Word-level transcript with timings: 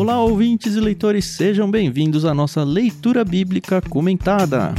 Olá, 0.00 0.18
ouvintes 0.18 0.76
e 0.76 0.80
leitores, 0.80 1.26
sejam 1.26 1.70
bem-vindos 1.70 2.24
à 2.24 2.32
nossa 2.32 2.64
leitura 2.64 3.22
bíblica 3.22 3.82
comentada. 3.82 4.74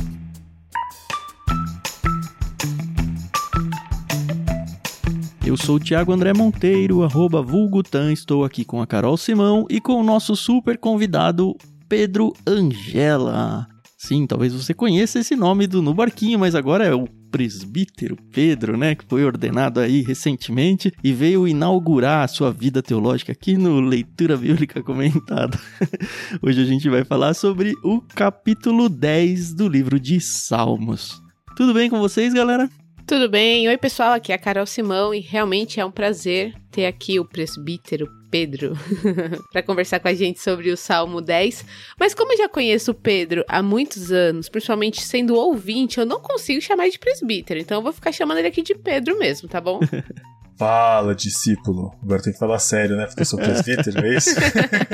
Eu 5.46 5.56
sou 5.56 5.76
o 5.76 5.80
Thiago 5.80 6.12
André 6.12 6.34
Monteiro, 6.34 7.04
arroba 7.04 7.40
Vulgutan, 7.40 8.12
estou 8.12 8.44
aqui 8.44 8.66
com 8.66 8.82
a 8.82 8.88
Carol 8.88 9.16
Simão 9.16 9.68
e 9.70 9.80
com 9.80 9.94
o 9.94 10.04
nosso 10.04 10.36
super 10.36 10.76
convidado 10.80 11.56
Pedro 11.88 12.34
Angela. 12.48 13.71
Sim, 14.04 14.26
talvez 14.26 14.52
você 14.52 14.74
conheça 14.74 15.20
esse 15.20 15.36
nome 15.36 15.68
do 15.68 15.80
No 15.80 15.94
Barquinho, 15.94 16.40
mas 16.40 16.56
agora 16.56 16.84
é 16.84 16.92
o 16.92 17.06
presbítero 17.30 18.18
Pedro, 18.32 18.76
né, 18.76 18.96
que 18.96 19.06
foi 19.08 19.24
ordenado 19.24 19.80
aí 19.80 20.02
recentemente 20.02 20.92
e 21.04 21.14
veio 21.14 21.48
inaugurar 21.48 22.24
a 22.24 22.28
sua 22.28 22.52
vida 22.52 22.82
teológica 22.82 23.32
aqui 23.32 23.56
no 23.56 23.80
Leitura 23.80 24.36
Bíblica 24.36 24.82
Comentada. 24.82 25.56
Hoje 26.42 26.64
a 26.64 26.66
gente 26.66 26.90
vai 26.90 27.04
falar 27.04 27.36
sobre 27.36 27.76
o 27.84 28.02
capítulo 28.02 28.90
10 28.90 29.54
do 29.54 29.70
livro 29.70 30.00
de 30.00 30.20
Salmos. 30.20 31.22
Tudo 31.56 31.72
bem 31.72 31.88
com 31.88 32.00
vocês, 32.00 32.34
galera? 32.34 32.68
Tudo 33.06 33.28
bem? 33.30 33.68
Oi, 33.68 33.78
pessoal, 33.78 34.14
aqui 34.14 34.32
é 34.32 34.36
a 34.36 34.38
Carol 34.38 34.66
Simão 34.66 35.14
e 35.14 35.20
realmente 35.20 35.80
é 35.80 35.86
um 35.86 35.92
prazer 35.92 36.54
ter 36.72 36.86
aqui 36.86 37.20
o 37.20 37.26
presbítero 37.26 38.10
Pedro 38.30 38.74
para 39.52 39.62
conversar 39.62 40.00
com 40.00 40.08
a 40.08 40.14
gente 40.14 40.40
sobre 40.40 40.72
o 40.72 40.78
Salmo 40.78 41.20
10. 41.20 41.66
Mas 42.00 42.14
como 42.14 42.32
eu 42.32 42.38
já 42.38 42.48
conheço 42.48 42.92
o 42.92 42.96
Pedro 42.96 43.44
há 43.48 43.62
muitos 43.62 44.12
anos, 44.12 44.48
principalmente 44.48 45.02
sendo 45.02 45.36
ouvinte, 45.36 46.00
eu 46.00 46.06
não 46.06 46.22
consigo 46.22 46.62
chamar 46.62 46.90
de 46.90 46.98
presbítero, 46.98 47.60
então 47.60 47.80
eu 47.80 47.84
vou 47.84 47.92
ficar 47.92 48.12
chamando 48.12 48.38
ele 48.38 48.48
aqui 48.48 48.62
de 48.62 48.76
Pedro 48.76 49.18
mesmo, 49.20 49.50
tá 49.50 49.60
bom? 49.60 49.80
Fala, 50.58 51.16
discípulo. 51.16 51.92
Agora 52.04 52.22
tem 52.22 52.34
que 52.34 52.40
falar 52.40 52.60
sério, 52.60 52.96
né? 52.96 53.06
Porque 53.06 53.22
eu 53.22 53.26
sou 53.26 53.40
presbítero, 53.40 54.06
é 54.06 54.16
isso? 54.16 54.30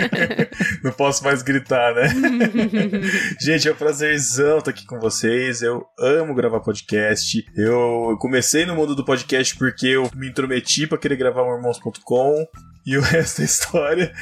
Não 0.83 0.91
posso 0.91 1.23
mais 1.23 1.41
gritar, 1.41 1.93
né? 1.93 2.09
Gente, 3.41 3.67
é 3.67 3.71
um 3.71 3.75
prazerzão 3.75 4.59
estar 4.59 4.71
aqui 4.71 4.85
com 4.85 4.99
vocês. 4.99 5.61
Eu 5.61 5.85
amo 5.99 6.33
gravar 6.33 6.61
podcast. 6.61 7.45
Eu 7.55 8.17
comecei 8.19 8.65
no 8.65 8.75
mundo 8.75 8.95
do 8.95 9.03
podcast 9.03 9.57
porque 9.57 9.87
eu 9.87 10.09
me 10.15 10.29
intrometi 10.29 10.87
para 10.87 10.97
querer 10.97 11.17
gravar 11.17 11.43
o 11.43 11.55
Irmãos.com 11.55 12.47
e 12.85 12.97
o 12.97 13.01
resto 13.03 13.41
é 13.41 13.45
história. 13.45 14.13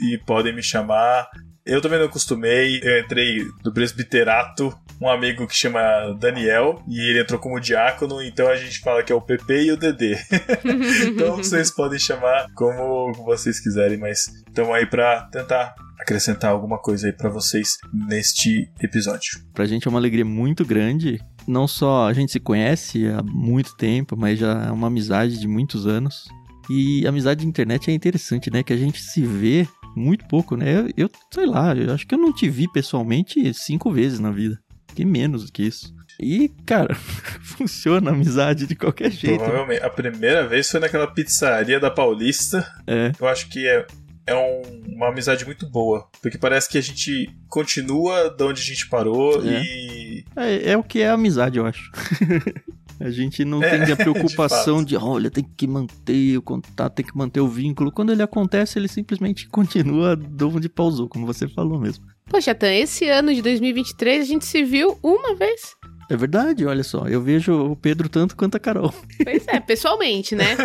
E 0.00 0.18
podem 0.18 0.54
me 0.54 0.62
chamar. 0.62 1.28
Eu 1.64 1.80
também 1.80 1.98
não 1.98 2.06
acostumei, 2.06 2.80
eu 2.82 3.00
entrei 3.00 3.44
do 3.62 3.72
presbiterato, 3.72 4.76
um 5.00 5.08
amigo 5.08 5.46
que 5.46 5.54
chama 5.54 5.80
Daniel, 6.18 6.82
e 6.86 7.00
ele 7.10 7.20
entrou 7.20 7.40
como 7.40 7.58
diácono, 7.58 8.22
então 8.22 8.48
a 8.48 8.56
gente 8.56 8.80
fala 8.80 9.02
que 9.02 9.12
é 9.12 9.14
o 9.14 9.20
PP 9.20 9.64
e 9.64 9.72
o 9.72 9.76
DD. 9.76 10.16
então 11.08 11.36
vocês 11.36 11.70
podem 11.70 11.98
chamar 11.98 12.46
como 12.54 13.12
vocês 13.24 13.58
quiserem, 13.60 13.96
mas 13.96 14.26
estamos 14.46 14.74
aí 14.74 14.84
para 14.84 15.22
tentar 15.32 15.74
acrescentar 15.98 16.50
alguma 16.50 16.78
coisa 16.78 17.06
aí 17.06 17.12
para 17.12 17.30
vocês 17.30 17.76
neste 17.92 18.70
episódio. 18.82 19.40
Pra 19.54 19.66
gente 19.66 19.86
é 19.86 19.90
uma 19.90 19.98
alegria 19.98 20.24
muito 20.24 20.64
grande. 20.64 21.20
Não 21.46 21.66
só 21.66 22.06
a 22.06 22.12
gente 22.12 22.32
se 22.32 22.40
conhece 22.40 23.06
há 23.06 23.22
muito 23.22 23.76
tempo, 23.76 24.16
mas 24.16 24.38
já 24.38 24.66
é 24.66 24.70
uma 24.70 24.86
amizade 24.88 25.38
de 25.38 25.48
muitos 25.48 25.86
anos. 25.86 26.28
E 26.68 27.06
amizade 27.06 27.40
de 27.40 27.46
internet 27.46 27.90
é 27.90 27.94
interessante, 27.94 28.50
né? 28.50 28.62
Que 28.62 28.72
a 28.72 28.76
gente 28.76 29.02
se 29.02 29.22
vê 29.22 29.66
muito 29.96 30.26
pouco, 30.26 30.56
né? 30.56 30.78
Eu, 30.78 30.88
eu, 30.96 31.10
sei 31.32 31.46
lá, 31.46 31.74
eu 31.74 31.92
acho 31.92 32.06
que 32.06 32.14
eu 32.14 32.18
não 32.18 32.32
te 32.32 32.48
vi 32.48 32.70
pessoalmente 32.70 33.52
cinco 33.54 33.90
vezes 33.90 34.20
na 34.20 34.30
vida. 34.30 34.58
Que 34.94 35.04
menos 35.04 35.44
do 35.46 35.52
que 35.52 35.62
isso. 35.62 35.94
E, 36.20 36.50
cara, 36.66 36.94
funciona 37.42 38.10
a 38.10 38.14
amizade 38.14 38.66
de 38.66 38.74
qualquer 38.76 39.10
jeito. 39.10 39.38
Provavelmente. 39.38 39.82
A 39.82 39.90
primeira 39.90 40.46
vez 40.46 40.70
foi 40.70 40.80
naquela 40.80 41.06
pizzaria 41.06 41.80
da 41.80 41.90
Paulista. 41.90 42.66
É. 42.86 43.12
Eu 43.18 43.26
acho 43.26 43.48
que 43.48 43.66
é, 43.66 43.86
é 44.26 44.34
um- 44.34 44.94
uma 44.96 45.08
amizade 45.08 45.44
muito 45.46 45.66
boa. 45.70 46.06
Porque 46.20 46.36
parece 46.36 46.68
que 46.68 46.76
a 46.76 46.82
gente 46.82 47.30
continua 47.48 48.28
de 48.36 48.44
onde 48.44 48.60
a 48.60 48.64
gente 48.64 48.88
parou 48.88 49.42
É. 49.46 49.62
e. 49.62 50.24
É, 50.36 50.72
é 50.72 50.76
o 50.76 50.82
que 50.82 51.00
é 51.00 51.08
amizade, 51.08 51.58
eu 51.58 51.64
acho. 51.64 51.90
a 53.00 53.10
gente 53.10 53.44
não 53.44 53.62
É, 53.62 53.70
tem 53.70 53.80
a 53.82 53.84
de 53.86 53.96
preocupação 53.96 54.78
fato. 54.78 54.88
de, 54.88 54.96
olha, 54.96 55.30
tem 55.30 55.44
que 55.56 55.66
manter 55.66 56.36
o 56.36 56.42
contato, 56.42 56.94
tem 56.94 57.06
que 57.06 57.16
manter 57.16 57.40
o 57.40 57.48
vínculo. 57.48 57.90
Quando 57.90 58.12
ele 58.12 58.22
acontece, 58.22 58.78
ele 58.78 58.88
simplesmente 58.88 59.48
continua 59.48 60.14
de 60.16 60.44
onde 60.44 60.68
pausou, 60.68 61.08
como 61.08 61.24
você 61.26 61.48
falou 61.48 61.80
mesmo. 61.80 62.04
Poxa, 62.30 62.54
Tan, 62.54 62.72
esse 62.72 63.08
ano 63.08 63.34
de 63.34 63.42
2023 63.42 64.22
a 64.22 64.26
gente 64.26 64.46
se 64.46 64.62
viu 64.62 64.98
uma 65.02 65.34
vez. 65.34 65.74
É 66.08 66.16
verdade, 66.16 66.64
olha 66.66 66.82
só. 66.82 67.06
Eu 67.06 67.22
vejo 67.22 67.52
o 67.70 67.76
Pedro 67.76 68.08
tanto 68.08 68.34
quanto 68.36 68.56
a 68.56 68.58
Carol. 68.60 68.92
Pois 69.22 69.46
é, 69.46 69.60
pessoalmente, 69.60 70.34
né? 70.34 70.56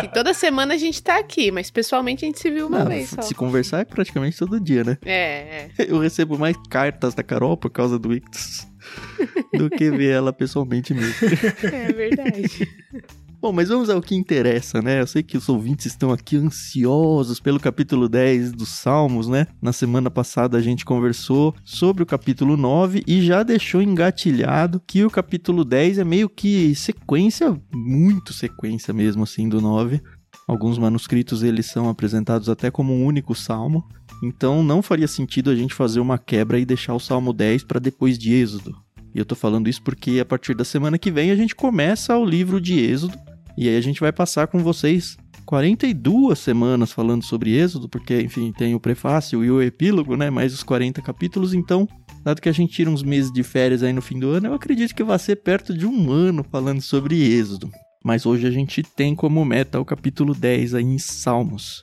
Que 0.00 0.08
toda 0.08 0.32
semana 0.32 0.72
a 0.72 0.76
gente 0.78 1.02
tá 1.02 1.18
aqui, 1.18 1.50
mas 1.50 1.70
pessoalmente 1.70 2.24
a 2.24 2.28
gente 2.28 2.38
se 2.40 2.50
viu 2.50 2.66
uma 2.66 2.80
Ah, 2.80 2.84
vez 2.84 3.10
só. 3.10 3.20
se 3.20 3.34
conversar 3.34 3.80
é 3.80 3.84
praticamente 3.84 4.38
todo 4.38 4.58
dia, 4.58 4.82
né? 4.82 4.96
É, 5.04 5.68
é. 5.78 5.86
Eu 5.86 5.98
recebo 5.98 6.38
mais 6.38 6.56
cartas 6.70 7.14
da 7.14 7.22
Carol 7.22 7.58
por 7.58 7.70
causa 7.70 7.98
do 7.98 8.10
Ictus 8.14 8.66
do 9.52 9.68
que 9.68 9.90
ver 9.90 10.12
ela 10.12 10.32
pessoalmente 10.32 10.94
mesmo. 10.94 11.12
É 11.70 11.92
verdade. 11.92 12.66
Bom, 13.40 13.52
mas 13.54 13.70
vamos 13.70 13.88
ao 13.88 14.02
que 14.02 14.14
interessa, 14.14 14.82
né? 14.82 15.00
Eu 15.00 15.06
sei 15.06 15.22
que 15.22 15.34
os 15.34 15.48
ouvintes 15.48 15.86
estão 15.86 16.12
aqui 16.12 16.36
ansiosos 16.36 17.40
pelo 17.40 17.58
capítulo 17.58 18.06
10 18.06 18.52
dos 18.52 18.68
Salmos, 18.68 19.28
né? 19.28 19.46
Na 19.62 19.72
semana 19.72 20.10
passada 20.10 20.58
a 20.58 20.60
gente 20.60 20.84
conversou 20.84 21.54
sobre 21.64 22.02
o 22.02 22.06
capítulo 22.06 22.54
9 22.54 23.02
e 23.06 23.22
já 23.22 23.42
deixou 23.42 23.80
engatilhado 23.80 24.78
que 24.86 25.06
o 25.06 25.10
capítulo 25.10 25.64
10 25.64 26.00
é 26.00 26.04
meio 26.04 26.28
que 26.28 26.74
sequência, 26.74 27.58
muito 27.72 28.34
sequência 28.34 28.92
mesmo 28.92 29.22
assim 29.22 29.48
do 29.48 29.58
9. 29.58 30.02
Alguns 30.46 30.76
manuscritos 30.76 31.42
eles 31.42 31.64
são 31.64 31.88
apresentados 31.88 32.50
até 32.50 32.70
como 32.70 32.92
um 32.92 33.06
único 33.06 33.34
salmo. 33.34 33.88
Então 34.22 34.62
não 34.62 34.82
faria 34.82 35.08
sentido 35.08 35.48
a 35.48 35.56
gente 35.56 35.72
fazer 35.72 36.00
uma 36.00 36.18
quebra 36.18 36.58
e 36.58 36.66
deixar 36.66 36.92
o 36.92 37.00
Salmo 37.00 37.32
10 37.32 37.64
para 37.64 37.80
depois 37.80 38.18
de 38.18 38.34
Êxodo. 38.34 38.76
E 39.14 39.18
eu 39.18 39.24
tô 39.24 39.34
falando 39.34 39.66
isso 39.66 39.82
porque 39.82 40.20
a 40.20 40.26
partir 40.26 40.54
da 40.54 40.64
semana 40.64 40.98
que 40.98 41.10
vem 41.10 41.30
a 41.30 41.36
gente 41.36 41.54
começa 41.54 42.16
o 42.18 42.24
livro 42.24 42.60
de 42.60 42.78
Êxodo. 42.78 43.29
E 43.60 43.68
aí 43.68 43.76
a 43.76 43.80
gente 43.82 44.00
vai 44.00 44.10
passar 44.10 44.46
com 44.46 44.60
vocês 44.60 45.18
42 45.44 46.38
semanas 46.38 46.92
falando 46.92 47.22
sobre 47.22 47.54
Êxodo, 47.54 47.90
porque, 47.90 48.18
enfim, 48.18 48.50
tem 48.56 48.74
o 48.74 48.80
prefácio 48.80 49.44
e 49.44 49.50
o 49.50 49.60
epílogo, 49.60 50.16
né? 50.16 50.30
Mais 50.30 50.54
os 50.54 50.62
40 50.62 51.02
capítulos. 51.02 51.52
Então, 51.52 51.86
dado 52.24 52.40
que 52.40 52.48
a 52.48 52.52
gente 52.52 52.72
tira 52.72 52.88
uns 52.88 53.02
meses 53.02 53.30
de 53.30 53.42
férias 53.42 53.82
aí 53.82 53.92
no 53.92 54.00
fim 54.00 54.18
do 54.18 54.30
ano, 54.30 54.46
eu 54.46 54.54
acredito 54.54 54.94
que 54.94 55.04
vai 55.04 55.18
ser 55.18 55.36
perto 55.36 55.76
de 55.76 55.84
um 55.84 56.10
ano 56.10 56.42
falando 56.50 56.80
sobre 56.80 57.22
Êxodo. 57.22 57.70
Mas 58.02 58.24
hoje 58.24 58.46
a 58.46 58.50
gente 58.50 58.82
tem 58.82 59.14
como 59.14 59.44
meta 59.44 59.78
o 59.78 59.84
capítulo 59.84 60.34
10 60.34 60.76
aí 60.76 60.82
em 60.82 60.96
Salmos. 60.96 61.82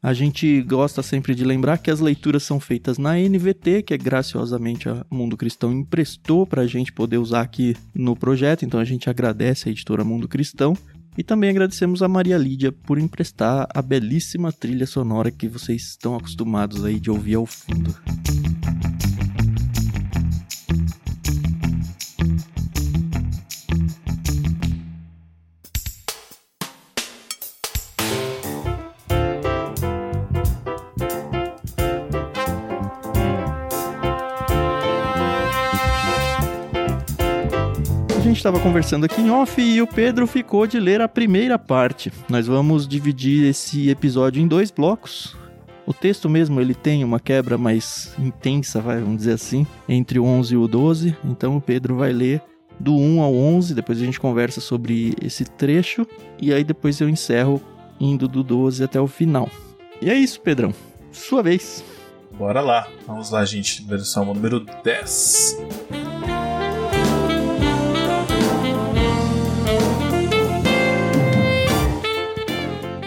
A 0.00 0.12
gente 0.12 0.62
gosta 0.62 1.02
sempre 1.02 1.34
de 1.34 1.44
lembrar 1.44 1.78
que 1.78 1.90
as 1.90 1.98
leituras 1.98 2.44
são 2.44 2.60
feitas 2.60 2.98
na 2.98 3.16
NVT, 3.16 3.82
que 3.82 3.92
é 3.92 3.98
graciosamente 3.98 4.88
a 4.88 5.04
Mundo 5.10 5.36
Cristão 5.36 5.72
emprestou 5.72 6.46
para 6.46 6.62
a 6.62 6.66
gente 6.68 6.92
poder 6.92 7.18
usar 7.18 7.40
aqui 7.40 7.74
no 7.92 8.14
projeto, 8.14 8.64
então 8.64 8.78
a 8.78 8.84
gente 8.84 9.10
agradece 9.10 9.68
a 9.68 9.72
editora 9.72 10.04
Mundo 10.04 10.28
Cristão. 10.28 10.76
E 11.16 11.22
também 11.22 11.50
agradecemos 11.50 12.02
a 12.02 12.08
Maria 12.08 12.36
Lídia 12.36 12.70
por 12.70 12.98
emprestar 12.98 13.66
a 13.74 13.80
belíssima 13.80 14.52
trilha 14.52 14.86
sonora 14.86 15.30
que 15.30 15.48
vocês 15.48 15.82
estão 15.82 16.14
acostumados 16.14 16.84
aí 16.84 17.00
de 17.00 17.10
ouvir 17.10 17.36
ao 17.36 17.46
fundo. 17.46 17.94
Estava 38.46 38.62
conversando 38.62 39.06
aqui 39.06 39.20
em 39.20 39.28
off 39.28 39.60
e 39.60 39.82
o 39.82 39.88
Pedro 39.88 40.24
ficou 40.24 40.68
de 40.68 40.78
ler 40.78 41.00
a 41.00 41.08
primeira 41.08 41.58
parte. 41.58 42.12
Nós 42.28 42.46
vamos 42.46 42.86
dividir 42.86 43.44
esse 43.44 43.90
episódio 43.90 44.40
em 44.40 44.46
dois 44.46 44.70
blocos. 44.70 45.36
O 45.84 45.92
texto 45.92 46.30
mesmo, 46.30 46.60
ele 46.60 46.72
tem 46.72 47.02
uma 47.02 47.18
quebra 47.18 47.58
mais 47.58 48.14
intensa, 48.16 48.80
vai, 48.80 49.00
vamos 49.00 49.16
dizer 49.16 49.32
assim, 49.32 49.66
entre 49.88 50.20
o 50.20 50.24
11 50.24 50.54
e 50.54 50.56
o 50.56 50.68
12. 50.68 51.16
Então 51.24 51.56
o 51.56 51.60
Pedro 51.60 51.96
vai 51.96 52.12
ler 52.12 52.40
do 52.78 52.94
1 52.94 53.20
ao 53.20 53.34
11, 53.34 53.74
depois 53.74 54.00
a 54.00 54.04
gente 54.04 54.20
conversa 54.20 54.60
sobre 54.60 55.12
esse 55.20 55.44
trecho 55.44 56.06
e 56.40 56.54
aí 56.54 56.62
depois 56.62 57.00
eu 57.00 57.08
encerro 57.08 57.60
indo 57.98 58.28
do 58.28 58.44
12 58.44 58.84
até 58.84 59.00
o 59.00 59.08
final. 59.08 59.50
E 60.00 60.08
é 60.08 60.14
isso, 60.14 60.40
Pedrão. 60.40 60.72
Sua 61.10 61.42
vez. 61.42 61.82
Bora 62.38 62.60
lá. 62.60 62.86
Vamos 63.08 63.28
lá, 63.28 63.44
gente. 63.44 63.84
Salmo 64.04 64.32
número 64.32 64.64
10. 64.84 66.05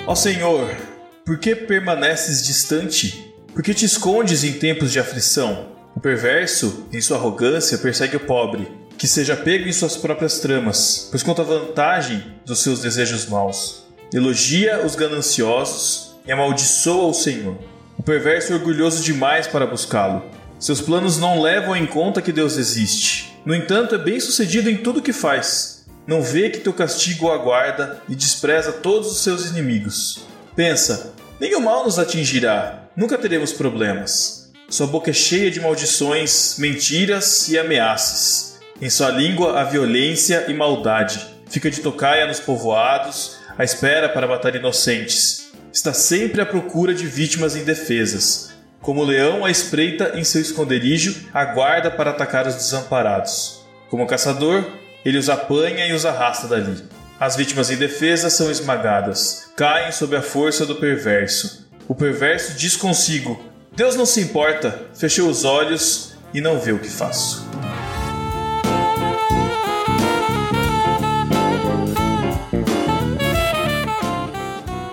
Ó 0.09 0.15
Senhor, 0.15 0.75
por 1.23 1.37
que 1.37 1.55
permaneces 1.55 2.43
distante? 2.43 3.31
Por 3.53 3.61
que 3.61 3.75
te 3.75 3.85
escondes 3.85 4.43
em 4.43 4.53
tempos 4.53 4.91
de 4.91 4.99
aflição? 4.99 5.67
O 5.95 5.99
perverso, 5.99 6.87
em 6.91 6.99
sua 6.99 7.17
arrogância, 7.17 7.77
persegue 7.77 8.15
o 8.15 8.19
pobre, 8.19 8.67
que 8.97 9.07
seja 9.07 9.37
pego 9.37 9.67
em 9.67 9.71
suas 9.71 9.95
próprias 9.95 10.39
tramas, 10.39 11.07
pois 11.11 11.21
conta 11.21 11.43
vantagem 11.43 12.25
dos 12.43 12.63
seus 12.63 12.81
desejos 12.81 13.27
maus. 13.27 13.83
Elogia 14.11 14.83
os 14.83 14.95
gananciosos 14.95 16.15
e 16.25 16.31
amaldiçoa 16.31 17.05
o 17.05 17.13
Senhor. 17.13 17.59
O 17.95 18.01
perverso 18.01 18.51
é 18.51 18.55
orgulhoso 18.55 19.03
demais 19.03 19.45
para 19.45 19.67
buscá-lo. 19.67 20.23
Seus 20.57 20.81
planos 20.81 21.19
não 21.19 21.39
levam 21.39 21.75
em 21.75 21.85
conta 21.85 22.19
que 22.19 22.31
Deus 22.31 22.57
existe. 22.57 23.37
No 23.45 23.53
entanto, 23.53 23.93
é 23.93 23.99
bem 23.99 24.19
sucedido 24.19 24.71
em 24.71 24.77
tudo 24.77 25.03
que 25.03 25.13
faz. 25.13 25.78
Não 26.09 26.23
vê 26.23 26.49
que 26.49 26.61
teu 26.61 26.73
castigo 26.73 27.27
o 27.27 27.31
aguarda 27.31 28.01
e 28.09 28.15
despreza 28.15 28.71
todos 28.71 29.11
os 29.11 29.21
seus 29.21 29.45
inimigos. 29.45 30.23
Pensa: 30.55 31.13
nenhum 31.39 31.59
mal 31.59 31.83
nos 31.83 31.99
atingirá, 31.99 32.85
nunca 32.97 33.15
teremos 33.15 33.53
problemas. 33.53 34.51
Sua 34.67 34.87
boca 34.87 35.11
é 35.11 35.13
cheia 35.13 35.51
de 35.51 35.61
maldições, 35.61 36.55
mentiras 36.57 37.47
e 37.49 37.59
ameaças. 37.59 38.59
Em 38.81 38.89
sua 38.89 39.11
língua 39.11 39.61
há 39.61 39.63
violência 39.63 40.45
e 40.47 40.53
maldade. 40.55 41.23
Fica 41.47 41.69
de 41.69 41.79
tocaia 41.79 42.25
nos 42.25 42.39
povoados, 42.39 43.37
à 43.55 43.63
espera 43.63 44.09
para 44.09 44.27
matar 44.27 44.55
inocentes. 44.55 45.51
Está 45.71 45.93
sempre 45.93 46.41
à 46.41 46.45
procura 46.47 46.91
de 46.91 47.05
vítimas 47.05 47.55
indefesas. 47.55 48.49
Como 48.81 49.03
leão 49.03 49.45
à 49.45 49.51
espreita 49.51 50.13
em 50.15 50.23
seu 50.23 50.41
esconderijo, 50.41 51.27
aguarda 51.31 51.91
para 51.91 52.09
atacar 52.09 52.47
os 52.47 52.55
desamparados. 52.55 53.59
Como 53.91 54.07
caçador, 54.07 54.78
ele 55.05 55.17
os 55.17 55.29
apanha 55.29 55.87
e 55.87 55.93
os 55.93 56.05
arrasta 56.05 56.47
dali. 56.47 56.83
As 57.19 57.35
vítimas 57.35 57.69
indefesas 57.69 58.33
são 58.33 58.49
esmagadas, 58.49 59.51
caem 59.55 59.91
sob 59.91 60.15
a 60.15 60.21
força 60.21 60.65
do 60.65 60.75
perverso. 60.75 61.67
O 61.87 61.95
perverso 61.95 62.57
diz 62.57 62.75
consigo: 62.75 63.41
Deus 63.75 63.95
não 63.95 64.05
se 64.05 64.21
importa, 64.21 64.87
fechou 64.93 65.29
os 65.29 65.43
olhos 65.43 66.13
e 66.33 66.41
não 66.41 66.59
vê 66.59 66.71
o 66.71 66.79
que 66.79 66.89
faço. 66.89 67.47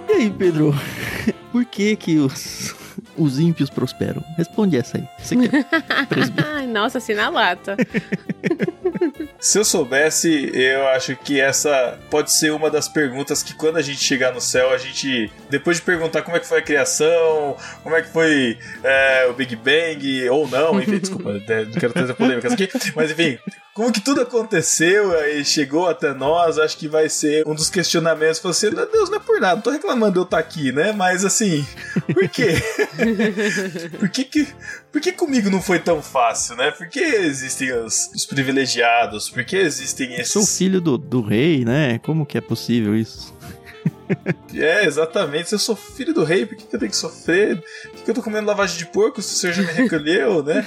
E 0.08 0.12
aí, 0.12 0.31
Pedro? 0.31 0.75
Por 1.53 1.64
que 1.64 1.97
que 1.97 2.19
os, 2.19 2.75
os 3.17 3.38
ímpios 3.38 3.70
prosperam? 3.70 4.23
Responde 4.37 4.76
essa 4.76 4.99
aí. 4.99 5.08
Você 5.19 5.37
que 5.37 5.49
presbítero. 6.08 6.49
Ai, 6.49 6.67
nossa, 6.67 6.99
assim 6.99 7.14
na 7.14 7.29
lata. 7.29 7.76
Se 9.46 9.60
eu 9.60 9.64
soubesse, 9.64 10.50
eu 10.52 10.88
acho 10.88 11.14
que 11.14 11.40
essa 11.40 11.96
pode 12.10 12.32
ser 12.32 12.50
uma 12.50 12.69
das 12.69 12.88
perguntas 12.88 13.44
que 13.44 13.54
quando 13.54 13.76
a 13.76 13.81
gente 13.81 14.00
chegar 14.00 14.34
no 14.34 14.40
céu, 14.40 14.70
a 14.70 14.76
gente, 14.76 15.31
depois 15.48 15.76
de 15.76 15.84
perguntar 15.84 16.22
como 16.22 16.37
é 16.37 16.40
que 16.40 16.46
foi 16.48 16.58
a 16.58 16.62
criação, 16.62 17.56
como 17.84 17.94
é 17.94 18.02
que 18.02 18.08
foi 18.08 18.58
é, 18.82 19.25
o 19.31 19.34
Big 19.34 19.54
Bang, 19.54 20.28
ou 20.31 20.48
não, 20.48 20.81
enfim, 20.81 20.98
desculpa, 20.98 21.34
né, 21.46 21.64
não 21.64 21.75
quero 21.75 21.93
trazer 21.93 22.14
polêmicas 22.14 22.54
aqui, 22.54 22.69
mas 22.96 23.12
enfim, 23.12 23.38
como 23.76 23.93
que 23.93 24.00
tudo 24.00 24.23
aconteceu 24.23 25.12
e 25.28 25.44
chegou 25.44 25.87
até 25.87 26.14
nós, 26.14 26.58
acho 26.58 26.78
que 26.78 26.88
vai 26.88 27.11
ser 27.11 27.46
um 27.46 27.55
dos 27.55 27.69
questionamentos. 27.69 28.38
Você, 28.38 28.69
assim, 28.69 28.76
Deus, 28.90 29.11
não 29.11 29.19
é 29.19 29.20
por 29.20 29.38
nada, 29.38 29.56
não 29.56 29.61
tô 29.61 29.70
reclamando 29.70 30.12
de 30.12 30.19
eu 30.19 30.23
estar 30.23 30.38
aqui, 30.38 30.73
né? 30.73 30.93
Mas 30.93 31.26
assim, 31.26 31.62
por 32.11 32.26
quê? 32.26 32.55
por 34.00 34.08
que 34.08 34.25
que, 34.25 34.49
por 34.90 34.99
que 34.99 35.12
comigo 35.12 35.50
não 35.50 35.61
foi 35.61 35.78
tão 35.78 36.00
fácil, 36.00 36.56
né? 36.56 36.70
Por 36.70 36.88
que 36.88 37.00
existem 37.00 37.70
os, 37.70 38.11
os 38.14 38.25
privilegiados? 38.25 39.28
Por 39.28 39.44
que 39.44 39.56
existem 39.56 40.14
esses... 40.14 40.32
Sou 40.32 40.46
filho 40.46 40.81
do, 40.81 40.96
do 40.96 41.20
rei, 41.20 41.62
né? 41.62 41.99
Como 41.99 42.25
que 42.25 42.38
é 42.38 42.40
possível 42.40 42.96
isso? 42.96 43.37
É, 44.55 44.87
exatamente. 44.87 45.49
Se 45.49 45.55
eu 45.56 45.58
sou 45.58 45.76
filho 45.76 46.14
do 46.14 46.25
rei, 46.25 46.46
por 46.46 46.56
que, 46.56 46.64
que 46.64 46.75
eu 46.75 46.79
tenho 46.79 46.90
que 46.90 46.96
sofrer? 46.96 47.61
Por 47.82 47.90
que, 47.90 48.02
que 48.05 48.11
eu 48.11 48.14
tô 48.14 48.22
comendo 48.22 48.46
lavagem 48.46 48.79
de 48.79 48.87
porco 48.87 49.20
se 49.20 49.34
o 49.34 49.37
senhor 49.37 49.52
já 49.52 49.62
me 49.62 49.72
recolheu, 49.72 50.43
né? 50.43 50.67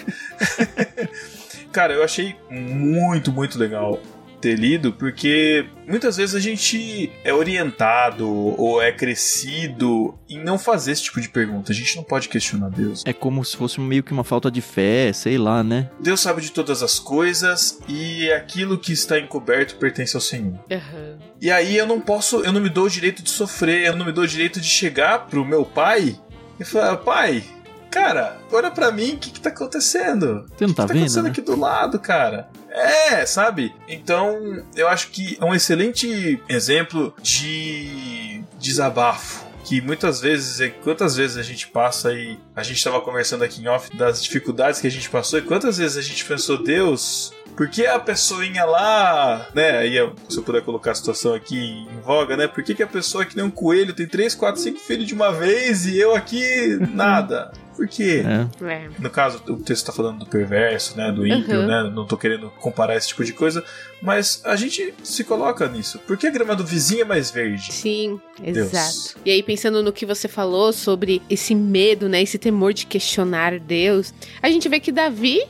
Cara, 1.71 1.93
eu 1.93 2.03
achei 2.03 2.35
muito, 2.49 3.31
muito 3.31 3.57
legal 3.57 3.99
ter 4.39 4.57
lido, 4.57 4.93
porque 4.93 5.65
muitas 5.87 6.17
vezes 6.17 6.33
a 6.33 6.39
gente 6.39 7.11
é 7.23 7.33
orientado 7.33 8.27
ou 8.29 8.81
é 8.81 8.91
crescido 8.91 10.17
em 10.29 10.41
não 10.41 10.57
fazer 10.57 10.93
esse 10.93 11.03
tipo 11.03 11.19
de 11.19 11.29
pergunta. 11.29 11.71
A 11.71 11.75
gente 11.75 11.95
não 11.95 12.03
pode 12.03 12.29
questionar 12.29 12.69
Deus. 12.69 13.03
É 13.05 13.13
como 13.13 13.43
se 13.43 13.55
fosse 13.57 13.79
meio 13.79 14.03
que 14.03 14.11
uma 14.11 14.23
falta 14.23 14.49
de 14.49 14.61
fé, 14.61 15.11
sei 15.13 15.37
lá, 15.37 15.63
né? 15.63 15.89
Deus 15.99 16.21
sabe 16.21 16.41
de 16.41 16.51
todas 16.51 16.81
as 16.81 16.99
coisas 16.99 17.79
e 17.87 18.31
aquilo 18.31 18.77
que 18.77 18.93
está 18.93 19.19
encoberto 19.19 19.75
pertence 19.75 20.15
ao 20.15 20.21
Senhor. 20.21 20.53
Uhum. 20.71 21.17
E 21.41 21.51
aí 21.51 21.77
eu 21.77 21.85
não 21.85 21.99
posso, 21.99 22.41
eu 22.41 22.51
não 22.51 22.61
me 22.61 22.69
dou 22.69 22.85
o 22.85 22.89
direito 22.89 23.21
de 23.21 23.29
sofrer, 23.29 23.85
eu 23.85 23.95
não 23.95 24.05
me 24.05 24.11
dou 24.11 24.23
o 24.23 24.27
direito 24.27 24.61
de 24.61 24.67
chegar 24.67 25.27
pro 25.27 25.45
meu 25.45 25.65
pai 25.65 26.17
e 26.59 26.65
falar, 26.65 26.97
pai, 26.97 27.43
cara, 27.89 28.37
olha 28.51 28.71
para 28.71 28.91
mim, 28.91 29.13
o 29.13 29.17
que 29.17 29.31
que 29.31 29.39
tá 29.41 29.49
acontecendo? 29.49 30.45
Você 30.57 30.65
não 30.67 30.73
tá, 30.73 30.83
o 30.83 30.87
que, 30.87 30.93
que 30.93 30.93
tá 30.93 30.93
vendo? 30.93 30.97
acontecendo 30.97 31.23
né? 31.25 31.29
aqui 31.31 31.41
do 31.41 31.59
lado, 31.59 31.99
cara? 31.99 32.47
É, 32.71 33.25
sabe? 33.25 33.73
Então, 33.87 34.63
eu 34.75 34.87
acho 34.87 35.09
que 35.09 35.37
é 35.41 35.45
um 35.45 35.53
excelente 35.55 36.41
exemplo 36.47 37.13
de 37.21 38.43
desabafo. 38.59 39.47
Que 39.65 39.81
muitas 39.81 40.19
vezes, 40.21 40.71
quantas 40.83 41.15
vezes 41.15 41.37
a 41.37 41.43
gente 41.43 41.67
passa 41.67 42.11
e 42.13 42.39
a 42.55 42.63
gente 42.63 42.77
estava 42.77 42.99
conversando 43.01 43.43
aqui 43.43 43.61
em 43.61 43.67
off 43.67 43.95
das 43.95 44.23
dificuldades 44.23 44.79
que 44.81 44.87
a 44.87 44.91
gente 44.91 45.07
passou 45.09 45.37
e 45.37 45.43
quantas 45.43 45.77
vezes 45.77 45.95
a 45.97 46.01
gente 46.01 46.25
pensou, 46.25 46.63
Deus, 46.63 47.31
por 47.55 47.69
que 47.69 47.85
a 47.85 47.99
pessoinha 47.99 48.65
lá, 48.65 49.47
né? 49.53 49.77
Aí, 49.79 49.95
eu- 49.95 50.15
se 50.27 50.37
eu 50.37 50.43
puder 50.43 50.63
colocar 50.63 50.91
a 50.91 50.95
situação 50.95 51.35
aqui 51.35 51.57
em 51.59 51.99
voga, 52.01 52.35
né? 52.35 52.47
Por 52.47 52.63
que, 52.63 52.73
que 52.73 52.81
a 52.81 52.87
pessoa 52.87 53.25
que 53.25 53.35
nem 53.35 53.45
um 53.45 53.51
coelho 53.51 53.93
tem 53.93 54.07
3, 54.07 54.33
4, 54.33 54.59
5 54.59 54.79
filhos 54.79 55.05
de 55.05 55.13
uma 55.13 55.31
vez 55.31 55.85
e 55.85 55.99
eu 55.99 56.15
aqui 56.15 56.79
nada? 56.93 57.51
Por 57.79 57.87
quê? 57.87 58.21
É. 58.61 58.65
É. 58.73 58.89
No 58.99 59.09
caso, 59.09 59.41
o 59.47 59.55
texto 59.55 59.85
tá 59.85 59.93
falando 59.93 60.19
do 60.19 60.25
perverso, 60.25 60.97
né? 60.97 61.09
Do 61.13 61.25
ímpio, 61.25 61.61
Uhum. 61.61 61.65
né? 61.65 61.89
Não 61.95 62.05
tô 62.05 62.17
querendo 62.17 62.49
comparar 62.59 62.97
esse 62.97 63.07
tipo 63.07 63.23
de 63.23 63.31
coisa, 63.31 63.63
mas 64.01 64.41
a 64.43 64.57
gente 64.57 64.93
se 65.01 65.23
coloca 65.23 65.65
nisso. 65.69 65.97
Por 65.99 66.17
que 66.17 66.27
a 66.27 66.29
grama 66.29 66.57
do 66.57 66.65
vizinho 66.65 67.03
é 67.03 67.05
mais 67.05 67.31
verde? 67.31 67.71
Sim, 67.71 68.19
Deus. 68.37 68.57
exato. 68.73 69.17
E 69.25 69.31
aí, 69.31 69.41
pensando 69.41 69.81
no 69.81 69.93
que 69.93 70.05
você 70.05 70.27
falou 70.27 70.73
sobre 70.73 71.21
esse 71.29 71.55
medo, 71.55 72.09
né? 72.09 72.21
Esse 72.21 72.37
temor 72.37 72.73
de 72.73 72.85
questionar 72.85 73.57
Deus, 73.57 74.13
a 74.41 74.49
gente 74.49 74.67
vê 74.67 74.81
que 74.81 74.91
Davi 74.91 75.41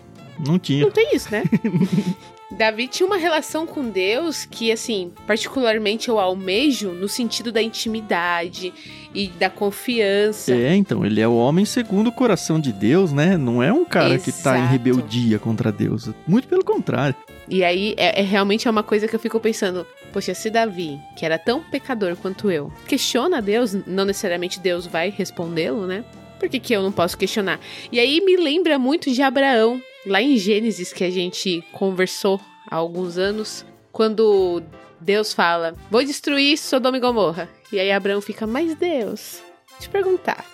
Não 0.45 0.59
tinha. 0.59 0.83
não 0.83 0.91
tem 0.91 1.15
isso, 1.15 1.31
né? 1.31 1.43
Davi 2.51 2.87
tinha 2.87 3.05
uma 3.05 3.17
relação 3.17 3.65
com 3.67 3.87
Deus 3.89 4.43
que, 4.43 4.71
assim, 4.71 5.11
particularmente 5.27 6.09
eu 6.09 6.19
almejo 6.19 6.91
no 6.91 7.07
sentido 7.07 7.51
da 7.51 7.61
intimidade 7.61 8.73
e 9.13 9.27
da 9.27 9.49
confiança. 9.49 10.51
É, 10.53 10.75
então, 10.75 11.05
ele 11.05 11.21
é 11.21 11.27
o 11.27 11.35
homem 11.35 11.63
segundo 11.63 12.07
o 12.07 12.11
coração 12.11 12.59
de 12.59 12.73
Deus, 12.73 13.13
né? 13.13 13.37
Não 13.37 13.61
é 13.61 13.71
um 13.71 13.85
cara 13.85 14.17
que 14.17 14.31
tá 14.31 14.57
em 14.57 14.61
Exato. 14.61 14.71
rebeldia 14.71 15.37
contra 15.37 15.71
Deus. 15.71 16.09
Muito 16.27 16.47
pelo 16.47 16.63
contrário. 16.63 17.15
E 17.47 17.63
aí, 17.63 17.93
é, 17.97 18.19
é 18.19 18.23
realmente 18.23 18.67
é 18.67 18.71
uma 18.71 18.83
coisa 18.83 19.07
que 19.07 19.15
eu 19.15 19.19
fico 19.19 19.39
pensando, 19.39 19.85
poxa, 20.11 20.33
se 20.33 20.49
Davi, 20.49 20.99
que 21.15 21.25
era 21.25 21.37
tão 21.37 21.61
pecador 21.61 22.15
quanto 22.15 22.49
eu, 22.49 22.71
questiona 22.87 23.41
Deus, 23.41 23.75
não 23.85 24.05
necessariamente 24.05 24.59
Deus 24.59 24.87
vai 24.87 25.09
respondê-lo, 25.09 25.85
né? 25.85 26.03
Por 26.39 26.47
que, 26.47 26.59
que 26.59 26.73
eu 26.73 26.81
não 26.81 26.91
posso 26.91 27.17
questionar? 27.17 27.59
E 27.91 27.99
aí 27.99 28.21
me 28.21 28.37
lembra 28.37 28.79
muito 28.79 29.11
de 29.11 29.21
Abraão, 29.21 29.81
lá 30.05 30.21
em 30.21 30.37
Gênesis, 30.37 30.93
que 30.93 31.03
a 31.03 31.09
gente 31.09 31.63
conversou 31.71 32.39
há 32.69 32.75
alguns 32.75 33.17
anos, 33.17 33.65
quando 33.91 34.63
Deus 34.99 35.33
fala, 35.33 35.75
vou 35.89 36.03
destruir 36.03 36.57
Sodoma 36.57 36.97
e 36.97 36.99
Gomorra. 36.99 37.49
E 37.71 37.79
aí 37.79 37.91
Abraão 37.91 38.21
fica, 38.21 38.47
mas 38.47 38.75
Deus, 38.75 39.41
te 39.79 39.89
perguntar, 39.89 40.45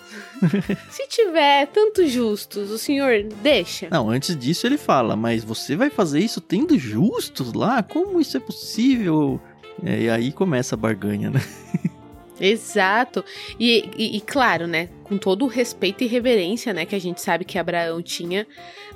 se 0.89 1.07
tiver 1.07 1.67
tantos 1.67 2.11
justos, 2.11 2.69
o 2.69 2.77
senhor 2.77 3.23
deixa? 3.41 3.87
Não, 3.89 4.09
antes 4.09 4.35
disso 4.35 4.67
ele 4.67 4.77
fala, 4.77 5.15
mas 5.15 5.43
você 5.43 5.75
vai 5.75 5.89
fazer 5.89 6.19
isso 6.19 6.41
tendo 6.41 6.77
justos 6.77 7.53
lá? 7.53 7.81
Como 7.81 8.19
isso 8.21 8.37
é 8.37 8.39
possível? 8.39 9.39
É, 9.83 10.01
e 10.01 10.09
aí 10.09 10.31
começa 10.31 10.75
a 10.75 10.77
barganha, 10.77 11.29
né? 11.29 11.41
Exato. 12.39 13.23
E, 13.59 13.89
e- 13.97 14.17
e 14.17 14.21
claro, 14.21 14.67
né? 14.67 14.89
Com 15.03 15.17
todo 15.17 15.45
o 15.45 15.47
respeito 15.47 16.03
e 16.03 16.07
reverência, 16.07 16.73
né? 16.73 16.85
Que 16.85 16.95
a 16.95 16.99
gente 16.99 17.21
sabe 17.21 17.45
que 17.45 17.57
Abraão 17.57 18.01
tinha. 18.01 18.45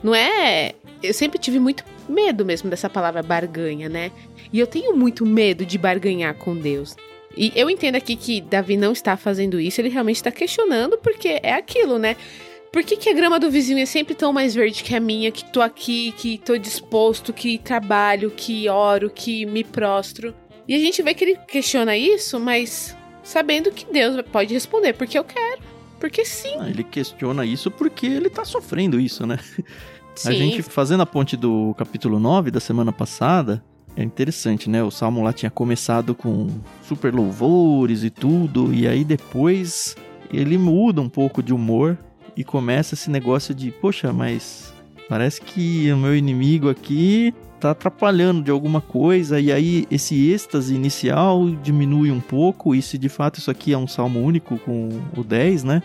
Não 0.04 0.14
é. 0.14 0.74
Eu 1.02 1.14
sempre 1.14 1.40
tive 1.40 1.60
muito 1.60 1.84
medo 2.08 2.46
mesmo 2.46 2.70
dessa 2.70 2.90
palavra 2.90 3.22
barganha, 3.24 3.88
né? 3.88 4.12
E 4.52 4.60
eu 4.60 4.68
tenho 4.68 4.96
muito 4.96 5.26
medo 5.26 5.66
de 5.66 5.78
barganhar 5.78 6.34
com 6.36 6.56
Deus. 6.56 6.96
E 7.38 7.52
eu 7.56 7.70
entendo 7.70 7.96
aqui 7.96 8.16
que 8.16 8.42
Davi 8.42 8.76
não 8.76 8.92
está 8.92 9.16
fazendo 9.16 9.60
isso, 9.60 9.80
ele 9.80 9.90
realmente 9.90 10.16
está 10.18 10.32
questionando, 10.32 10.98
porque 10.98 11.40
é 11.44 11.54
aquilo, 11.54 12.00
né? 12.00 12.16
Por 12.72 12.84
que, 12.84 12.98
que 12.98 13.10
a 13.10 13.14
grama 13.14 13.40
do 13.40 13.50
vizinho 13.50 13.80
é 13.80 13.86
sempre 13.86 14.14
tão 14.14 14.34
mais 14.34 14.54
verde 14.54 14.84
que 14.84 14.96
a 14.96 15.00
minha, 15.00 15.32
que 15.32 15.44
tô 15.52 15.62
aqui, 15.62 16.12
que 16.18 16.38
tô 16.40 16.58
disposto, 16.58 17.32
que 17.32 17.58
trabalho, 17.58 18.32
que 18.36 18.68
oro, 18.70 19.10
que 19.10 19.46
me 19.46 19.64
prostro? 19.64 20.36
E 20.68 20.76
a 20.76 20.80
gente 20.80 21.02
vê 21.02 21.14
que 21.14 21.24
ele 21.24 21.38
questiona 21.48 21.96
isso, 21.98 22.40
mas 22.40 22.96
sabendo 23.24 23.72
que 23.72 23.86
Deus 23.92 24.22
pode 24.32 24.54
responder, 24.54 24.94
porque 24.94 25.18
eu 25.18 25.24
quero. 25.24 25.62
Porque 26.00 26.24
sim. 26.24 26.56
Ah, 26.60 26.70
Ele 26.70 26.84
questiona 26.84 27.46
isso 27.46 27.70
porque 27.70 28.06
ele 28.08 28.30
tá 28.30 28.46
sofrendo 28.46 29.00
isso, 29.00 29.26
né? 29.26 29.38
sim. 30.16 30.30
A 30.30 30.32
gente 30.32 30.62
fazendo 30.62 31.02
a 31.02 31.06
ponte 31.06 31.36
do 31.36 31.74
capítulo 31.78 32.20
9 32.20 32.52
da 32.52 32.60
semana 32.60 32.92
passada, 32.92 33.62
é 33.98 34.04
interessante, 34.04 34.70
né? 34.70 34.82
O 34.82 34.92
salmo 34.92 35.22
lá 35.22 35.34
tinha 35.34 35.52
começado 35.52 36.16
com 36.16 36.48
super 36.84 37.14
louvores 37.14 38.04
e 38.04 38.10
tudo, 38.10 38.74
e 38.74 38.88
aí 38.88 39.04
depois 39.04 39.96
ele 40.32 40.58
muda 40.58 41.02
um 41.02 41.10
pouco 41.10 41.44
de 41.44 41.54
humor 41.54 41.98
e 42.36 42.44
começa 42.44 42.94
esse 42.94 43.10
negócio 43.10 43.54
de, 43.54 43.72
poxa, 43.72 44.14
mas 44.14 44.74
parece 45.10 45.42
que 45.42 45.92
o 45.92 45.98
meu 45.98 46.16
inimigo 46.16 46.70
aqui 46.70 47.34
tá 47.60 47.72
atrapalhando 47.72 48.42
de 48.42 48.52
alguma 48.52 48.80
coisa, 48.80 49.38
e 49.40 49.52
aí 49.52 49.86
esse 49.92 50.32
êxtase 50.32 50.74
inicial 50.74 51.50
diminui 51.62 52.10
um 52.10 52.22
pouco, 52.22 52.74
e 52.74 52.82
se 52.82 52.98
de 52.98 53.10
fato 53.10 53.40
isso 53.40 53.52
aqui 53.52 53.74
é 53.74 53.78
um 53.78 53.88
salmo 53.88 54.22
único 54.24 54.58
com 54.60 54.88
o 55.18 55.24
10, 55.24 55.66
né? 55.66 55.84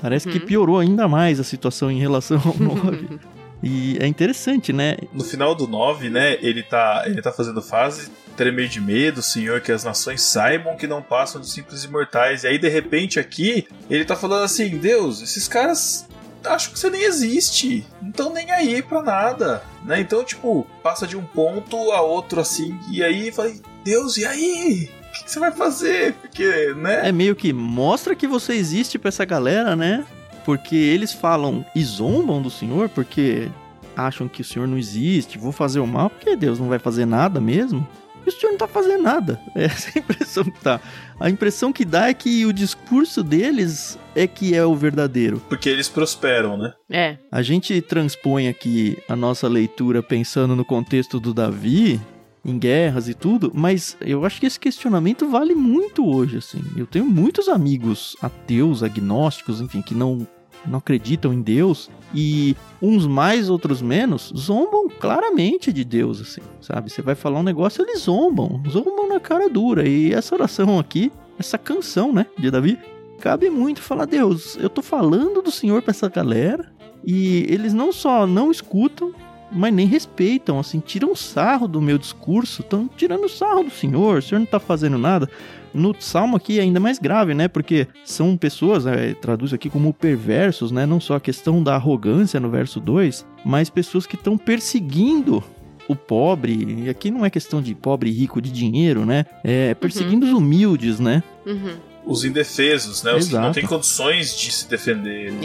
Parece 0.00 0.28
que 0.28 0.38
Uhum. 0.38 0.44
piorou 0.46 0.78
ainda 0.78 1.08
mais 1.08 1.40
a 1.40 1.44
situação 1.44 1.90
em 1.90 1.98
relação 1.98 2.40
ao 2.44 2.54
9. 2.56 3.18
e 3.60 3.96
é 3.98 4.06
interessante, 4.06 4.72
né? 4.72 4.96
No 5.12 5.24
final 5.24 5.54
do 5.54 5.66
9, 5.66 6.10
né, 6.10 6.36
ele 6.40 6.62
tá, 6.62 7.04
ele 7.06 7.20
tá 7.20 7.32
fazendo 7.32 7.60
fase 7.60 8.08
tremer 8.36 8.68
de 8.68 8.80
medo, 8.80 9.22
Senhor, 9.22 9.60
que 9.62 9.72
as 9.72 9.82
nações 9.82 10.20
saibam 10.20 10.76
que 10.76 10.86
não 10.86 11.00
passam 11.02 11.40
de 11.40 11.48
simples 11.48 11.82
imortais. 11.84 12.44
E 12.44 12.48
aí, 12.48 12.58
de 12.58 12.68
repente, 12.68 13.18
aqui, 13.18 13.66
ele 13.88 14.04
tá 14.04 14.14
falando 14.14 14.44
assim: 14.44 14.76
Deus, 14.76 15.22
esses 15.22 15.48
caras 15.48 16.06
acham 16.46 16.72
que 16.72 16.78
você 16.78 16.90
nem 16.90 17.02
existe, 17.02 17.84
não 18.00 18.10
estão 18.10 18.32
nem 18.32 18.50
aí 18.50 18.82
pra 18.82 19.02
nada, 19.02 19.62
né? 19.84 20.00
Então, 20.00 20.24
tipo, 20.24 20.66
passa 20.82 21.06
de 21.06 21.16
um 21.16 21.24
ponto 21.24 21.92
a 21.92 22.00
outro 22.00 22.40
assim, 22.40 22.78
e 22.90 23.02
aí 23.02 23.32
falei: 23.32 23.60
Deus, 23.84 24.16
e 24.16 24.24
aí? 24.24 24.90
O 25.08 25.12
que 25.12 25.24
que 25.24 25.30
você 25.30 25.40
vai 25.40 25.52
fazer? 25.52 26.12
Porque, 26.14 26.74
né? 26.74 27.08
É 27.08 27.12
meio 27.12 27.34
que 27.34 27.52
mostra 27.52 28.14
que 28.14 28.26
você 28.26 28.52
existe 28.54 28.98
pra 28.98 29.08
essa 29.08 29.24
galera, 29.24 29.74
né? 29.74 30.04
Porque 30.44 30.76
eles 30.76 31.12
falam 31.12 31.64
e 31.74 31.82
zombam 31.82 32.40
do 32.40 32.50
Senhor, 32.50 32.88
porque 32.88 33.48
acham 33.96 34.28
que 34.28 34.42
o 34.42 34.44
Senhor 34.44 34.68
não 34.68 34.76
existe, 34.76 35.38
vou 35.38 35.52
fazer 35.52 35.80
o 35.80 35.86
mal, 35.86 36.10
porque 36.10 36.36
Deus 36.36 36.58
não 36.58 36.68
vai 36.68 36.78
fazer 36.78 37.06
nada 37.06 37.40
mesmo. 37.40 37.86
E 38.26 38.28
o 38.28 38.32
Senhor 38.32 38.50
não 38.50 38.58
tá 38.58 38.66
fazendo 38.66 39.02
nada. 39.02 39.40
É 39.54 39.64
essa 39.64 39.90
a 39.94 39.98
impressão 39.98 40.44
que 40.44 40.60
tá. 40.60 40.80
A 41.18 41.30
impressão 41.30 41.72
que 41.72 41.84
dá 41.84 42.08
é 42.08 42.14
que 42.14 42.44
o 42.44 42.52
discurso 42.52 43.22
deles 43.22 43.98
é 44.14 44.26
que 44.26 44.54
é 44.54 44.64
o 44.64 44.74
verdadeiro. 44.74 45.40
Porque 45.48 45.68
eles 45.68 45.88
prosperam, 45.88 46.58
né? 46.58 46.74
É. 46.90 47.16
A 47.32 47.40
gente 47.40 47.80
transpõe 47.80 48.48
aqui 48.48 48.98
a 49.08 49.16
nossa 49.16 49.48
leitura 49.48 50.02
pensando 50.02 50.54
no 50.54 50.64
contexto 50.64 51.18
do 51.18 51.32
Davi, 51.32 52.00
em 52.44 52.58
guerras 52.58 53.08
e 53.08 53.14
tudo, 53.14 53.50
mas 53.52 53.96
eu 54.00 54.24
acho 54.24 54.38
que 54.38 54.46
esse 54.46 54.60
questionamento 54.60 55.28
vale 55.28 55.54
muito 55.54 56.06
hoje, 56.06 56.36
assim. 56.36 56.62
Eu 56.76 56.86
tenho 56.86 57.04
muitos 57.04 57.48
amigos 57.48 58.16
ateus, 58.22 58.84
agnósticos, 58.84 59.60
enfim, 59.60 59.82
que 59.82 59.94
não, 59.94 60.26
não 60.64 60.78
acreditam 60.78 61.32
em 61.32 61.42
Deus, 61.42 61.90
e 62.14 62.56
uns 62.80 63.06
mais, 63.06 63.48
outros 63.48 63.82
menos, 63.82 64.32
zombam 64.36 64.88
claramente 64.88 65.72
de 65.72 65.84
Deus, 65.84 66.20
assim, 66.20 66.42
sabe? 66.60 66.90
Você 66.90 67.02
vai 67.02 67.14
falar 67.14 67.40
um 67.40 67.44
negócio, 67.44 67.82
eles 67.82 68.00
zombam, 68.00 68.62
zombam 68.68 69.08
na 69.08 69.20
cara 69.20 69.48
dura, 69.48 69.88
e 69.88 70.12
essa 70.12 70.34
oração 70.34 70.78
aqui, 70.78 71.10
essa 71.38 71.58
canção, 71.58 72.12
né, 72.12 72.26
de 72.38 72.50
Davi, 72.50 72.78
cabe 73.20 73.50
muito 73.50 73.80
falar, 73.80 74.06
Deus, 74.06 74.56
eu 74.60 74.68
tô 74.68 74.82
falando 74.82 75.42
do 75.42 75.50
Senhor 75.50 75.82
pra 75.82 75.90
essa 75.90 76.08
galera, 76.08 76.70
e 77.04 77.46
eles 77.48 77.72
não 77.72 77.92
só 77.92 78.26
não 78.26 78.50
escutam, 78.50 79.12
mas 79.50 79.72
nem 79.72 79.86
respeitam, 79.86 80.58
assim, 80.58 80.80
tiram 80.80 81.14
sarro 81.14 81.68
do 81.68 81.80
meu 81.80 81.98
discurso, 81.98 82.62
estão 82.62 82.88
tirando 82.96 83.28
sarro 83.28 83.64
do 83.64 83.70
Senhor, 83.70 84.18
o 84.18 84.22
Senhor 84.22 84.40
não 84.40 84.46
tá 84.46 84.58
fazendo 84.58 84.98
nada. 84.98 85.30
No 85.76 85.94
Salmo 85.98 86.36
aqui 86.36 86.58
é 86.58 86.62
ainda 86.62 86.80
mais 86.80 86.98
grave, 86.98 87.34
né? 87.34 87.48
Porque 87.48 87.86
são 88.04 88.36
pessoas, 88.36 88.86
é, 88.86 89.12
traduz 89.14 89.52
aqui 89.52 89.68
como 89.68 89.92
perversos, 89.92 90.72
né? 90.72 90.86
Não 90.86 90.98
só 90.98 91.16
a 91.16 91.20
questão 91.20 91.62
da 91.62 91.74
arrogância 91.74 92.40
no 92.40 92.50
verso 92.50 92.80
2, 92.80 93.26
mas 93.44 93.68
pessoas 93.68 94.06
que 94.06 94.16
estão 94.16 94.38
perseguindo 94.38 95.44
o 95.88 95.94
pobre, 95.94 96.84
e 96.84 96.88
aqui 96.88 97.10
não 97.10 97.24
é 97.24 97.30
questão 97.30 97.62
de 97.62 97.74
pobre 97.74 98.10
e 98.10 98.12
rico 98.12 98.40
de 98.40 98.50
dinheiro, 98.50 99.06
né? 99.06 99.24
É 99.44 99.74
perseguindo 99.74 100.26
os 100.26 100.32
humildes, 100.32 100.98
né? 100.98 101.22
Uhum. 101.44 101.76
Os 102.04 102.24
indefesos, 102.24 103.02
né? 103.02 103.14
Os 103.14 103.28
que 103.28 103.34
não 103.34 103.40
Exato. 103.42 103.54
têm 103.54 103.66
condições 103.66 104.36
de 104.36 104.50
se 104.50 104.68
defender. 104.68 105.32
né? 105.32 105.38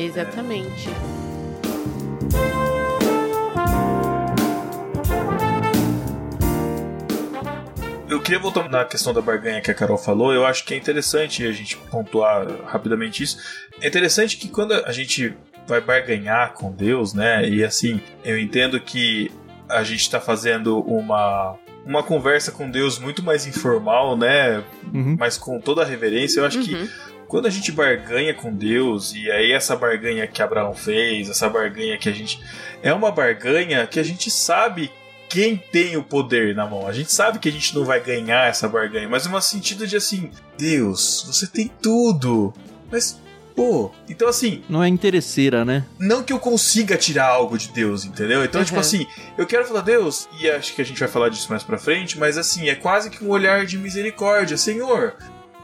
Eu 8.12 8.20
queria 8.20 8.39
voltar 8.39 8.68
na 8.70 8.84
questão 8.84 9.13
da 9.13 9.22
barganha 9.22 9.62
que 9.62 9.72
a 9.72 9.74
Carol 9.74 9.98
falou. 9.98 10.34
Eu 10.34 10.46
acho 10.46 10.65
que 10.65 10.74
é 10.74 10.77
interessante 10.77 11.48
a 11.48 11.51
gente 11.53 11.77
pontuar 11.77 12.46
rapidamente 12.65 13.24
isso. 13.24 13.38
É 13.80 13.88
interessante 13.88 14.36
que 14.36 14.50
quando 14.50 14.74
a 14.74 14.91
gente 14.91 15.34
vai 15.65 15.80
barganhar 15.80 16.51
com 16.51 16.74
Deus, 16.74 17.13
né? 17.13 17.48
E 17.48 17.63
assim, 17.63 18.01
eu 18.25 18.38
entendo 18.38 18.82
que 18.82 19.32
a 19.70 19.82
gente 19.84 20.01
está 20.01 20.20
fazendo 20.20 20.82
uma 20.82 21.58
uma 21.86 22.03
conversa 22.03 22.51
com 22.51 22.70
Deus 22.70 23.00
muito 23.00 23.24
mais 23.24 23.48
informal, 23.48 24.18
né? 24.18 24.62
Uhum. 24.94 25.15
Mas 25.18 25.38
com 25.38 25.58
toda 25.62 25.82
a 25.82 25.86
reverência. 25.86 26.41
Eu 26.41 26.46
acho 26.46 26.62
que 26.63 26.75
Uhum. 26.75 26.89
quando 27.30 27.46
a 27.46 27.50
gente 27.50 27.72
barganha 27.72 28.34
com 28.34 28.53
Deus, 28.53 29.13
e 29.15 29.32
aí 29.32 29.53
essa 29.53 29.74
barganha 29.74 30.27
que 30.27 30.41
Abraão 30.41 30.74
fez, 30.74 31.30
essa 31.30 31.50
barganha 31.50 31.98
que 31.98 32.10
a 32.10 32.12
gente. 32.12 32.41
É 32.84 32.94
uma 32.94 33.10
barganha 33.10 33.88
que 33.88 34.01
a 34.01 34.03
gente 34.03 34.30
sabe 34.30 34.91
quem 35.31 35.55
tem 35.55 35.95
o 35.95 36.03
poder 36.03 36.53
na 36.53 36.67
mão. 36.67 36.85
A 36.85 36.91
gente 36.91 37.11
sabe 37.11 37.39
que 37.39 37.47
a 37.47 37.51
gente 37.51 37.73
não 37.73 37.85
vai 37.85 38.01
ganhar 38.01 38.47
essa 38.50 38.67
barganha, 38.67 39.07
mas 39.07 39.25
no 39.25 39.41
sentido 39.41 39.88
de 39.88 39.95
assim: 39.95 40.29
Deus, 40.57 41.23
você 41.25 41.47
tem 41.47 41.71
tudo. 41.81 42.53
Mas, 42.91 43.17
pô, 43.55 43.91
então 44.09 44.27
assim, 44.27 44.61
Não 44.67 44.83
é 44.83 44.89
interesseira, 44.89 45.63
né? 45.63 45.85
não 45.97 46.21
que 46.21 46.33
eu 46.33 46.39
consiga 46.39 46.97
tirar 46.97 47.27
algo 47.27 47.57
de 47.57 47.69
Deus, 47.69 48.03
entendeu? 48.03 48.43
Então, 48.43 48.59
Uhum. 48.59 48.65
tipo 48.65 48.79
assim, 48.79 49.07
eu 49.38 49.47
quero 49.47 49.65
falar, 49.65 49.81
Deus, 49.81 50.27
e 50.41 50.50
acho 50.50 50.75
que 50.75 50.81
a 50.81 50.85
gente 50.85 51.00
vai 51.00 51.07
falar 51.07 51.29
disso 51.29 51.47
mais 51.50 51.63
pra 51.63 51.77
frente, 51.77 52.19
mas 52.19 52.38
assim, 52.38 52.67
é 52.67 52.75
quase 52.75 53.09
que 53.09 53.23
um 53.23 53.29
olhar 53.29 53.65
de 53.65 53.77
misericórdia. 53.77 54.57
Senhor, 54.57 55.15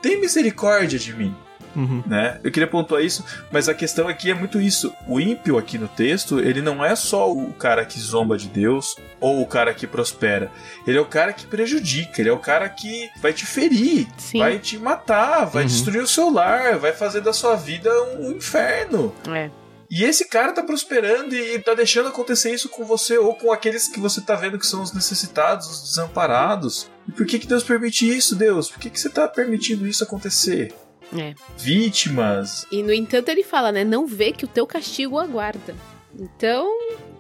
tem 0.02 0.22
misericórdia 0.22 0.98
de 0.98 1.14
mim 1.14 1.36
Uhum. 1.78 2.04
né? 2.08 2.40
Eu 2.44 2.52
queria 2.52 2.68
pontuar 2.68 3.04
isso, 3.04 3.24
mas 3.52 3.70
a 3.70 3.74
questão 3.74 4.08
aqui 4.08 4.32
é 4.32 4.34
muito 4.34 4.60
isso. 4.60 4.92
O 5.08 5.20
ímpio 5.20 5.58
aqui 5.58 5.78
no 5.78 5.88
texto, 5.88 6.40
ele 6.40 6.62
não 6.62 6.84
é 6.84 6.96
só 6.96 7.32
o 7.32 7.54
cara 7.54 7.86
que 7.86 8.00
zomba 8.00 8.36
de 8.38 8.48
Deus 8.50 8.96
ou 9.22 9.42
o 9.42 9.46
cara 9.48 9.74
que 9.74 9.86
prospera. 9.88 10.52
Ele 10.88 10.98
é 10.98 11.02
o 11.02 11.06
cara 11.06 11.32
que 11.32 11.46
prejudica, 11.46 12.20
ele 12.20 12.30
é 12.30 12.34
o 12.34 12.40
cara 12.40 12.68
que 12.68 13.10
vai 13.22 13.32
te 13.32 13.46
ferir, 13.46 14.08
Sim. 14.18 14.40
vai 14.40 14.58
te 14.60 14.78
matar, 14.78 15.46
vai 15.46 15.64
Uhum. 15.64 15.68
destruir 15.70 16.02
o 16.02 16.08
seu 16.08 16.30
lar, 16.32 16.78
vai 16.80 16.92
fazer 16.94 17.22
da 17.22 17.32
sua 17.32 17.56
vida 17.56 17.90
um 18.20 18.32
inferno. 18.32 19.14
É. 19.30 19.50
E 19.90 20.04
esse 20.04 20.28
cara 20.28 20.52
tá 20.52 20.62
prosperando 20.64 21.34
e 21.34 21.60
tá 21.60 21.74
deixando 21.74 22.10
acontecer 22.10 22.54
isso 22.54 22.68
com 22.68 22.84
você 22.84 23.18
ou 23.18 23.34
com 23.36 23.54
aqueles 23.54 23.88
que 23.88 24.02
você 24.02 24.20
tá 24.20 24.36
vendo 24.36 24.60
que 24.60 24.68
são 24.68 24.82
os 24.82 24.92
necessitados, 24.92 25.70
os 25.70 25.90
desamparados. 25.90 26.90
E 27.08 27.12
por 27.14 27.26
que, 27.26 27.40
que 27.40 27.48
Deus 27.48 27.64
permite 27.64 28.06
isso, 28.06 28.36
Deus? 28.36 28.70
Por 28.70 28.80
que, 28.80 28.90
que 28.90 29.00
você 29.00 29.10
tá 29.10 29.28
permitindo 29.30 29.88
isso 29.88 30.04
acontecer? 30.04 30.74
É. 31.16 31.34
Vítimas, 31.58 32.66
E 32.72 32.84
no 32.84 32.92
entanto 32.94 33.30
ele 33.30 33.44
fala, 33.44 33.72
né? 33.72 33.84
Não 33.84 34.06
vê 34.06 34.32
que 34.32 34.44
o 34.46 34.48
teu 34.48 34.68
castigo 34.68 35.18
aguarda. 35.18 35.74
Então, 36.20 36.68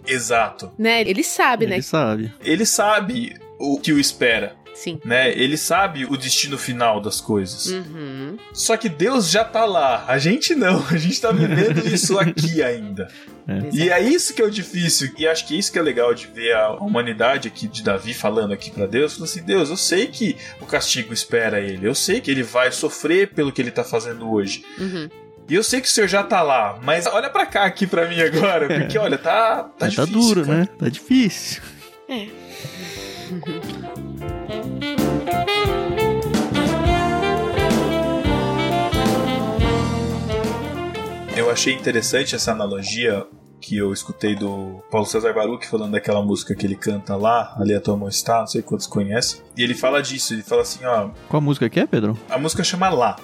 Exato. 0.06 0.72
né? 0.77 1.01
Ele 1.01 1.24
sabe, 1.24 1.65
Ele 1.65 1.75
né? 1.75 1.82
sabe. 1.82 2.34
Ele 2.44 2.65
sabe 2.65 3.36
o 3.60 3.79
que 3.79 3.94
o 3.94 4.00
espera, 4.00 4.56
Sim. 4.84 5.00
né? 5.03 5.31
Ele 5.31 5.57
sabe 5.57 6.05
o 6.05 6.15
destino 6.15 6.57
final 6.57 7.01
das 7.01 7.19
coisas. 7.19 7.65
Uhum. 7.67 8.38
Só 8.53 8.77
que 8.77 8.88
Deus 8.88 9.29
já 9.29 9.43
tá 9.43 9.65
lá. 9.65 10.05
A 10.07 10.19
gente 10.19 10.53
não. 10.53 10.86
A 10.91 10.98
gente 10.98 11.19
tá 11.19 11.31
vivendo 11.31 11.86
isso 11.88 12.17
aqui 12.19 12.62
ainda. 12.62 13.07
E 13.74 13.89
é 13.89 14.00
isso 14.01 14.34
que 14.34 14.41
é 14.41 14.46
o 14.46 14.51
difícil. 14.51 15.10
E 15.17 15.25
acho 15.27 15.48
que 15.48 15.57
isso 15.57 15.72
que 15.72 15.79
é 15.79 15.81
legal 15.81 16.13
de 16.13 16.27
ver 16.27 16.53
a 16.53 16.72
humanidade 16.72 17.48
aqui 17.48 17.67
de 17.67 17.81
Davi 17.81 18.13
falando 18.13 18.53
aqui 18.53 18.69
pra 18.69 18.86
Deus. 18.86 19.13
Falando 19.13 19.29
assim: 19.29 19.41
Deus, 19.43 19.69
eu 19.69 19.77
sei 19.77 20.07
que 20.07 20.36
o 20.62 20.65
castigo 20.65 21.13
espera 21.13 21.60
ele. 21.60 21.88
Eu 21.88 21.96
sei 21.96 22.22
que 22.22 22.29
ele 22.29 22.43
vai 22.43 22.72
sofrer 22.72 23.29
pelo 23.34 23.51
que 23.51 23.62
ele 23.62 23.72
tá 23.72 23.84
fazendo 23.84 24.29
hoje. 24.31 24.63
Uhum. 24.77 25.10
E 25.50 25.55
eu 25.55 25.63
sei 25.63 25.79
que 25.79 25.88
o 25.88 25.89
senhor 25.89 26.07
já 26.07 26.24
tá 26.24 26.41
lá. 26.41 26.77
Mas 26.84 27.05
olha 27.07 27.29
pra 27.29 27.46
cá 27.46 27.63
aqui 27.63 27.88
pra 27.88 28.07
mim 28.07 28.19
agora. 28.19 28.67
Porque 28.79 28.98
olha, 28.98 29.17
tá, 29.17 29.63
tá 29.63 29.69
tá 29.79 29.88
difícil. 29.88 30.13
duro, 30.13 30.46
cara. 30.46 30.57
né? 30.60 30.67
Tá 30.77 30.89
difícil. 30.89 31.62
É. 32.10 32.27
Eu 41.38 41.51
achei 41.51 41.74
interessante 41.74 42.34
essa 42.36 42.51
analogia 42.51 43.25
que 43.62 43.77
eu 43.77 43.94
escutei 43.94 44.36
do 44.36 44.84
Paulo 44.89 45.06
César 45.06 45.34
Baruch 45.34 45.67
falando 45.67 45.91
daquela 45.91 46.22
música 46.22 46.56
que 46.56 46.65
ele 46.65 46.75
canta 46.75 47.15
lá, 47.15 47.56
Ali 47.60 47.75
a 47.75 47.82
tua 47.82 47.96
mão 47.96 48.08
está, 48.10 48.39
não 48.39 48.48
sei 48.48 48.62
quantos 48.63 48.88
conhecem. 48.88 49.41
E 49.56 49.62
ele 49.63 49.74
fala 49.75 50.01
disso, 50.01 50.34
ele 50.34 50.41
fala 50.44 50.63
assim, 50.63 50.84
ó, 50.84 51.10
Qual 51.29 51.41
música 51.41 51.70
que 51.70 51.79
é, 51.79 51.86
Pedro? 51.86 52.17
a 52.29 52.38
música 52.38 52.63
chama 52.63 52.89
Lá. 52.89 53.17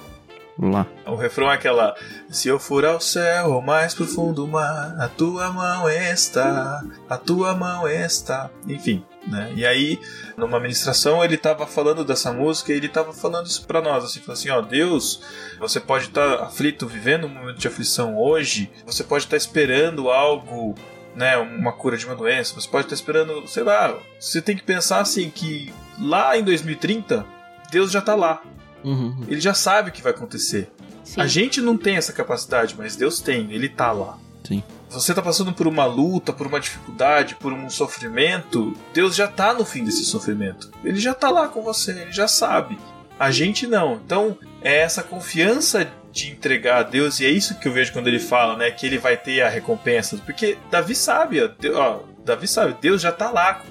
Lá. 0.56 0.86
O 1.04 1.16
refrão 1.16 1.50
é 1.50 1.54
aquela: 1.54 1.96
Se 2.30 2.46
eu 2.46 2.60
for 2.60 2.84
ao 2.84 3.00
céu, 3.00 3.54
ao 3.54 3.60
mais 3.60 3.92
profundo 3.92 4.46
mar, 4.46 4.94
a 5.00 5.08
tua 5.08 5.52
mão 5.52 5.90
está, 5.90 6.80
a 7.10 7.16
tua 7.18 7.56
mão 7.56 7.88
está. 7.88 8.48
Enfim, 8.68 9.04
né? 9.26 9.52
E 9.56 9.64
aí, 9.66 9.98
numa 10.36 10.58
ministração, 10.60 11.24
ele 11.24 11.36
tava 11.36 11.66
falando 11.66 12.04
dessa 12.04 12.32
música 12.32 12.72
e 12.72 12.76
ele 12.76 12.88
tava 12.88 13.12
falando 13.12 13.46
isso 13.46 13.66
pra 13.66 13.80
nós, 13.80 14.04
assim, 14.04 14.20
falando 14.20 14.38
assim: 14.38 14.50
Ó, 14.50 14.60
Deus, 14.60 15.20
você 15.58 15.80
pode 15.80 16.06
estar 16.06 16.42
aflito, 16.42 16.86
vivendo 16.86 17.26
um 17.26 17.30
momento 17.30 17.58
de 17.58 17.66
aflição 17.68 18.16
hoje, 18.18 18.70
você 18.86 19.02
pode 19.04 19.24
estar 19.24 19.36
esperando 19.36 20.10
algo. 20.10 20.74
Né, 21.16 21.36
uma 21.36 21.70
cura 21.70 21.96
de 21.96 22.04
uma 22.04 22.16
doença, 22.16 22.56
você 22.60 22.68
pode 22.68 22.86
estar 22.86 22.94
esperando, 22.96 23.46
sei 23.46 23.62
lá, 23.62 23.96
você 24.18 24.42
tem 24.42 24.56
que 24.56 24.64
pensar 24.64 24.98
assim 24.98 25.30
que 25.30 25.72
lá 25.96 26.36
em 26.36 26.42
2030, 26.42 27.24
Deus 27.70 27.92
já 27.92 28.00
tá 28.00 28.16
lá, 28.16 28.42
Uhum. 28.82 29.24
ele 29.28 29.40
já 29.40 29.54
sabe 29.54 29.90
o 29.90 29.92
que 29.92 30.02
vai 30.02 30.10
acontecer. 30.10 30.72
Sim. 31.04 31.20
A 31.20 31.28
gente 31.28 31.60
não 31.60 31.76
tem 31.76 31.94
essa 31.94 32.12
capacidade, 32.12 32.74
mas 32.76 32.96
Deus 32.96 33.20
tem, 33.20 33.52
ele 33.52 33.68
tá 33.68 33.92
lá. 33.92 34.18
Sim. 34.42 34.60
Você 34.94 35.12
tá 35.12 35.20
passando 35.20 35.52
por 35.52 35.66
uma 35.66 35.84
luta, 35.84 36.32
por 36.32 36.46
uma 36.46 36.60
dificuldade, 36.60 37.34
por 37.34 37.52
um 37.52 37.68
sofrimento, 37.68 38.76
Deus 38.92 39.14
já 39.14 39.26
tá 39.26 39.52
no 39.52 39.64
fim 39.64 39.84
desse 39.84 40.04
sofrimento. 40.04 40.70
Ele 40.84 40.98
já 40.98 41.12
tá 41.12 41.30
lá 41.30 41.48
com 41.48 41.62
você, 41.62 41.90
ele 41.90 42.12
já 42.12 42.28
sabe. 42.28 42.78
A 43.18 43.30
gente 43.30 43.66
não. 43.66 43.94
Então, 43.94 44.38
é 44.62 44.78
essa 44.78 45.02
confiança 45.02 45.90
de 46.12 46.30
entregar 46.30 46.78
a 46.78 46.82
Deus, 46.84 47.18
e 47.18 47.26
é 47.26 47.28
isso 47.28 47.58
que 47.58 47.66
eu 47.66 47.72
vejo 47.72 47.92
quando 47.92 48.06
ele 48.06 48.20
fala, 48.20 48.56
né? 48.56 48.70
Que 48.70 48.86
ele 48.86 48.98
vai 48.98 49.16
ter 49.16 49.42
a 49.42 49.48
recompensa. 49.48 50.16
Porque 50.18 50.56
Davi 50.70 50.94
sabe, 50.94 51.40
ó, 51.74 52.00
Davi 52.24 52.46
sabe, 52.46 52.76
Deus 52.80 53.02
já 53.02 53.10
tá 53.10 53.30
lá 53.30 53.62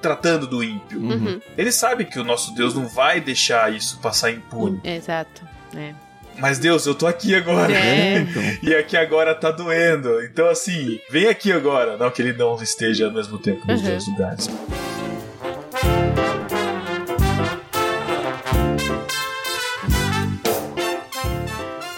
tratando 0.00 0.48
do 0.48 0.64
ímpio. 0.64 1.00
Uhum. 1.00 1.40
Ele 1.56 1.70
sabe 1.70 2.04
que 2.04 2.18
o 2.18 2.24
nosso 2.24 2.52
Deus 2.54 2.74
não 2.74 2.88
vai 2.88 3.20
deixar 3.20 3.72
isso 3.72 4.00
passar 4.00 4.32
impune. 4.32 4.80
Exato. 4.82 5.42
É. 5.76 5.94
Mas 6.42 6.58
Deus, 6.58 6.84
eu 6.86 6.94
tô 6.94 7.06
aqui 7.06 7.34
agora. 7.36 7.72
É. 7.72 8.18
então. 8.28 8.42
E 8.62 8.74
aqui 8.74 8.96
agora 8.96 9.32
tá 9.32 9.52
doendo. 9.52 10.20
Então, 10.24 10.48
assim, 10.48 10.98
vem 11.08 11.28
aqui 11.28 11.52
agora. 11.52 11.96
Não 11.96 12.10
que 12.10 12.20
ele 12.20 12.32
não 12.32 12.60
esteja 12.60 13.06
ao 13.06 13.12
mesmo 13.12 13.38
tempo 13.38 13.64
nos 13.66 13.80
Uhum. 13.80 13.86
dois 13.88 14.06
lugares. 14.08 14.50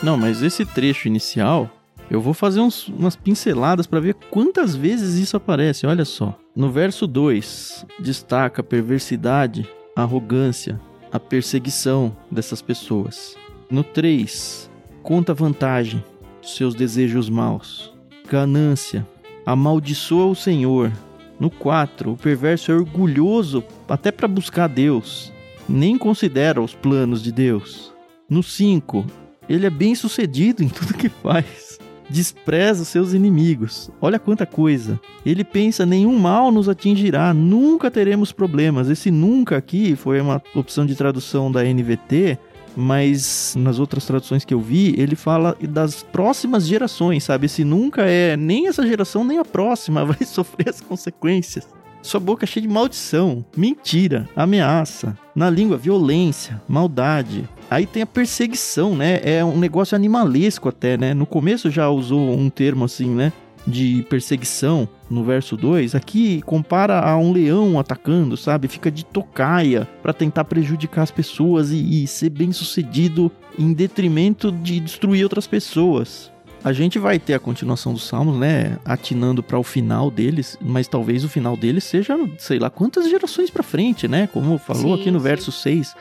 Não, 0.03 0.17
mas 0.19 0.43
esse 0.43 0.65
trecho 0.67 1.09
inicial, 1.09 1.71
eu 2.11 2.21
vou 2.21 2.35
fazer 2.35 2.61
uns- 2.61 2.89
umas 2.89 3.17
pinceladas 3.17 3.87
para 3.87 4.01
ver 4.01 4.15
quantas 4.31 4.77
vezes 4.77 5.15
isso 5.15 5.37
aparece. 5.37 5.87
Olha 5.87 6.05
só. 6.05 6.39
No 6.55 6.71
verso 6.71 7.07
2, 7.07 7.87
destaca 7.99 8.61
a 8.61 8.65
perversidade, 8.65 9.67
a 9.97 10.03
arrogância, 10.03 10.79
a 11.11 11.19
perseguição 11.19 12.15
dessas 12.31 12.61
pessoas. 12.61 13.35
No 13.71 13.83
3, 13.83 14.71
conta 15.03 15.33
vantagem, 15.33 16.05
seus 16.43 16.75
desejos 16.75 17.31
maus, 17.31 17.93
ganância, 18.29 19.07
amaldiçoa 19.47 20.27
o 20.27 20.35
Senhor. 20.35 20.93
No 21.41 21.51
4, 21.51 22.13
o 22.13 22.17
perverso 22.17 22.71
é 22.71 22.75
orgulhoso 22.75 23.65
até 23.89 24.13
para 24.13 24.29
buscar 24.29 24.69
Deus, 24.69 25.33
nem 25.69 25.97
considera 25.97 26.61
os 26.61 26.75
planos 26.75 27.23
de 27.23 27.33
Deus. 27.33 27.93
No 28.29 28.43
5, 28.43 29.05
ele 29.49 29.67
é 29.67 29.71
bem 29.71 29.95
sucedido 29.95 30.63
em 30.63 30.69
tudo 30.69 30.95
que 30.95 31.09
faz. 31.09 31.79
Despreza 32.09 32.83
os 32.83 32.89
seus 32.89 33.15
inimigos. 33.15 33.91
Olha 33.99 34.19
quanta 34.19 34.45
coisa. 34.45 35.01
Ele 35.25 35.43
pensa: 35.43 35.87
nenhum 35.87 36.19
mal 36.19 36.53
nos 36.53 36.69
atingirá, 36.69 37.33
nunca 37.33 37.91
teremos 37.91 38.31
problemas. 38.31 38.91
Esse 38.91 39.11
nunca 39.11 39.57
aqui 39.57 39.97
foi 39.97 40.21
uma 40.21 40.43
opção 40.55 40.85
de 40.85 40.95
tradução 40.95 41.51
da 41.51 41.65
NVT, 41.65 42.39
mas 42.77 43.55
nas 43.57 43.79
outras 43.79 44.05
traduções 44.07 44.45
que 44.45 44.55
eu 44.55 44.61
vi, 44.61 44.95
ele 44.99 45.17
fala 45.17 45.57
das 45.69 46.03
próximas 46.03 46.67
gerações, 46.67 47.25
sabe? 47.25 47.47
Esse 47.47 47.65
nunca 47.65 48.03
é 48.03 48.37
nem 48.37 48.69
essa 48.69 48.87
geração 48.87 49.25
nem 49.25 49.39
a 49.39 49.45
próxima 49.45 50.05
vai 50.07 50.25
sofrer 50.25 50.69
as 50.69 50.81
consequências. 50.81 51.67
Sua 52.03 52.21
boca 52.21 52.45
é 52.45 52.47
cheia 52.47 52.61
de 52.67 52.73
maldição, 52.73 53.43
mentira, 53.57 54.29
ameaça. 54.37 55.17
Na 55.35 55.49
língua, 55.49 55.79
violência, 55.79 56.61
maldade. 56.69 57.49
Aí 57.71 57.87
tem 57.87 58.03
a 58.03 58.07
perseguição, 58.07 58.95
né? 58.95 59.21
É 59.25 59.43
um 59.43 59.59
negócio 59.59 59.97
animalesco 59.97 60.69
até, 60.69 60.99
né? 60.99 61.15
No 61.15 61.25
começo 61.25 61.71
já 61.71 61.89
usou 61.89 62.37
um 62.39 62.51
termo 62.51 62.85
assim, 62.85 63.09
né? 63.09 63.33
De 63.67 64.05
perseguição 64.11 64.87
no 65.09 65.25
verso 65.25 65.57
2. 65.57 65.95
Aqui 65.95 66.43
compara 66.43 67.01
a 67.01 67.17
um 67.17 67.33
leão 67.33 67.79
atacando, 67.79 68.37
sabe? 68.37 68.69
Fica 68.69 68.91
de 68.91 69.05
tocaia 69.05 69.89
para 70.03 70.13
tentar 70.13 70.45
prejudicar 70.45 71.03
as 71.03 71.11
pessoas 71.11 71.71
e, 71.71 72.05
e 72.05 72.07
ser 72.07 72.29
bem 72.29 72.53
sucedido 72.53 73.33
em 73.59 73.73
detrimento 73.73 74.53
de 74.53 74.81
destruir 74.81 75.23
outras 75.23 75.47
pessoas. 75.47 76.31
A 76.65 76.73
gente 76.73 76.99
vai 76.99 77.19
ter 77.19 77.35
a 77.35 77.39
continuação 77.39 77.93
dos 77.93 78.05
Salmos, 78.05 78.39
né? 78.39 78.79
Atinando 78.87 79.43
para 79.43 79.59
o 79.59 79.63
final 79.63 80.11
deles, 80.11 80.57
mas 80.63 80.89
talvez 80.89 81.23
o 81.23 81.29
final 81.29 81.59
deles 81.59 81.85
seja, 81.85 82.17
sei 82.39 82.59
lá, 82.59 82.71
quantas 82.71 83.09
gerações 83.09 83.51
para 83.51 83.63
frente, 83.63 84.09
né? 84.09 84.27
Como 84.27 84.57
falou 84.57 84.97
Sim, 84.97 85.01
aqui 85.03 85.11
no 85.11 85.19
sim. 85.19 85.25
verso 85.25 85.53
6. 85.53 85.95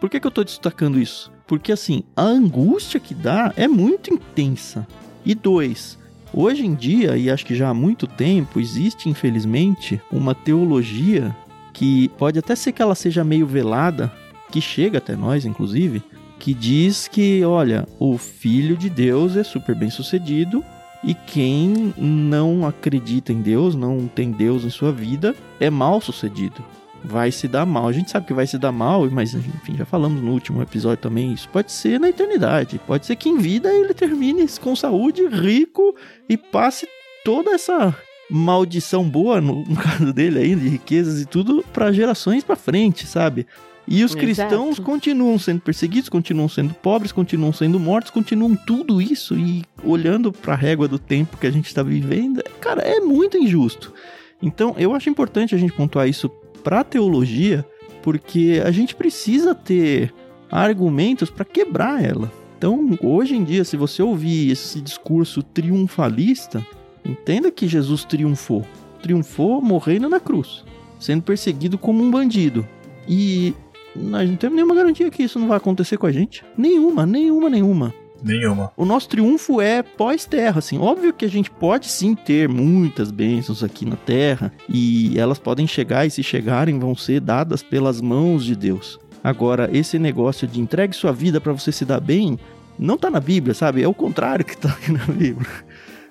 Por 0.00 0.08
que, 0.08 0.20
que 0.20 0.26
eu 0.26 0.30
tô 0.30 0.44
destacando 0.44 1.00
isso? 1.00 1.32
Porque 1.48 1.72
assim, 1.72 2.04
a 2.14 2.22
angústia 2.22 3.00
que 3.00 3.12
dá 3.12 3.52
é 3.56 3.66
muito 3.66 4.14
intensa. 4.14 4.86
E 5.24 5.34
dois, 5.34 5.98
hoje 6.34 6.66
em 6.66 6.74
dia, 6.74 7.16
e 7.16 7.30
acho 7.30 7.46
que 7.46 7.54
já 7.54 7.68
há 7.68 7.74
muito 7.74 8.06
tempo, 8.06 8.60
existe 8.60 9.08
infelizmente 9.08 10.00
uma 10.10 10.34
teologia 10.34 11.34
que 11.72 12.08
pode 12.10 12.38
até 12.38 12.54
ser 12.54 12.72
que 12.72 12.82
ela 12.82 12.94
seja 12.94 13.24
meio 13.24 13.46
velada, 13.46 14.12
que 14.50 14.60
chega 14.60 14.98
até 14.98 15.16
nós, 15.16 15.44
inclusive, 15.44 16.02
que 16.38 16.52
diz 16.52 17.08
que, 17.08 17.44
olha, 17.44 17.86
o 17.98 18.18
filho 18.18 18.76
de 18.76 18.90
Deus 18.90 19.36
é 19.36 19.42
super 19.42 19.74
bem 19.74 19.90
sucedido 19.90 20.64
e 21.02 21.14
quem 21.14 21.92
não 21.98 22.66
acredita 22.66 23.32
em 23.32 23.42
Deus, 23.42 23.74
não 23.74 24.06
tem 24.06 24.30
Deus 24.30 24.64
em 24.64 24.70
sua 24.70 24.92
vida, 24.92 25.34
é 25.60 25.68
mal 25.68 26.00
sucedido. 26.00 26.64
Vai 27.04 27.30
se 27.30 27.46
dar 27.46 27.66
mal. 27.66 27.86
A 27.86 27.92
gente 27.92 28.10
sabe 28.10 28.26
que 28.26 28.32
vai 28.32 28.46
se 28.46 28.56
dar 28.56 28.72
mal, 28.72 29.08
mas 29.10 29.34
enfim, 29.34 29.76
já 29.76 29.84
falamos 29.84 30.22
no 30.22 30.32
último 30.32 30.62
episódio 30.62 30.96
também. 30.96 31.32
Isso 31.32 31.48
pode 31.50 31.70
ser 31.70 32.00
na 32.00 32.08
eternidade. 32.08 32.80
Pode 32.86 33.04
ser 33.04 33.16
que 33.16 33.28
em 33.28 33.36
vida 33.36 33.72
ele 33.72 33.92
termine 33.92 34.46
com 34.60 34.74
saúde, 34.74 35.26
rico 35.26 35.94
e 36.28 36.36
passe 36.36 36.88
toda 37.24 37.50
essa 37.50 37.94
maldição 38.30 39.08
boa, 39.08 39.40
no, 39.40 39.64
no 39.64 39.76
caso 39.80 40.12
dele 40.12 40.38
aí, 40.38 40.54
de 40.54 40.68
riquezas 40.68 41.20
e 41.20 41.26
tudo, 41.26 41.62
para 41.72 41.92
gerações 41.92 42.42
para 42.42 42.56
frente, 42.56 43.06
sabe? 43.06 43.46
E 43.86 44.02
os 44.02 44.12
Exato. 44.12 44.24
cristãos 44.24 44.78
continuam 44.78 45.38
sendo 45.38 45.60
perseguidos, 45.60 46.08
continuam 46.08 46.48
sendo 46.48 46.72
pobres, 46.72 47.12
continuam 47.12 47.52
sendo 47.52 47.78
mortos, 47.78 48.10
continuam 48.10 48.56
tudo 48.56 49.00
isso 49.00 49.36
e 49.36 49.62
olhando 49.82 50.32
para 50.32 50.54
a 50.54 50.56
régua 50.56 50.88
do 50.88 50.98
tempo 50.98 51.36
que 51.36 51.46
a 51.46 51.50
gente 51.50 51.66
está 51.66 51.82
vivendo, 51.82 52.42
cara, 52.60 52.80
é 52.80 52.98
muito 53.00 53.36
injusto. 53.36 53.92
Então, 54.40 54.74
eu 54.78 54.94
acho 54.94 55.10
importante 55.10 55.54
a 55.54 55.58
gente 55.58 55.72
pontuar 55.74 56.08
isso 56.08 56.30
para 56.64 56.82
teologia, 56.82 57.64
porque 58.02 58.60
a 58.64 58.70
gente 58.70 58.94
precisa 58.94 59.54
ter 59.54 60.12
argumentos 60.50 61.30
para 61.30 61.44
quebrar 61.44 62.02
ela. 62.02 62.32
Então, 62.56 62.98
hoje 63.02 63.36
em 63.36 63.44
dia, 63.44 63.62
se 63.62 63.76
você 63.76 64.02
ouvir 64.02 64.50
esse 64.50 64.80
discurso 64.80 65.42
triunfalista, 65.42 66.66
entenda 67.04 67.50
que 67.50 67.68
Jesus 67.68 68.04
triunfou. 68.04 68.64
Triunfou 69.02 69.60
morrendo 69.60 70.08
na 70.08 70.18
cruz, 70.18 70.64
sendo 70.98 71.22
perseguido 71.22 71.76
como 71.76 72.02
um 72.02 72.10
bandido. 72.10 72.66
E 73.06 73.52
nós 73.94 74.28
não 74.28 74.36
temos 74.36 74.56
nenhuma 74.56 74.74
garantia 74.74 75.10
que 75.10 75.22
isso 75.22 75.38
não 75.38 75.46
vai 75.46 75.58
acontecer 75.58 75.98
com 75.98 76.06
a 76.06 76.12
gente. 76.12 76.42
Nenhuma, 76.56 77.04
nenhuma, 77.04 77.50
nenhuma. 77.50 77.92
Nenhuma. 78.24 78.72
O 78.74 78.86
nosso 78.86 79.08
triunfo 79.10 79.60
é 79.60 79.82
pós-terra, 79.82 80.58
assim. 80.58 80.78
Óbvio 80.78 81.12
que 81.12 81.26
a 81.26 81.28
gente 81.28 81.50
pode 81.50 81.88
sim 81.88 82.14
ter 82.14 82.48
muitas 82.48 83.10
bênçãos 83.10 83.62
aqui 83.62 83.84
na 83.84 83.96
terra 83.96 84.50
e 84.66 85.18
elas 85.18 85.38
podem 85.38 85.66
chegar 85.66 86.06
e 86.06 86.10
se 86.10 86.22
chegarem 86.22 86.78
vão 86.78 86.96
ser 86.96 87.20
dadas 87.20 87.62
pelas 87.62 88.00
mãos 88.00 88.44
de 88.44 88.56
Deus. 88.56 88.98
Agora, 89.22 89.68
esse 89.72 89.98
negócio 89.98 90.48
de 90.48 90.60
entregue 90.60 90.96
sua 90.96 91.12
vida 91.12 91.40
para 91.40 91.52
você 91.52 91.70
se 91.70 91.84
dar 91.84 92.00
bem, 92.00 92.38
não 92.78 92.96
tá 92.96 93.10
na 93.10 93.20
Bíblia, 93.20 93.54
sabe? 93.54 93.82
É 93.82 93.88
o 93.88 93.94
contrário 93.94 94.44
que 94.44 94.56
tá 94.56 94.70
aqui 94.70 94.90
na 94.90 95.04
Bíblia. 95.04 95.48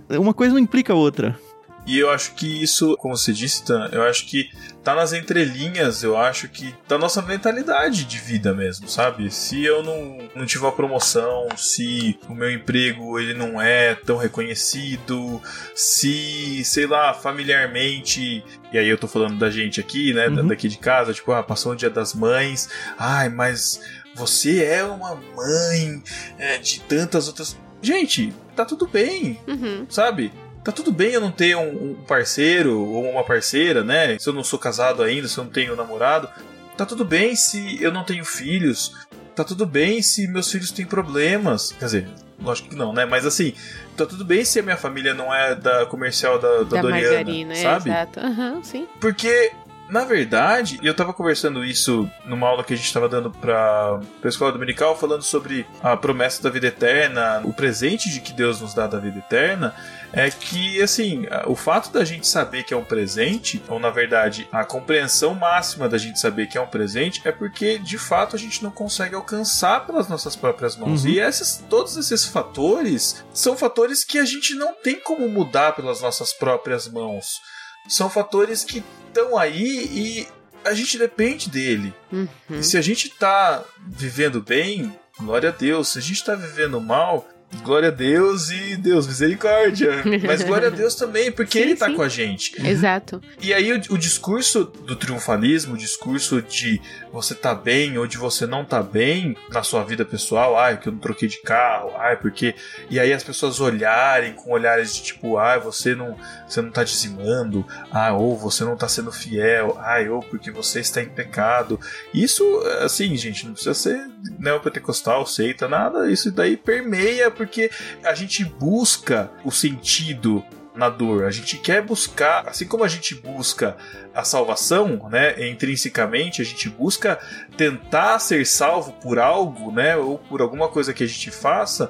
Uma 0.20 0.34
coisa 0.34 0.54
não 0.54 0.60
implica 0.60 0.94
a 0.94 0.96
outra. 0.96 1.36
E 1.86 2.00
eu 2.00 2.10
acho 2.10 2.34
que 2.36 2.64
isso, 2.64 2.96
como 2.98 3.16
você 3.18 3.34
disse, 3.34 3.66
Tan, 3.66 3.90
eu 3.92 4.04
acho 4.04 4.26
que 4.26 4.50
tá 4.84 4.96
nas 4.96 5.12
entrelinhas, 5.12 6.02
eu 6.02 6.18
acho 6.18 6.48
que 6.48 6.74
da 6.88 6.98
nossa 6.98 7.22
mentalidade 7.22 8.06
de 8.06 8.18
vida 8.18 8.54
mesmo, 8.54 8.88
sabe? 8.88 9.30
Se 9.30 9.64
eu 9.64 9.84
não, 9.84 10.18
não 10.34 10.46
tiver 10.46 10.66
uma 10.66 10.72
promoção, 10.72 11.48
se 11.58 12.18
o 12.30 12.34
meu 12.34 12.50
emprego 12.50 13.20
ele 13.20 13.34
não 13.34 13.62
é 13.62 13.96
tão 13.96 14.16
reconhecido, 14.18 15.42
se, 15.76 16.64
sei 16.64 16.88
lá, 16.88 17.14
familiarmente, 17.14 18.44
e 18.72 18.78
aí 18.78 18.88
eu 18.88 18.98
tô 18.98 19.08
falando 19.08 19.38
da 19.38 19.50
gente 19.50 19.80
aqui, 19.80 20.14
né, 20.14 20.28
Uhum. 20.28 20.48
daqui 20.48 20.68
de 20.68 20.78
casa, 20.78 21.14
tipo, 21.14 21.32
ah, 21.32 21.44
passou 21.44 21.74
o 21.74 21.76
dia 21.76 21.90
das 21.90 22.14
mães, 22.14 22.70
ai, 22.98 23.30
mas 23.30 23.80
você 24.16 24.64
é 24.64 24.84
uma 24.84 25.16
mãe 25.16 26.02
é, 26.38 26.58
de 26.58 26.80
tantas 26.82 27.28
outras. 27.28 27.58
Gente, 27.82 28.34
tá 28.56 28.64
tudo 28.64 28.88
bem, 28.88 29.40
Uhum. 29.48 29.86
sabe? 29.90 30.32
Tá 30.64 30.72
tudo 30.72 30.92
bem 30.92 31.12
eu 31.12 31.22
não 31.22 31.32
ter 31.32 31.56
um, 31.58 31.92
um 31.92 31.94
parceiro 32.08 32.80
ou 32.80 33.10
uma 33.12 33.24
parceira, 33.24 33.84
né? 33.84 34.18
Se 34.18 34.30
eu 34.30 34.34
não 34.34 34.44
sou 34.44 34.58
casado 34.58 35.04
ainda, 35.04 35.28
se 35.28 35.38
eu 35.38 35.44
não 35.44 35.52
tenho 35.52 35.76
namorado. 35.76 36.30
Tá 36.78 36.86
tudo 36.86 37.04
bem 37.04 37.36
se 37.36 37.82
eu 37.82 37.92
não 37.92 38.04
tenho 38.04 38.24
filhos. 38.24 38.94
Tá 39.36 39.44
tudo 39.44 39.66
bem 39.66 40.02
se 40.02 40.28
meus 40.28 40.50
filhos 40.52 40.72
têm 40.72 40.86
problemas. 40.86 41.72
Quer 41.74 41.86
dizer, 41.86 42.10
lógico 42.42 42.70
que 42.70 42.76
não, 42.76 42.94
né? 42.94 43.06
Mas 43.06 43.26
assim, 43.26 43.54
tá 43.98 44.06
tudo 44.06 44.24
bem 44.24 44.46
se 44.46 44.60
a 44.60 44.64
minha 44.64 44.78
família 44.78 45.14
não 45.14 45.34
é 45.34 45.54
da 45.56 45.86
comercial 45.86 46.40
da, 46.40 46.58
da, 46.60 46.64
Da 46.64 46.82
Doriana, 46.82 47.16
margarina, 47.16 47.54
é, 47.54 47.62
sabe? 47.62 47.90
exato. 47.90 48.20
Aham, 48.20 48.64
sim. 48.64 48.88
Porque, 49.02 49.52
na 49.90 50.06
verdade, 50.06 50.80
eu 50.82 50.94
tava 50.94 51.14
conversando 51.14 51.64
isso 51.66 52.10
numa 52.26 52.48
aula 52.48 52.64
que 52.64 52.74
a 52.74 52.78
gente 52.78 52.94
tava 52.94 53.10
dando 53.10 53.32
pra, 53.32 54.00
pra 54.22 54.30
escola 54.30 54.52
dominical, 54.52 54.98
falando 54.98 55.24
sobre 55.24 55.66
a 55.82 55.98
promessa 55.98 56.42
da 56.42 56.50
vida 56.50 56.68
eterna, 56.68 57.42
o 57.44 57.52
presente 57.54 58.10
de 58.10 58.20
que 58.22 58.34
Deus 58.34 58.62
nos 58.62 58.74
dá 58.74 58.88
da 58.88 59.00
vida 59.00 59.20
eterna, 59.20 59.76
é 60.16 60.30
que, 60.30 60.80
assim, 60.80 61.26
o 61.48 61.56
fato 61.56 61.92
da 61.92 62.06
gente 62.06 62.28
saber 62.28 62.64
que 62.64 62.72
é 62.72 62.78
um 62.78 62.86
presente, 62.86 63.62
ou 63.68 63.80
na 63.80 63.90
verdade, 63.90 64.48
a 64.52 64.64
compreensão 64.64 65.34
máxima 65.34 65.90
da 65.90 65.98
gente 65.98 66.20
saber 66.20 66.46
que 66.46 66.56
é 66.56 66.62
um 66.62 66.68
presente, 66.68 67.22
é 67.26 67.32
porque, 67.32 67.80
de 67.80 67.98
fato, 67.98 68.36
a 68.36 68.40
gente 68.40 68.64
não 68.64 68.70
consegue 68.70 69.16
alcançar 69.16 69.88
pelas 69.88 70.08
nossas 70.08 70.36
próprias 70.36 70.78
mãos. 70.78 71.04
Uhum. 71.04 71.10
E 71.10 71.20
esses, 71.20 71.64
todos 71.68 71.98
esses 71.98 72.26
fatores 72.26 73.26
são 73.34 73.58
fatores 73.58 74.04
que 74.04 74.20
a 74.20 74.26
gente 74.26 74.54
não 74.54 74.76
tem 74.76 75.00
como 75.00 75.28
mudar 75.28 75.76
pelas 75.76 76.00
nossas 76.00 76.32
próprias 76.32 76.88
mãos. 76.88 77.42
São 77.90 78.08
fatores 78.08 78.64
que 78.64 78.84
estão 79.08 79.36
aí 79.36 79.90
e 79.92 80.28
a 80.64 80.76
gente 80.76 80.96
depende 80.98 81.50
dele. 81.50 81.92
Uhum. 82.12 82.28
E 82.52 82.64
se 82.64 82.78
a 82.78 82.82
gente 82.82 83.10
tá 83.10 83.64
vivendo 83.88 84.42
bem, 84.42 84.96
glória 85.20 85.50
a 85.50 85.52
Deus. 85.52 85.90
Se 85.90 85.98
a 85.98 86.02
gente 86.02 86.24
tá 86.24 86.36
vivendo 86.36 86.80
mal, 86.80 87.28
glória 87.64 87.90
a 87.90 87.92
Deus 87.92 88.50
e 88.50 88.76
Deus, 88.76 89.08
misericórdia. 89.08 90.04
Mas 90.26 90.44
glória 90.44 90.68
a 90.68 90.72
Deus 90.72 90.96
também, 90.96 91.32
porque 91.32 91.60
Sim, 91.60 91.66
Ele 91.66 91.76
tá 91.76 91.88
sim. 91.88 91.96
com 91.96 92.02
a 92.02 92.10
gente. 92.10 92.56
Exato. 92.66 93.22
E 93.42 93.54
aí 93.54 93.72
o, 93.74 93.82
o 93.94 93.98
discurso 93.98 94.64
do 94.64 94.96
triunfalismo, 94.96 95.76
o 95.76 95.78
discurso 95.78 96.42
de 96.42 96.82
você 97.14 97.36
tá 97.36 97.54
bem 97.54 97.96
ou 98.00 98.08
de 98.08 98.18
você 98.18 98.48
não 98.48 98.66
tá 98.66 98.82
bem 98.82 99.38
na 99.52 99.62
sua 99.62 99.84
vida 99.84 100.04
pessoal, 100.04 100.58
ai, 100.58 100.80
que 100.80 100.88
eu 100.88 100.94
não 100.94 101.00
troquei 101.00 101.30
de 101.30 101.40
carro, 101.42 101.94
ai, 101.96 102.18
porque. 102.18 102.56
E 102.90 103.00
aí 103.00 103.14
as 103.14 103.24
pessoas 103.24 103.60
olharem 103.60 104.34
com 104.34 104.52
olhares 104.52 104.96
de 104.96 105.04
tipo, 105.04 105.38
ai, 105.38 105.60
você 105.60 105.94
não, 105.94 106.18
você 106.48 106.60
não 106.60 106.72
tá 106.72 106.84
dizimando, 106.84 107.64
ah, 107.92 108.14
ou 108.14 108.36
você 108.36 108.64
não 108.66 108.76
tá 108.76 108.88
sendo 108.88 109.12
fiel, 109.12 109.78
ai, 109.80 110.10
ou 110.10 110.24
porque 110.24 110.50
você 110.50 110.80
está 110.80 111.04
em 111.04 111.10
pecado. 111.10 111.80
Isso, 112.12 112.44
assim, 112.82 113.16
gente, 113.16 113.46
não 113.46 113.54
precisa 113.54 113.76
ser 113.76 114.10
neopentecostal, 114.40 115.28
seita, 115.28 115.68
nada, 115.68 116.10
isso 116.10 116.32
daí 116.32 116.58
permeia 116.58 117.30
porque 117.30 117.70
a 118.04 118.16
gente 118.16 118.44
busca 118.44 119.30
o 119.46 119.52
sentido 119.52 120.44
na 120.76 120.90
dor. 120.90 121.26
A 121.26 121.32
gente 121.32 121.58
quer 121.58 121.82
buscar, 121.82 122.48
assim 122.48 122.68
como 122.68 122.84
a 122.84 122.88
gente 122.88 123.16
busca 123.16 123.78
a 124.14 124.24
salvação, 124.24 125.10
né, 125.10 125.50
intrinsecamente, 125.50 126.42
a 126.42 126.46
gente 126.46 126.70
busca 126.70 127.20
tentar 127.58 128.20
ser 128.20 128.46
salvo 128.46 128.94
por 128.94 129.20
algo, 129.20 129.72
né, 129.72 129.96
ou 129.96 130.18
por 130.18 130.42
alguma 130.42 130.68
coisa 130.68 130.94
que 130.94 131.04
a 131.04 131.08
gente 131.08 131.32
faça. 131.32 131.90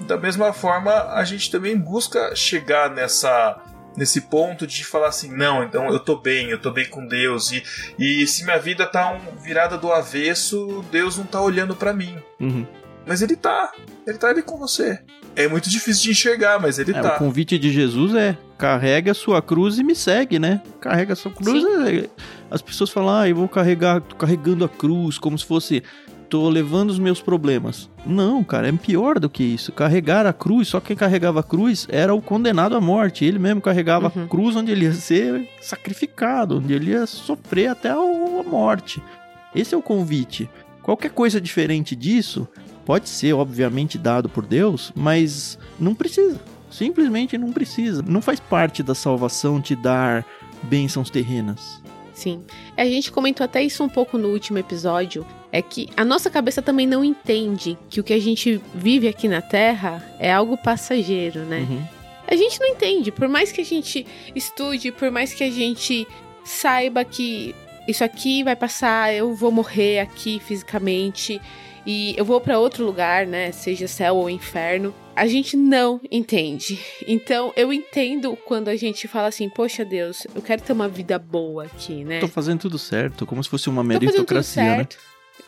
Da 0.00 0.16
mesma 0.16 0.52
forma, 0.52 1.12
a 1.12 1.24
gente 1.24 1.50
também 1.50 1.76
busca 1.76 2.34
chegar 2.34 2.90
nessa 2.90 3.60
nesse 3.96 4.20
ponto 4.20 4.68
de 4.68 4.84
falar 4.84 5.08
assim, 5.08 5.34
não, 5.36 5.64
então 5.64 5.88
eu 5.88 5.98
tô 5.98 6.16
bem, 6.16 6.48
eu 6.48 6.60
tô 6.60 6.70
bem 6.70 6.88
com 6.88 7.04
Deus 7.04 7.50
e, 7.50 7.62
e 7.98 8.24
se 8.24 8.44
minha 8.44 8.58
vida 8.58 8.86
tá 8.86 9.10
um, 9.10 9.36
virada 9.38 9.76
do 9.76 9.92
avesso, 9.92 10.84
Deus 10.92 11.18
não 11.18 11.24
tá 11.24 11.40
olhando 11.40 11.74
para 11.74 11.92
mim. 11.92 12.16
Uhum. 12.38 12.64
Mas 13.04 13.20
ele 13.20 13.34
tá, 13.34 13.72
ele 14.06 14.16
tá 14.16 14.28
ali 14.28 14.42
com 14.42 14.56
você. 14.56 15.02
É 15.36 15.48
muito 15.48 15.70
difícil 15.70 16.02
de 16.04 16.10
enxergar, 16.10 16.60
mas 16.60 16.78
ele 16.78 16.90
É, 16.90 17.00
tá. 17.00 17.14
O 17.14 17.18
convite 17.18 17.58
de 17.58 17.70
Jesus 17.70 18.14
é 18.14 18.36
carrega 18.58 19.12
a 19.12 19.14
sua 19.14 19.40
cruz 19.40 19.78
e 19.78 19.84
me 19.84 19.94
segue, 19.94 20.38
né? 20.38 20.60
Carrega 20.80 21.12
a 21.12 21.16
sua 21.16 21.30
cruz. 21.30 21.64
é- 21.86 22.08
As 22.50 22.60
pessoas 22.60 22.90
falam, 22.90 23.14
ah, 23.14 23.28
eu 23.28 23.36
vou 23.36 23.48
carregar, 23.48 24.00
tô 24.00 24.16
carregando 24.16 24.64
a 24.64 24.68
cruz, 24.68 25.18
como 25.18 25.38
se 25.38 25.46
fosse, 25.46 25.82
tô 26.28 26.48
levando 26.48 26.90
os 26.90 26.98
meus 26.98 27.22
problemas. 27.22 27.88
Não, 28.04 28.42
cara, 28.44 28.68
é 28.68 28.72
pior 28.72 29.18
do 29.20 29.30
que 29.30 29.42
isso. 29.44 29.70
Carregar 29.72 30.26
a 30.26 30.32
cruz, 30.32 30.68
só 30.68 30.80
quem 30.80 30.96
carregava 30.96 31.40
a 31.40 31.44
cruz 31.44 31.86
era 31.88 32.12
o 32.12 32.20
condenado 32.20 32.76
à 32.76 32.80
morte. 32.80 33.24
Ele 33.24 33.38
mesmo 33.38 33.60
carregava 33.60 34.12
Uhum. 34.14 34.24
a 34.24 34.28
cruz 34.28 34.56
onde 34.56 34.72
ele 34.72 34.84
ia 34.86 34.92
ser 34.92 35.48
sacrificado, 35.60 36.58
onde 36.58 36.72
ele 36.72 36.90
ia 36.90 37.06
sofrer 37.06 37.68
até 37.68 37.90
a 37.90 37.96
morte. 38.46 39.00
Esse 39.54 39.74
é 39.74 39.78
o 39.78 39.82
convite. 39.82 40.50
Qualquer 40.82 41.10
coisa 41.10 41.40
diferente 41.40 41.94
disso 41.96 42.48
pode 42.84 43.08
ser, 43.08 43.32
obviamente, 43.34 43.98
dado 43.98 44.28
por 44.28 44.46
Deus, 44.46 44.92
mas 44.94 45.58
não 45.78 45.94
precisa. 45.94 46.40
Simplesmente 46.70 47.36
não 47.36 47.52
precisa. 47.52 48.02
Não 48.02 48.22
faz 48.22 48.38
parte 48.38 48.82
da 48.82 48.94
salvação 48.94 49.60
te 49.60 49.74
dar 49.74 50.24
bênçãos 50.62 51.10
terrenas. 51.10 51.80
Sim. 52.14 52.42
A 52.76 52.84
gente 52.84 53.10
comentou 53.10 53.44
até 53.44 53.62
isso 53.62 53.82
um 53.82 53.88
pouco 53.88 54.18
no 54.18 54.28
último 54.28 54.58
episódio. 54.58 55.26
É 55.50 55.62
que 55.62 55.88
a 55.96 56.04
nossa 56.04 56.30
cabeça 56.30 56.60
também 56.62 56.86
não 56.86 57.02
entende 57.02 57.78
que 57.88 57.98
o 57.98 58.04
que 58.04 58.12
a 58.12 58.20
gente 58.20 58.60
vive 58.74 59.08
aqui 59.08 59.26
na 59.26 59.40
Terra 59.40 60.04
é 60.18 60.30
algo 60.32 60.56
passageiro, 60.56 61.40
né? 61.40 61.66
Uhum. 61.68 61.82
A 62.28 62.36
gente 62.36 62.60
não 62.60 62.68
entende. 62.68 63.10
Por 63.10 63.26
mais 63.26 63.50
que 63.50 63.60
a 63.60 63.64
gente 63.64 64.06
estude, 64.36 64.92
por 64.92 65.10
mais 65.10 65.34
que 65.34 65.42
a 65.42 65.50
gente 65.50 66.06
saiba 66.44 67.04
que 67.04 67.54
isso 67.88 68.04
aqui 68.04 68.44
vai 68.44 68.54
passar, 68.54 69.12
eu 69.12 69.34
vou 69.34 69.50
morrer 69.50 69.98
aqui 69.98 70.40
fisicamente 70.40 71.40
e 71.86 72.14
eu 72.16 72.24
vou 72.24 72.40
pra 72.40 72.58
outro 72.58 72.84
lugar, 72.84 73.26
né? 73.26 73.52
Seja 73.52 73.88
céu 73.88 74.16
ou 74.16 74.28
inferno. 74.30 74.94
A 75.16 75.26
gente 75.26 75.56
não 75.56 76.00
entende. 76.10 76.78
Então 77.06 77.52
eu 77.56 77.72
entendo 77.72 78.36
quando 78.44 78.68
a 78.68 78.76
gente 78.76 79.08
fala 79.08 79.28
assim: 79.28 79.48
Poxa 79.48 79.84
Deus, 79.84 80.26
eu 80.34 80.42
quero 80.42 80.62
ter 80.62 80.72
uma 80.72 80.88
vida 80.88 81.18
boa 81.18 81.64
aqui, 81.64 82.04
né? 82.04 82.20
Tô 82.20 82.28
fazendo 82.28 82.60
tudo 82.60 82.78
certo, 82.78 83.26
como 83.26 83.42
se 83.42 83.50
fosse 83.50 83.68
uma 83.68 83.82
Tô 83.82 83.88
fazendo 83.88 84.00
tudo 84.00 84.12
meritocracia, 84.12 84.62
né? 84.62 84.76
certo. 84.76 84.98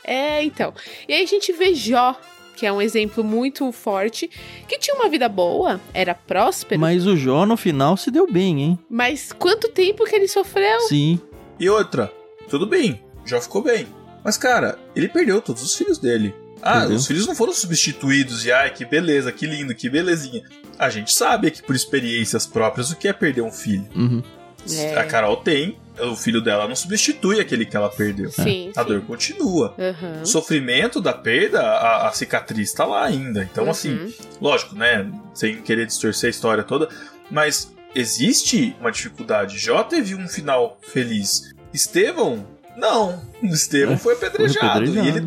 É, 0.05 0.43
então. 0.43 0.75
E 1.09 1.15
aí 1.15 1.23
a 1.23 1.27
gente 1.27 1.53
vê 1.53 1.75
Jó, 1.75 2.19
que 2.57 2.67
é 2.67 2.73
um 2.73 2.83
exemplo 2.83 3.23
muito 3.23 3.71
forte, 3.73 4.29
que 4.69 4.79
tinha 4.79 4.97
uma 4.97 5.09
vida 5.09 5.29
boa, 5.29 5.81
era 5.95 6.15
próspero, 6.15 6.81
mas, 6.81 7.05
Mas 7.05 7.07
o 7.07 7.17
Jó 7.17 7.47
no 7.47 7.57
final 7.57 7.97
se 7.97 8.11
deu 8.11 8.31
bem, 8.31 8.61
hein? 8.63 8.79
quanto 9.39 9.69
tempo 9.69 10.05
que 10.05 10.15
ele 10.15 10.29
sofreu? 10.29 10.81
Sim. 10.83 11.21
E 11.59 11.69
outra, 11.71 12.13
tudo 12.49 12.67
bem, 12.67 13.01
já 13.25 13.41
ficou 13.41 13.63
bem. 13.63 13.87
Mas, 14.25 14.37
cara, 14.37 14.79
ele 14.95 15.09
perdeu 15.09 15.41
todos 15.41 15.63
os 15.63 15.75
filhos 15.75 15.99
dele. 15.99 16.35
Ah, 16.61 16.81
Perdeu. 16.81 16.97
os 16.97 17.07
filhos 17.07 17.27
não 17.27 17.35
foram 17.35 17.53
substituídos 17.53 18.45
e 18.45 18.53
ai, 18.53 18.71
que 18.73 18.85
beleza, 18.85 19.33
que 19.33 19.47
lindo, 19.47 19.75
que 19.75 19.91
belezinha. 19.91 20.43
A 20.79 20.89
gente 20.89 21.13
sabe 21.13 21.51
que 21.51 21.61
por 21.63 21.75
experiências 21.75 22.47
próprias 22.47 22.91
o 22.91 22.97
que 22.97 23.09
é 23.09 23.13
perder 23.13 23.43
um 23.43 23.51
filho. 23.51 23.87
Uhum. 23.97 24.23
É. 24.71 24.95
A 24.97 25.05
Carol 25.05 25.39
tem, 25.39 25.77
o 26.01 26.15
filho 26.15 26.41
dela 26.41 26.69
não 26.69 26.77
substitui 26.77 27.41
aquele 27.41 27.67
que 27.67 27.77
ela 27.77 27.89
perdeu. 27.89 28.31
Sim. 28.31 28.71
A 28.77 28.83
sim. 28.83 28.89
dor 28.89 29.01
continua. 29.03 29.75
Aham. 29.77 30.23
O 30.23 30.27
sofrimento 30.27 31.01
da 31.01 31.13
perda, 31.13 31.61
a, 31.63 32.07
a 32.09 32.13
cicatriz 32.13 32.73
tá 32.73 32.85
lá 32.85 33.05
ainda. 33.05 33.43
Então, 33.43 33.69
assim, 33.69 33.95
Uhum. 33.95 34.13
lógico, 34.41 34.77
né? 34.77 35.11
Sem 35.35 35.61
querer 35.63 35.87
distorcer 35.87 36.29
a 36.29 36.31
história 36.31 36.63
toda, 36.63 36.89
mas 37.29 37.73
existe 37.93 38.77
uma 38.81 38.93
dificuldade. 38.93 39.59
Jó 39.59 39.83
teve 39.83 40.15
um 40.15 40.29
final 40.29 40.79
feliz. 40.81 41.53
Estevão, 41.75 42.47
não. 42.77 43.21
Estevão 43.43 43.95
É, 43.95 43.97
foi 43.99 44.15
apedrejado. 44.15 44.67
apedrejado. 44.85 45.07
E 45.07 45.09
ele 45.09 45.27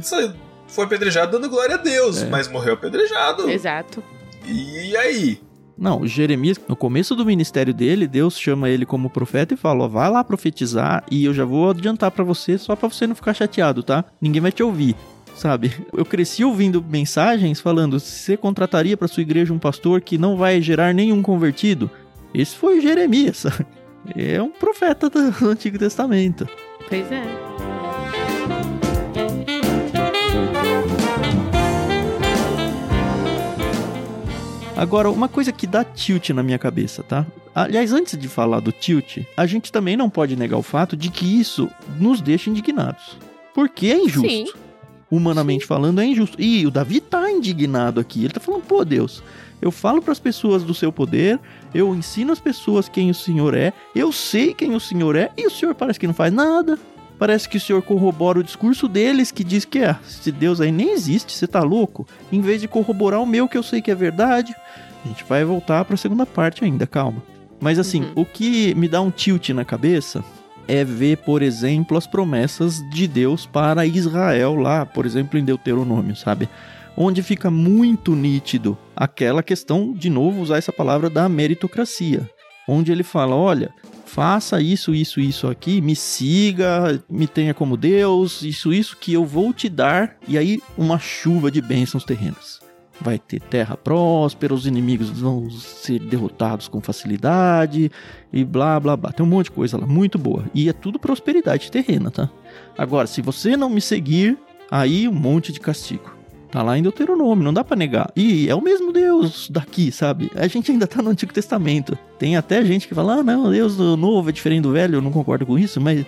foi 0.68 0.86
apedrejado 0.86 1.32
dando 1.32 1.50
glória 1.50 1.76
a 1.76 1.78
Deus, 1.78 2.22
É. 2.24 2.30
mas 2.30 2.48
morreu 2.48 2.74
apedrejado. 2.74 3.50
Exato. 3.50 4.04
E 4.48 4.96
aí? 4.98 5.40
Não, 5.78 6.02
o 6.02 6.08
Jeremias, 6.08 6.58
no 6.70 6.76
começo 6.76 7.16
do 7.16 7.26
ministério 7.26 7.74
dele, 7.74 8.08
Deus 8.08 8.40
chama 8.40 8.70
ele 8.70 8.86
como 8.86 9.10
profeta 9.10 9.54
e 9.54 9.58
fala: 9.58 9.84
ó, 9.84 9.88
vai 9.88 10.10
lá 10.10 10.24
profetizar 10.24 11.04
e 11.12 11.26
eu 11.26 11.34
já 11.34 11.44
vou 11.44 11.70
adiantar 11.72 12.12
pra 12.12 12.24
você, 12.24 12.58
só 12.58 12.76
pra 12.76 12.88
você 12.88 13.06
não 13.06 13.16
ficar 13.16 13.34
chateado, 13.34 13.84
tá? 13.84 14.06
Ninguém 14.22 14.42
vai 14.42 14.52
te 14.52 14.64
ouvir. 14.64 14.96
Sabe? 15.36 15.74
Eu 15.92 16.06
cresci 16.06 16.46
ouvindo 16.46 16.82
mensagens 16.82 17.60
falando: 17.60 18.00
você 18.00 18.38
contrataria 18.38 18.96
pra 18.96 19.08
sua 19.10 19.22
igreja 19.22 19.54
um 19.54 19.60
pastor 19.60 20.00
que 20.00 20.18
não 20.18 20.38
vai 20.38 20.62
gerar 20.62 20.94
nenhum 20.94 21.22
convertido? 21.22 21.92
Esse 22.34 22.56
foi 22.56 22.80
Jeremias, 22.80 23.38
sabe? 23.38 23.66
É 24.16 24.42
um 24.42 24.52
profeta 24.52 25.10
do 25.10 25.50
Antigo 25.50 25.78
Testamento. 25.78 26.48
Pois 26.90 27.12
é. 27.12 27.24
Agora, 34.78 35.10
uma 35.10 35.30
coisa 35.30 35.54
que 35.54 35.66
dá 35.66 35.84
tilt 35.86 36.32
na 36.32 36.44
minha 36.44 36.60
cabeça, 36.60 37.02
tá? 37.02 37.26
Aliás, 37.54 37.94
antes 37.94 38.20
de 38.20 38.28
falar 38.28 38.60
do 38.60 38.74
tilt, 38.74 39.20
a 39.38 39.46
gente 39.46 39.72
também 39.72 39.96
não 39.96 40.10
pode 40.10 40.36
negar 40.36 40.58
o 40.58 40.62
fato 40.62 40.98
de 40.98 41.10
que 41.10 41.40
isso 41.40 41.70
nos 41.98 42.20
deixa 42.20 42.50
indignados. 42.50 43.18
Porque 43.54 43.88
é 43.88 43.98
injusto. 43.98 44.30
Sim. 44.30 44.46
Humanamente 45.10 45.66
falando, 45.66 46.02
é 46.02 46.06
injusto. 46.06 46.42
E 46.42 46.68
o 46.68 46.72
Davi 46.72 47.00
tá 47.00 47.32
indignado 47.32 48.02
aqui. 48.02 48.26
Ele 48.26 48.34
tá 48.34 48.42
falando, 48.42 48.64
pô, 48.64 48.84
Deus, 48.84 49.24
eu 49.62 49.72
falo 49.72 50.02
pras 50.02 50.20
pessoas 50.20 50.64
do 50.64 50.74
seu 50.74 50.92
poder, 50.92 51.40
eu 51.74 51.94
ensino 51.96 52.32
as 52.32 52.40
pessoas 52.40 52.88
quem 52.90 53.10
o 53.10 53.14
Senhor 53.14 53.56
é, 53.56 53.74
eu 53.96 54.12
sei 54.12 54.54
quem 54.54 54.76
o 54.76 54.80
Senhor 54.80 55.16
é, 55.16 55.32
e 55.38 55.48
o 55.48 55.52
Senhor 55.52 55.74
parece 55.76 56.00
que 56.00 56.08
não 56.08 56.14
faz 56.14 56.34
nada. 56.34 56.78
Parece 57.18 57.48
que 57.48 57.56
o 57.56 57.62
Senhor 57.62 57.82
corrobora 57.82 58.40
o 58.40 58.44
discurso 58.44 58.90
deles 58.90 59.32
que 59.32 59.42
diz 59.44 59.64
que 59.64 59.80
ah, 59.80 59.98
esse 60.06 60.34
Deus 60.34 60.60
aí 60.60 60.70
nem 60.70 60.92
existe, 60.92 61.32
você 61.32 61.48
tá 61.48 61.62
louco? 61.62 62.06
Em 62.30 62.42
vez 62.42 62.60
de 62.60 62.68
corroborar 62.68 63.22
o 63.22 63.26
meu 63.26 63.48
que 63.48 63.58
eu 63.58 63.64
sei 63.64 63.82
que 63.82 63.90
é 63.90 63.96
verdade. 63.96 64.54
A 65.04 65.08
gente 65.08 65.24
vai 65.24 65.46
voltar 65.46 65.86
pra 65.86 65.96
segunda 65.96 66.26
parte 66.26 66.66
ainda, 66.66 66.86
calma. 66.86 67.24
Mas 67.58 67.80
assim, 67.80 68.02
Uhum. 68.02 68.12
o 68.18 68.26
que 68.26 68.76
me 68.76 68.90
dá 68.90 69.00
um 69.00 69.10
tilt 69.10 69.50
na 69.52 69.64
cabeça 69.64 70.26
é 70.68 70.84
ver, 70.84 71.18
por 71.20 71.42
exemplo, 71.42 71.96
as 71.98 72.06
promessas 72.06 72.84
de 72.90 73.08
Deus 73.08 73.46
para 73.46 73.86
Israel 73.86 74.56
lá, 74.56 74.86
por 74.86 75.06
exemplo, 75.06 75.40
em 75.40 75.46
Deuteronômio, 75.46 76.18
sabe? 76.18 76.50
Onde 76.98 77.22
fica 77.22 77.52
muito 77.52 78.16
nítido 78.16 78.78
aquela 78.96 79.44
questão, 79.44 79.94
de 79.94 80.10
novo, 80.10 80.42
usar 80.42 80.58
essa 80.58 80.72
palavra 80.72 81.10
da 81.10 81.28
meritocracia. 81.28 82.30
Onde 82.68 82.92
ele 82.92 83.04
fala: 83.04 83.36
olha, 83.36 83.74
faça 84.06 84.62
isso, 84.62 84.96
isso, 84.96 85.20
isso 85.20 85.48
aqui, 85.48 85.82
me 85.82 85.96
siga, 85.96 87.04
me 87.10 87.28
tenha 87.28 87.54
como 87.54 87.76
Deus, 87.76 88.42
isso, 88.42 88.74
isso 88.74 88.96
que 88.98 89.12
eu 89.12 89.26
vou 89.26 89.54
te 89.54 89.68
dar, 89.68 90.16
e 90.26 90.38
aí 90.38 90.62
uma 90.78 90.98
chuva 90.98 91.52
de 91.52 91.62
bênçãos 91.62 92.06
terrenas. 92.06 92.64
Vai 93.02 93.20
ter 93.20 93.42
terra 93.42 93.76
próspera, 93.76 94.54
os 94.54 94.66
inimigos 94.66 95.10
vão 95.10 95.50
ser 95.52 96.00
derrotados 96.00 96.70
com 96.70 96.80
facilidade 96.80 97.92
e 98.32 98.46
blá 98.46 98.80
blá 98.80 98.96
blá. 98.96 99.12
Tem 99.12 99.26
um 99.26 99.30
monte 99.30 99.48
de 99.48 99.52
coisa 99.52 99.78
lá, 99.78 99.86
muito 99.86 100.18
boa. 100.18 100.46
E 100.54 100.70
é 100.70 100.74
tudo 100.74 100.98
prosperidade 100.98 101.70
terrena, 101.70 102.10
tá? 102.10 102.30
Agora, 102.78 103.06
se 103.06 103.22
você 103.22 103.58
não 103.58 103.70
me 103.70 103.82
seguir, 103.82 104.38
aí 104.72 105.10
um 105.10 105.14
monte 105.14 105.52
de 105.52 105.60
castigo. 105.60 106.15
Tá 106.56 106.64
lá 106.64 106.78
em 106.78 106.82
Deuteronômio, 106.82 107.44
não 107.44 107.54
dá 107.54 107.66
pra 107.66 107.76
negar. 107.76 108.10
E 108.16 108.48
é 108.48 108.56
o 108.56 108.62
mesmo 108.62 108.94
Deus 108.94 109.50
daqui, 109.50 109.92
sabe? 109.92 110.32
A 110.36 110.48
gente 110.48 110.72
ainda 110.72 110.88
tá 110.88 111.02
no 111.02 111.10
Antigo 111.10 111.34
Testamento. 111.34 111.98
Tem 112.18 112.38
até 112.38 112.64
gente 112.64 112.88
que 112.88 112.96
fala, 112.96 113.16
ah, 113.16 113.24
não, 113.24 113.52
Deus 113.52 113.76
do 113.76 113.98
novo 113.98 114.30
é 114.30 114.32
diferente 114.32 114.62
do 114.62 114.72
velho, 114.72 114.96
eu 114.96 115.02
não 115.02 115.12
concordo 115.12 115.46
com 115.46 115.60
isso, 115.60 115.82
mas 115.82 116.06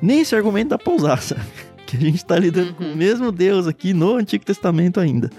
nem 0.00 0.20
esse 0.20 0.36
argumento 0.36 0.68
dá 0.68 0.78
pra 0.78 0.94
usar, 0.94 1.16
sabe? 1.20 1.42
Que 1.84 1.96
a 1.96 2.00
gente 2.00 2.24
tá 2.24 2.38
lidando 2.38 2.74
com 2.74 2.84
o 2.84 2.96
mesmo 2.96 3.32
Deus 3.32 3.66
aqui 3.66 3.92
no 3.92 4.14
Antigo 4.14 4.44
Testamento 4.44 5.00
ainda. 5.00 5.32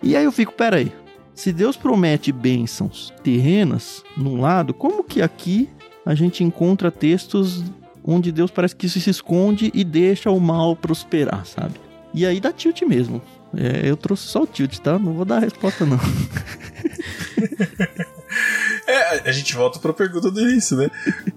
E 0.00 0.16
aí 0.16 0.22
eu 0.22 0.30
fico, 0.30 0.52
peraí, 0.52 0.92
Se 1.34 1.52
Deus 1.52 1.76
promete 1.76 2.30
bênçãos 2.30 3.12
terrenas 3.24 4.04
num 4.16 4.40
lado, 4.40 4.72
como 4.72 5.02
que 5.02 5.22
aqui 5.22 5.68
a 6.06 6.14
gente 6.14 6.44
encontra 6.44 6.88
textos 6.88 7.64
onde 8.04 8.30
Deus 8.30 8.52
parece 8.52 8.76
que 8.76 8.88
se 8.88 9.10
esconde 9.10 9.72
e 9.74 9.82
deixa 9.82 10.30
o 10.30 10.38
mal 10.38 10.76
prosperar, 10.76 11.44
sabe? 11.44 11.80
E 12.14 12.24
aí 12.24 12.38
dá 12.38 12.52
tilt 12.52 12.80
mesmo. 12.82 13.20
É, 13.56 13.88
eu 13.88 13.96
trouxe 13.96 14.24
só 14.24 14.42
o 14.42 14.46
tilt, 14.46 14.78
tá? 14.78 14.98
Não 14.98 15.14
vou 15.14 15.24
dar 15.24 15.36
a 15.36 15.40
resposta, 15.40 15.86
não. 15.86 15.98
é, 18.86 19.28
a 19.28 19.32
gente 19.32 19.54
volta 19.54 19.78
pra 19.78 19.92
pergunta 19.92 20.30
do 20.30 20.40
início, 20.40 20.76
né? 20.76 20.90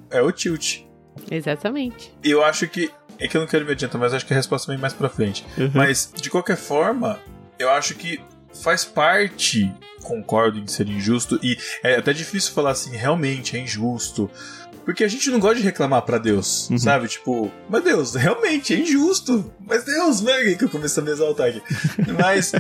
É 0.09 0.21
o 0.21 0.31
tilt. 0.31 0.81
Exatamente. 1.29 2.13
Eu 2.23 2.43
acho 2.43 2.67
que. 2.67 2.91
É 3.19 3.27
que 3.27 3.35
eu 3.35 3.41
não 3.41 3.47
quero 3.47 3.65
me 3.65 3.71
adiantar, 3.71 3.99
mas 3.99 4.13
acho 4.13 4.25
que 4.25 4.33
a 4.33 4.35
resposta 4.35 4.71
vem 4.71 4.79
mais 4.79 4.93
pra 4.93 5.09
frente. 5.09 5.45
Uhum. 5.57 5.71
Mas, 5.73 6.11
de 6.15 6.29
qualquer 6.29 6.57
forma, 6.57 7.19
eu 7.57 7.69
acho 7.71 7.95
que 7.95 8.21
faz 8.53 8.85
parte. 8.85 9.71
Concordo 10.03 10.59
em 10.59 10.67
ser 10.67 10.87
injusto. 10.87 11.39
E 11.43 11.57
é 11.83 11.95
até 11.95 12.13
difícil 12.13 12.53
falar 12.53 12.71
assim, 12.71 12.95
realmente 12.95 13.57
é 13.57 13.59
injusto. 13.59 14.29
Porque 14.87 15.03
a 15.03 15.07
gente 15.09 15.29
não 15.29 15.37
gosta 15.37 15.57
de 15.57 15.63
reclamar 15.63 16.01
para 16.03 16.17
Deus, 16.17 16.69
Uhum. 16.69 16.77
sabe? 16.77 17.09
Tipo, 17.09 17.51
mas 17.69 17.83
Deus, 17.83 18.15
realmente 18.15 18.73
é 18.73 18.77
injusto. 18.79 19.53
Mas 19.59 19.83
Deus, 19.83 20.21
né? 20.21 20.55
Que 20.55 20.63
eu 20.63 20.69
começo 20.69 20.97
a 20.97 21.03
me 21.03 21.11
exaltar 21.11 21.49
aqui. 21.49 21.61
Mas 22.17 22.53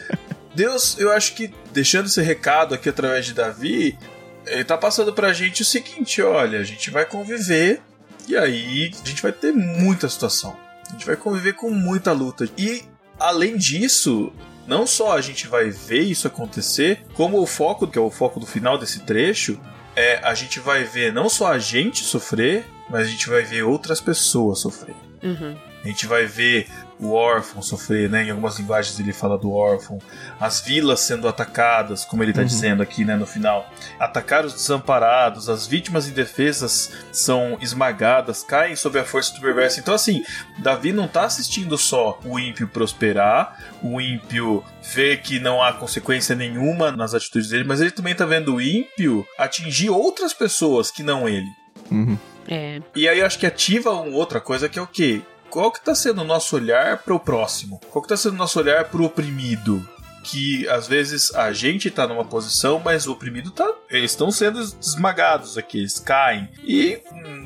Deus, 0.53 0.97
eu 0.99 1.09
acho 1.13 1.35
que 1.35 1.53
deixando 1.71 2.07
esse 2.07 2.21
recado 2.21 2.75
aqui 2.75 2.89
através 2.89 3.25
de 3.25 3.33
Davi, 3.33 3.97
ele 4.45 4.65
tá 4.65 4.77
passando 4.77 5.13
pra 5.13 5.31
gente 5.31 5.61
o 5.61 5.65
seguinte: 5.65 6.21
olha, 6.21 6.59
a 6.59 6.63
gente 6.65 6.91
vai 6.91 7.05
conviver 7.05 7.79
e 8.27 8.35
aí 8.35 8.91
a 9.01 9.07
gente 9.07 9.21
vai 9.21 9.31
ter 9.31 9.53
muita 9.53 10.09
situação. 10.09 10.53
A 10.89 10.91
gente 10.91 11.05
vai 11.05 11.15
conviver 11.15 11.53
com 11.53 11.69
muita 11.71 12.11
luta. 12.11 12.45
E 12.57 12.83
além 13.17 13.55
disso, 13.55 14.33
não 14.67 14.85
só 14.85 15.17
a 15.17 15.21
gente 15.21 15.47
vai 15.47 15.69
ver 15.69 16.01
isso 16.01 16.27
acontecer, 16.27 17.05
como 17.13 17.39
o 17.41 17.45
foco, 17.47 17.87
que 17.87 17.97
é 17.97 18.01
o 18.01 18.11
foco 18.11 18.37
do 18.37 18.45
final 18.45 18.77
desse 18.77 18.99
trecho, 19.05 19.57
é 19.97 20.19
a 20.23 20.35
gente 20.35 20.59
vai 20.59 20.83
ver 20.83 21.11
não 21.11 21.27
só 21.27 21.51
a 21.51 21.57
gente 21.57 22.03
sofrer, 22.03 22.65
mas 22.87 23.07
a 23.07 23.09
gente 23.09 23.27
vai 23.27 23.41
ver 23.41 23.63
outras 23.63 23.99
pessoas 23.99 24.59
sofrer. 24.59 24.95
Uhum. 25.23 25.57
A 25.83 25.87
gente 25.87 26.05
vai 26.05 26.27
ver 26.27 26.67
o 26.99 27.11
órfão 27.13 27.61
sofrer, 27.61 28.09
né? 28.09 28.23
Em 28.23 28.31
algumas 28.31 28.57
linguagens 28.57 28.99
ele 28.99 29.13
fala 29.13 29.37
do 29.37 29.51
órfão. 29.51 29.99
As 30.39 30.61
vilas 30.61 30.99
sendo 31.01 31.27
atacadas, 31.27 32.03
como 32.03 32.23
ele 32.23 32.31
está 32.31 32.41
Uhum. 32.41 32.47
dizendo 32.47 32.81
aqui, 32.83 33.05
né, 33.05 33.15
no 33.15 33.27
final. 33.27 33.69
Atacar 33.99 34.43
os 34.45 34.53
desamparados, 34.53 35.47
as 35.47 35.67
vítimas 35.67 36.07
indefesas 36.07 36.91
são 37.11 37.57
esmagadas, 37.61 38.43
caem 38.43 38.75
sob 38.75 38.97
a 38.99 39.03
força 39.03 39.33
do 39.33 39.41
perverso. 39.41 39.79
Então, 39.79 39.93
assim, 39.93 40.23
Davi 40.59 40.91
não 40.91 41.05
está 41.05 41.23
assistindo 41.25 41.77
só 41.77 42.19
o 42.25 42.39
ímpio 42.39 42.67
prosperar, 42.67 43.57
o 43.83 44.01
ímpio 44.01 44.63
ver 44.93 45.21
que 45.21 45.39
não 45.39 45.61
há 45.61 45.73
consequência 45.73 46.35
nenhuma 46.35 46.91
nas 46.91 47.13
atitudes 47.13 47.49
dele, 47.49 47.63
mas 47.63 47.79
ele 47.81 47.91
também 47.91 48.13
está 48.13 48.25
vendo 48.25 48.55
o 48.55 48.61
ímpio 48.61 49.25
atingir 49.37 49.89
outras 49.89 50.33
pessoas 50.33 50.89
que 50.89 51.03
não 51.03 51.27
ele. 51.29 51.47
Uhum. 51.91 52.17
É. 52.47 52.81
E 52.95 53.07
aí 53.07 53.19
eu 53.19 53.25
acho 53.25 53.37
que 53.37 53.45
ativa 53.45 53.91
uma 53.91 54.15
outra 54.15 54.39
coisa 54.39 54.69
que 54.69 54.79
é 54.79 54.81
o 54.81 54.87
quê? 54.87 55.21
Qual 55.49 55.71
que 55.71 55.81
tá 55.83 55.95
sendo 55.95 56.21
o 56.21 56.25
nosso 56.25 56.55
olhar 56.55 56.97
para 56.99 57.13
o 57.13 57.19
próximo? 57.19 57.79
Qual 57.91 58.01
que 58.01 58.09
tá 58.09 58.17
sendo 58.17 58.33
o 58.33 58.37
nosso 58.37 58.59
olhar 58.59 58.85
para 58.85 59.01
o 59.01 59.05
oprimido? 59.05 59.87
Que 60.23 60.67
às 60.67 60.87
vezes 60.87 61.33
a 61.33 61.53
gente 61.53 61.89
tá 61.89 62.05
numa 62.05 62.25
posição, 62.25 62.81
mas 62.83 63.07
o 63.07 63.13
oprimido 63.13 63.49
tá. 63.51 63.71
Eles 63.89 64.11
estão 64.11 64.29
sendo 64.29 64.59
esmagados 64.59 65.57
aqui, 65.57 65.79
eles 65.79 65.99
caem. 65.99 66.49
E 66.63 66.99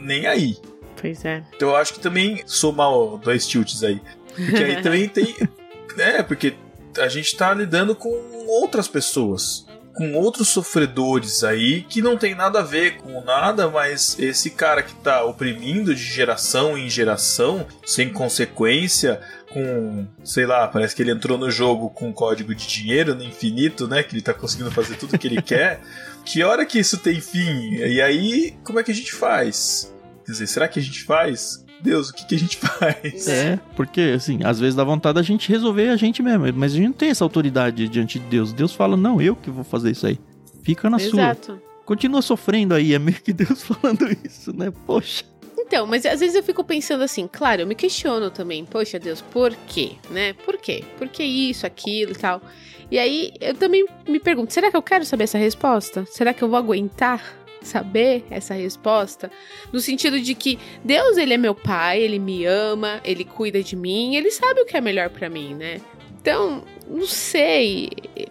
nem 0.04 0.26
aí. 0.26 0.58
Pois 1.00 1.24
é. 1.26 1.44
Então 1.56 1.70
eu 1.70 1.76
acho 1.76 1.94
que 1.94 2.00
também 2.00 2.42
somar 2.48 2.92
o- 2.92 3.18
dois 3.18 3.48
tilts 3.48 3.84
aí. 3.84 4.02
Porque 4.36 4.64
aí 4.64 4.82
também 4.84 5.08
tem. 5.08 5.36
É, 5.98 6.24
porque 6.24 6.56
a 6.98 7.08
gente 7.08 7.36
tá 7.38 7.54
lidando 7.54 7.96
com 7.96 8.10
outras 8.48 8.88
pessoas. 8.88 9.66
Com 9.94 10.14
outros 10.14 10.48
sofredores 10.48 11.44
aí 11.44 11.84
que 11.84 12.02
não 12.02 12.18
tem 12.18 12.34
nada 12.34 12.60
a 12.60 12.64
ver 12.64 12.98
com 12.98 13.22
nada, 13.24 13.70
mas 13.70 14.18
esse 14.18 14.52
cara 14.52 14.82
que 14.82 14.96
tá 14.96 15.24
oprimindo 15.24 15.94
de 15.94 16.04
geração 16.04 16.78
em 16.78 16.90
geração, 16.90 17.68
sem 17.86 18.10
consequência, 18.10 19.22
com, 19.52 20.08
sei 20.24 20.46
lá, 20.46 20.68
parece 20.68 20.96
que 20.96 21.02
ele 21.02 21.12
entrou 21.12 21.38
no 21.38 21.52
jogo 21.52 21.90
com 21.90 22.08
um 22.08 22.14
código 22.14 22.56
de 22.56 22.66
dinheiro 22.66 23.14
no 23.14 23.24
infinito, 23.24 23.88
né? 23.88 24.02
Que 24.02 24.16
ele 24.16 24.22
tá 24.22 24.34
conseguindo 24.34 24.72
fazer 24.72 24.96
tudo 24.96 25.18
que 25.18 25.28
ele 25.28 25.42
quer. 25.44 25.82
Que 26.26 26.44
hora 26.44 26.66
que 26.66 26.80
isso 26.80 26.98
tem 26.98 27.20
fim? 27.20 27.76
E 27.76 28.02
aí, 28.02 28.58
como 28.64 28.80
é 28.80 28.84
que 28.84 28.92
a 28.92 28.96
gente 28.96 29.12
faz? 29.12 29.94
Quer 30.26 30.32
dizer, 30.32 30.48
será 30.48 30.68
que 30.68 30.80
a 30.80 30.82
gente 30.82 31.04
faz? 31.04 31.66
Deus, 31.82 32.10
o 32.10 32.14
que, 32.14 32.26
que 32.26 32.36
a 32.36 32.40
gente 32.40 32.58
faz? 32.58 33.28
É, 33.28 33.60
porque, 33.76 34.14
assim, 34.16 34.40
às 34.44 34.60
vezes 34.60 34.76
dá 34.76 34.84
vontade 34.84 35.16
da 35.16 35.22
gente 35.22 35.50
resolver 35.50 35.90
a 35.90 35.96
gente 35.96 36.22
mesmo, 36.22 36.46
mas 36.56 36.74
a 36.74 36.76
gente 36.76 36.88
não 36.88 36.94
tem 36.94 37.10
essa 37.10 37.24
autoridade 37.24 37.88
diante 37.88 38.20
de 38.20 38.26
Deus. 38.26 38.54
Deus 38.54 38.74
fala, 38.74 38.96
não, 38.96 39.22
eu 39.22 39.36
que 39.36 39.50
vou 39.50 39.64
fazer 39.64 39.92
isso 39.92 40.08
aí. 40.08 40.20
Fica 40.64 40.90
na 40.90 41.00
sua. 41.00 41.22
Exato. 41.22 41.62
Continua 41.86 42.22
sofrendo 42.22 42.74
aí, 42.74 42.94
é 42.94 43.00
meio 43.00 43.20
que 43.22 43.34
Deus 43.34 43.64
falando 43.64 44.08
isso, 44.24 44.56
né? 44.56 44.72
Poxa. 44.86 45.26
Então, 45.58 45.88
mas 45.88 46.06
às 46.06 46.20
vezes 46.20 46.36
eu 46.36 46.44
fico 46.44 46.64
pensando 46.64 47.02
assim, 47.02 47.30
claro, 47.32 47.62
eu 47.62 47.68
me 47.68 47.76
questiono 47.76 48.30
também, 48.30 48.66
poxa 48.66 49.00
Deus, 49.00 49.22
por 49.22 49.56
quê, 49.68 49.94
né? 50.10 50.34
Por 50.34 50.58
quê? 50.58 50.84
Por 50.98 51.08
que 51.08 51.24
isso, 51.24 51.66
aquilo 51.66 52.12
e 52.12 52.16
tal? 52.16 52.42
E 52.92 53.00
aí 53.00 53.32
eu 53.40 53.56
também 53.56 53.86
me 54.06 54.20
pergunto, 54.20 54.52
será 54.52 54.70
que 54.70 54.76
eu 54.76 54.82
quero 54.82 55.06
saber 55.06 55.24
essa 55.24 55.38
resposta? 55.38 56.06
Será 56.08 56.34
que 56.34 56.44
eu 56.44 56.50
vou 56.50 56.58
aguentar 56.58 57.41
saber 57.62 58.26
essa 58.30 58.54
resposta? 58.54 59.32
No 59.72 59.80
sentido 59.80 60.20
de 60.20 60.36
que 60.36 60.60
Deus, 60.84 61.18
ele 61.18 61.34
é 61.34 61.38
meu 61.38 61.56
pai, 61.56 62.02
ele 62.02 62.20
me 62.20 62.46
ama, 62.46 63.00
ele 63.04 63.24
cuida 63.24 63.62
de 63.62 63.76
mim, 63.76 64.16
ele 64.16 64.32
sabe 64.32 64.62
o 64.62 64.66
que 64.66 64.78
é 64.78 64.82
melhor 64.82 65.10
pra 65.10 65.30
mim, 65.30 65.54
né? 65.54 65.80
Então, 66.20 66.64
não 66.88 67.08
sei, 67.08 67.90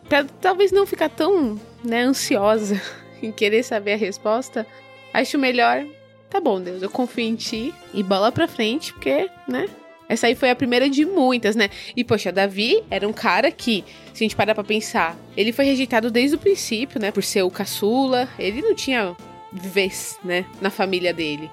pra 0.09 0.25
talvez 0.25 0.71
não 0.71 0.87
ficar 0.87 1.09
tão, 1.09 1.61
né, 1.83 2.03
ansiosa 2.03 2.81
em 3.23 3.33
querer 3.33 3.63
saber 3.63 3.95
a 3.95 3.97
resposta, 3.97 4.67
acho 5.13 5.39
melhor 5.39 5.85
tá 6.31 6.41
bom, 6.41 6.61
Deus, 6.61 6.81
eu 6.81 6.89
confio 6.89 7.25
em 7.25 7.35
ti 7.35 7.75
e 7.93 8.03
bola 8.05 8.31
pra 8.31 8.47
frente, 8.47 8.93
porque, 8.93 9.29
né? 9.49 9.69
Essa 10.11 10.27
aí 10.27 10.35
foi 10.35 10.51
a 10.51 10.57
primeira 10.57 10.91
de 10.91 11.07
muitas, 11.07 11.55
né? 11.55 11.71
E, 11.97 12.03
poxa, 12.03 12.33
Davi 12.33 12.83
era 12.91 13.07
um 13.07 13.13
cara 13.13 13.49
que, 13.53 13.85
se 14.13 14.25
a 14.25 14.25
gente 14.25 14.35
parar 14.35 14.57
pra 14.57 14.65
pensar, 14.65 15.17
ele 15.37 15.53
foi 15.53 15.65
rejeitado 15.65 16.11
desde 16.11 16.35
o 16.35 16.39
princípio, 16.39 17.01
né? 17.01 17.13
Por 17.13 17.23
ser 17.23 17.43
o 17.43 17.51
caçula. 17.51 18.29
Ele 18.37 18.61
não 18.61 18.75
tinha 18.75 19.15
vez, 19.53 20.19
né? 20.25 20.45
Na 20.61 20.69
família 20.69 21.15
dele. 21.15 21.49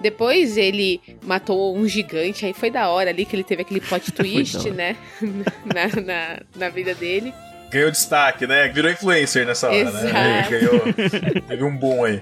Depois 0.00 0.56
ele 0.56 1.00
matou 1.22 1.76
um 1.76 1.86
gigante, 1.86 2.44
aí 2.44 2.52
foi 2.52 2.68
da 2.68 2.88
hora 2.88 3.10
ali 3.10 3.24
que 3.24 3.36
ele 3.36 3.44
teve 3.44 3.62
aquele 3.62 3.80
plot 3.80 4.10
twist, 4.10 4.68
né? 4.70 4.96
na, 5.64 6.02
na, 6.02 6.40
na 6.56 6.68
vida 6.68 6.96
dele. 6.96 7.32
Ganhou 7.70 7.92
destaque, 7.92 8.44
né? 8.44 8.66
Virou 8.66 8.90
influencer 8.90 9.46
nessa 9.46 9.68
hora, 9.68 9.88
né? 9.92 10.40
Exato. 10.40 10.50
Ganhou. 10.50 11.42
Teve 11.46 11.62
um 11.62 11.76
boom 11.76 12.02
aí. 12.02 12.20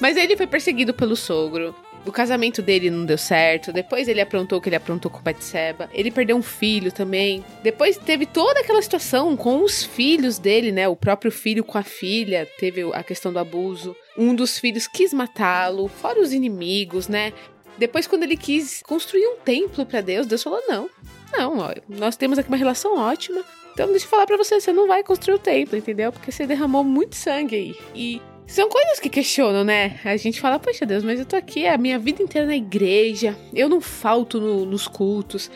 Mas 0.00 0.16
ele 0.16 0.36
foi 0.36 0.46
perseguido 0.46 0.94
pelo 0.94 1.16
sogro. 1.16 1.74
O 2.06 2.12
casamento 2.12 2.60
dele 2.60 2.90
não 2.90 3.04
deu 3.06 3.16
certo. 3.16 3.72
Depois 3.72 4.08
ele 4.08 4.20
aprontou 4.20 4.58
o 4.58 4.60
que 4.60 4.68
ele 4.68 4.76
aprontou 4.76 5.10
com 5.10 5.22
Batseba. 5.22 5.88
Ele 5.92 6.10
perdeu 6.10 6.36
um 6.36 6.42
filho 6.42 6.92
também. 6.92 7.44
Depois 7.62 7.96
teve 7.96 8.26
toda 8.26 8.60
aquela 8.60 8.82
situação 8.82 9.36
com 9.36 9.62
os 9.62 9.82
filhos 9.82 10.38
dele, 10.38 10.70
né? 10.70 10.86
O 10.86 10.96
próprio 10.96 11.32
filho 11.32 11.64
com 11.64 11.78
a 11.78 11.82
filha. 11.82 12.46
Teve 12.58 12.82
a 12.92 13.02
questão 13.02 13.32
do 13.32 13.38
abuso. 13.38 13.96
Um 14.18 14.34
dos 14.34 14.58
filhos 14.58 14.86
quis 14.86 15.14
matá-lo. 15.14 15.88
Fora 15.88 16.20
os 16.20 16.32
inimigos, 16.32 17.08
né? 17.08 17.32
Depois, 17.76 18.06
quando 18.06 18.22
ele 18.22 18.36
quis 18.36 18.82
construir 18.82 19.26
um 19.26 19.36
templo 19.36 19.84
pra 19.84 20.00
Deus, 20.00 20.26
Deus 20.26 20.42
falou: 20.42 20.62
não. 20.68 20.88
Não, 21.32 21.58
ó, 21.58 21.74
nós 21.88 22.16
temos 22.16 22.38
aqui 22.38 22.48
uma 22.48 22.56
relação 22.56 22.96
ótima. 22.96 23.42
Então, 23.72 23.88
deixa 23.88 24.06
eu 24.06 24.10
falar 24.10 24.26
pra 24.26 24.36
você: 24.36 24.60
você 24.60 24.72
não 24.72 24.86
vai 24.86 25.02
construir 25.02 25.34
o 25.34 25.38
templo, 25.38 25.76
entendeu? 25.76 26.12
Porque 26.12 26.30
você 26.30 26.46
derramou 26.46 26.84
muito 26.84 27.16
sangue 27.16 27.56
aí. 27.56 27.76
E 27.94 28.22
são 28.46 28.68
coisas 28.68 29.00
que 29.00 29.08
questionam, 29.08 29.64
né? 29.64 29.98
A 30.04 30.16
gente 30.16 30.40
fala, 30.40 30.58
poxa 30.58 30.84
Deus, 30.86 31.02
mas 31.02 31.18
eu 31.18 31.26
tô 31.26 31.36
aqui 31.36 31.66
a 31.66 31.76
minha 31.78 31.98
vida 31.98 32.22
inteira 32.22 32.46
na 32.46 32.56
igreja, 32.56 33.36
eu 33.52 33.68
não 33.68 33.80
falto 33.80 34.40
no- 34.40 34.64
nos 34.66 34.86
cultos. 34.86 35.50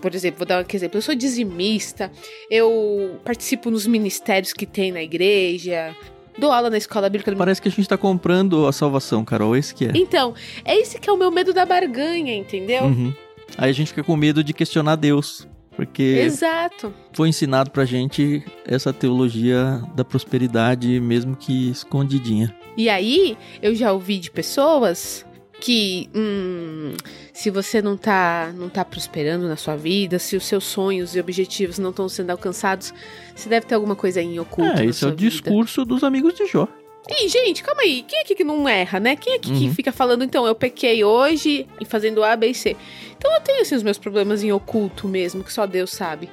Por 0.00 0.14
exemplo, 0.14 0.38
vou 0.38 0.46
dar 0.46 0.62
um 0.62 0.66
exemplo, 0.74 0.98
eu 0.98 1.02
sou 1.02 1.14
dizimista, 1.14 2.10
eu 2.50 3.20
participo 3.24 3.70
nos 3.70 3.86
ministérios 3.86 4.52
que 4.52 4.66
tem 4.66 4.90
na 4.90 5.00
igreja, 5.00 5.94
dou 6.36 6.50
aula 6.50 6.68
na 6.68 6.76
escola 6.76 7.08
bíblica. 7.08 7.34
Parece 7.36 7.62
que 7.62 7.68
a 7.68 7.70
gente 7.70 7.88
tá 7.88 7.96
comprando 7.96 8.66
a 8.66 8.72
salvação, 8.72 9.24
Carol, 9.24 9.56
esse 9.56 9.72
que 9.72 9.84
é. 9.86 9.92
Então, 9.94 10.34
é 10.64 10.76
esse 10.76 10.98
que 10.98 11.08
é 11.08 11.12
o 11.12 11.16
meu 11.16 11.30
medo 11.30 11.52
da 11.54 11.64
barganha, 11.64 12.34
entendeu? 12.34 12.84
Uhum. 12.84 13.12
Aí 13.56 13.70
a 13.70 13.72
gente 13.72 13.88
fica 13.88 14.02
com 14.02 14.16
medo 14.16 14.42
de 14.42 14.52
questionar 14.52 14.96
Deus. 14.96 15.46
Porque 15.74 16.02
Exato. 16.02 16.92
foi 17.12 17.28
ensinado 17.28 17.70
pra 17.70 17.84
gente 17.84 18.44
essa 18.66 18.92
teologia 18.92 19.82
da 19.94 20.04
prosperidade, 20.04 21.00
mesmo 21.00 21.34
que 21.34 21.70
escondidinha. 21.70 22.54
E 22.76 22.88
aí, 22.88 23.36
eu 23.60 23.74
já 23.74 23.92
ouvi 23.92 24.18
de 24.18 24.30
pessoas 24.30 25.24
que, 25.60 26.10
hum, 26.14 26.92
se 27.32 27.48
você 27.48 27.80
não 27.80 27.96
tá, 27.96 28.52
não 28.56 28.68
tá 28.68 28.84
prosperando 28.84 29.46
na 29.46 29.56
sua 29.56 29.76
vida, 29.76 30.18
se 30.18 30.36
os 30.36 30.44
seus 30.44 30.64
sonhos 30.64 31.14
e 31.14 31.20
objetivos 31.20 31.78
não 31.78 31.90
estão 31.90 32.08
sendo 32.08 32.30
alcançados, 32.30 32.92
você 33.34 33.48
deve 33.48 33.66
ter 33.66 33.76
alguma 33.76 33.94
coisa 33.94 34.20
em 34.20 34.40
oculto. 34.40 34.80
É, 34.80 34.86
esse 34.86 35.04
é 35.04 35.06
o 35.06 35.10
vida. 35.10 35.22
discurso 35.22 35.84
dos 35.84 36.02
amigos 36.02 36.34
de 36.34 36.46
Jó. 36.46 36.66
Ih, 37.08 37.28
gente, 37.28 37.62
calma 37.62 37.82
aí. 37.82 38.04
Quem 38.06 38.18
é 38.20 38.22
aqui 38.22 38.34
que 38.34 38.44
não 38.44 38.68
erra, 38.68 39.00
né? 39.00 39.16
Quem 39.16 39.32
é 39.32 39.36
aqui 39.36 39.50
que 39.52 39.64
Uhum. 39.66 39.74
fica 39.74 39.90
falando, 39.92 40.22
então, 40.24 40.46
eu 40.46 40.54
pequei 40.54 41.02
hoje 41.02 41.66
e 41.80 41.84
fazendo 41.84 42.22
A, 42.22 42.36
B 42.36 42.48
e 42.48 42.54
C? 42.54 42.76
Então 43.18 43.32
eu 43.34 43.40
tenho, 43.40 43.60
assim, 43.62 43.74
os 43.74 43.82
meus 43.82 43.98
problemas 43.98 44.42
em 44.44 44.52
oculto 44.52 45.08
mesmo, 45.08 45.42
que 45.42 45.52
só 45.52 45.66
Deus 45.66 45.90
sabe. 45.90 46.30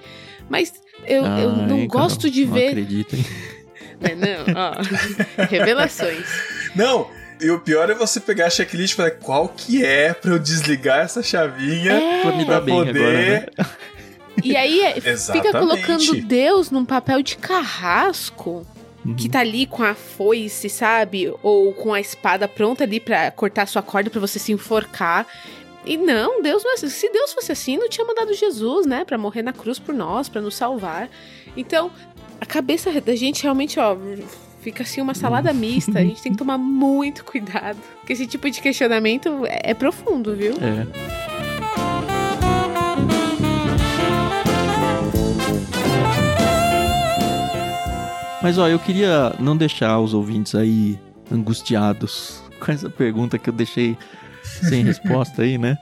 Mas 0.48 0.74
eu, 1.08 1.24
eu 1.26 1.50
Ai, 1.52 1.66
não 1.68 1.88
gosto 1.88 2.30
de 2.30 2.46
não 2.46 2.54
ver 2.54 2.68
acredito, 2.70 3.16
hein? 3.16 3.26
É, 4.02 4.16
não, 4.16 4.46
ó. 4.56 4.72
Revelações. 5.50 6.26
Não, 6.74 7.10
e 7.42 7.50
o 7.52 7.60
pior 7.60 7.90
é 7.90 7.94
você 7.94 8.20
pegar 8.22 8.46
a 8.46 8.50
checklist 8.50 8.94
e 8.94 8.96
falar 8.96 9.12
qual 9.12 9.50
que 9.50 9.84
é 9.86 10.14
pra 10.14 10.32
eu 10.32 10.40
desligar 10.40 11.00
essa 11.00 11.22
chavinha 11.22 11.92
É. 11.94 12.22
Pra 12.22 12.32
me 12.38 12.46
dar 12.46 12.62
bem 12.62 12.76
poder. 12.76 12.98
agora, 12.98 13.18
né? 13.18 13.46
E 14.42 14.56
aí 14.56 14.82
é, 14.84 15.02
fica 15.02 15.52
colocando 15.52 16.16
Deus 16.22 16.72
num 16.72 16.86
papel 16.86 17.22
de 17.22 17.36
carrasco. 17.36 18.66
Uhum. 19.06 19.16
Que 19.16 19.30
tá 19.30 19.40
ali 19.40 19.66
com 19.66 19.82
a 19.84 19.94
foice, 19.94 20.70
sabe? 20.70 21.34
Ou 21.42 21.74
com 21.74 21.94
a 21.94 22.02
espada 22.02 22.48
pronta 22.48 22.84
ali 22.84 23.00
pra 23.00 23.32
cortar 23.32 23.66
sua 23.68 23.82
corda 23.82 24.10
pra 24.10 24.20
você 24.20 24.38
se 24.38 24.52
enforcar. 24.52 25.26
E 25.86 25.98
não, 25.98 26.42
Deus 26.42 26.64
não 26.64 26.72
é 26.72 26.74
assim. 26.76 26.90
Se 26.90 27.10
Deus 27.10 27.34
fosse 27.34 27.52
assim, 27.52 27.78
não 27.78 27.90
tinha 27.90 28.06
mandado 28.06 28.34
Jesus, 28.34 28.86
né? 28.86 29.06
Pra 29.06 29.18
morrer 29.18 29.42
na 29.42 29.54
cruz 29.54 29.80
por 29.80 29.96
nós, 29.96 30.28
pra 30.28 30.42
nos 30.42 30.56
salvar. 30.56 31.10
Então, 31.56 31.92
a 32.40 32.46
cabeça 32.46 32.92
da 33.02 33.16
gente 33.16 33.44
realmente, 33.44 33.80
ó, 33.80 33.98
fica 34.62 34.84
assim 34.84 35.02
uma 35.02 35.14
salada 35.14 35.52
mista. 35.54 36.00
A 36.00 36.04
gente 36.04 36.22
tem 36.22 36.32
que 36.34 36.38
tomar 36.38 36.58
muito 36.58 37.24
cuidado. 37.24 37.78
Porque 38.00 38.14
esse 38.14 38.28
tipo 38.28 38.50
de 38.50 38.62
questionamento 38.62 39.46
é, 39.46 39.72
é 39.72 39.74
profundo, 39.74 40.36
viu? 40.36 40.54
É. 40.54 41.49
Mas 48.42 48.58
ó, 48.58 48.68
eu 48.68 48.80
queria 48.80 49.36
não 49.40 49.56
deixar 49.56 50.00
os 50.00 50.14
ouvintes 50.14 50.56
aí 50.56 50.98
angustiados 51.32 52.42
com 52.60 52.72
essa 52.72 52.90
pergunta 52.90 53.38
que 53.38 53.50
eu 53.50 53.54
deixei 53.54 53.98
sem 54.44 54.84
resposta 54.84 55.42
aí, 55.42 55.58
né? 55.58 55.78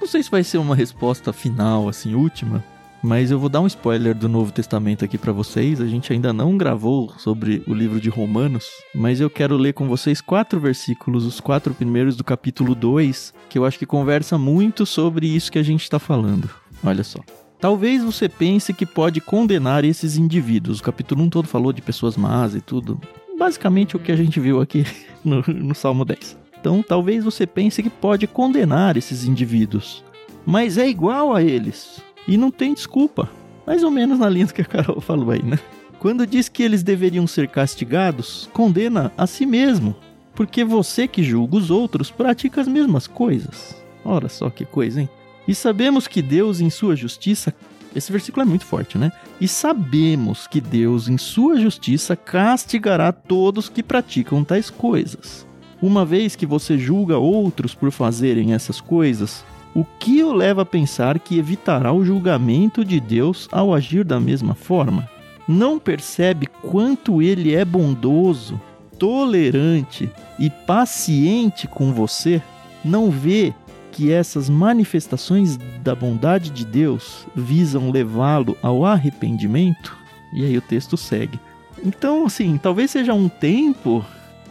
Não 0.00 0.06
sei 0.06 0.22
se 0.22 0.30
vai 0.30 0.42
ser 0.42 0.58
uma 0.58 0.74
resposta 0.74 1.32
final, 1.32 1.88
assim, 1.88 2.14
última, 2.14 2.62
mas 3.02 3.30
eu 3.30 3.38
vou 3.38 3.48
dar 3.48 3.60
um 3.60 3.66
spoiler 3.66 4.14
do 4.14 4.28
Novo 4.28 4.52
Testamento 4.52 5.04
aqui 5.04 5.18
pra 5.18 5.32
vocês. 5.32 5.80
A 5.80 5.86
gente 5.86 6.12
ainda 6.12 6.32
não 6.32 6.56
gravou 6.56 7.12
sobre 7.18 7.62
o 7.66 7.74
livro 7.74 8.00
de 8.00 8.08
Romanos, 8.08 8.66
mas 8.94 9.20
eu 9.20 9.28
quero 9.28 9.56
ler 9.56 9.72
com 9.72 9.88
vocês 9.88 10.20
quatro 10.20 10.60
versículos, 10.60 11.24
os 11.24 11.40
quatro 11.40 11.74
primeiros 11.74 12.16
do 12.16 12.22
capítulo 12.22 12.74
2, 12.74 13.34
que 13.48 13.58
eu 13.58 13.64
acho 13.64 13.78
que 13.78 13.86
conversa 13.86 14.38
muito 14.38 14.86
sobre 14.86 15.26
isso 15.26 15.50
que 15.50 15.58
a 15.58 15.64
gente 15.64 15.90
tá 15.90 15.98
falando. 15.98 16.48
Olha 16.84 17.02
só. 17.02 17.20
Talvez 17.62 18.02
você 18.02 18.28
pense 18.28 18.74
que 18.74 18.84
pode 18.84 19.20
condenar 19.20 19.84
esses 19.84 20.16
indivíduos. 20.16 20.80
O 20.80 20.82
capítulo 20.82 21.22
1 21.22 21.30
todo 21.30 21.46
falou 21.46 21.72
de 21.72 21.80
pessoas 21.80 22.16
más 22.16 22.56
e 22.56 22.60
tudo. 22.60 23.00
Basicamente 23.38 23.94
o 23.94 24.00
que 24.00 24.10
a 24.10 24.16
gente 24.16 24.40
viu 24.40 24.60
aqui 24.60 24.84
no, 25.24 25.42
no 25.42 25.72
Salmo 25.72 26.04
10. 26.04 26.36
Então 26.58 26.82
talvez 26.82 27.22
você 27.22 27.46
pense 27.46 27.80
que 27.80 27.88
pode 27.88 28.26
condenar 28.26 28.96
esses 28.96 29.24
indivíduos. 29.24 30.02
Mas 30.44 30.76
é 30.76 30.88
igual 30.88 31.32
a 31.32 31.40
eles. 31.40 32.02
E 32.26 32.36
não 32.36 32.50
tem 32.50 32.74
desculpa. 32.74 33.30
Mais 33.64 33.84
ou 33.84 33.92
menos 33.92 34.18
na 34.18 34.28
linha 34.28 34.48
que 34.48 34.62
a 34.62 34.64
Carol 34.64 34.98
falou 35.00 35.30
aí, 35.30 35.44
né? 35.44 35.56
Quando 36.00 36.26
diz 36.26 36.48
que 36.48 36.64
eles 36.64 36.82
deveriam 36.82 37.28
ser 37.28 37.46
castigados, 37.46 38.50
condena 38.52 39.12
a 39.16 39.24
si 39.24 39.46
mesmo. 39.46 39.94
Porque 40.34 40.64
você 40.64 41.06
que 41.06 41.22
julga 41.22 41.58
os 41.58 41.70
outros 41.70 42.10
pratica 42.10 42.60
as 42.60 42.66
mesmas 42.66 43.06
coisas. 43.06 43.80
Ora 44.04 44.28
só 44.28 44.50
que 44.50 44.64
coisa, 44.64 45.02
hein? 45.02 45.08
E 45.46 45.54
sabemos 45.54 46.06
que 46.06 46.22
Deus, 46.22 46.60
em 46.60 46.70
sua 46.70 46.94
justiça. 46.94 47.54
Esse 47.94 48.10
versículo 48.10 48.42
é 48.42 48.48
muito 48.48 48.64
forte, 48.64 48.96
né? 48.96 49.12
E 49.40 49.46
sabemos 49.46 50.46
que 50.46 50.60
Deus, 50.60 51.08
em 51.08 51.18
sua 51.18 51.60
justiça, 51.60 52.16
castigará 52.16 53.12
todos 53.12 53.68
que 53.68 53.82
praticam 53.82 54.42
tais 54.42 54.70
coisas. 54.70 55.46
Uma 55.80 56.04
vez 56.04 56.36
que 56.36 56.46
você 56.46 56.78
julga 56.78 57.18
outros 57.18 57.74
por 57.74 57.90
fazerem 57.90 58.54
essas 58.54 58.80
coisas, 58.80 59.44
o 59.74 59.84
que 59.84 60.22
o 60.22 60.32
leva 60.32 60.62
a 60.62 60.66
pensar 60.66 61.18
que 61.18 61.38
evitará 61.38 61.92
o 61.92 62.04
julgamento 62.04 62.84
de 62.84 63.00
Deus 63.00 63.48
ao 63.50 63.74
agir 63.74 64.04
da 64.04 64.20
mesma 64.20 64.54
forma? 64.54 65.08
Não 65.48 65.78
percebe 65.78 66.46
quanto 66.62 67.20
ele 67.20 67.54
é 67.54 67.64
bondoso, 67.64 68.60
tolerante 68.98 70.10
e 70.38 70.48
paciente 70.48 71.66
com 71.66 71.92
você? 71.92 72.40
Não 72.84 73.10
vê 73.10 73.52
que 73.92 74.10
essas 74.10 74.48
manifestações 74.50 75.56
da 75.82 75.94
bondade 75.94 76.50
de 76.50 76.64
Deus 76.64 77.26
visam 77.36 77.90
levá-lo 77.90 78.56
ao 78.62 78.84
arrependimento? 78.84 79.96
E 80.34 80.44
aí 80.44 80.56
o 80.56 80.62
texto 80.62 80.96
segue. 80.96 81.38
Então, 81.84 82.26
assim, 82.26 82.58
talvez 82.58 82.90
seja 82.90 83.12
um 83.14 83.28
tempo 83.28 84.04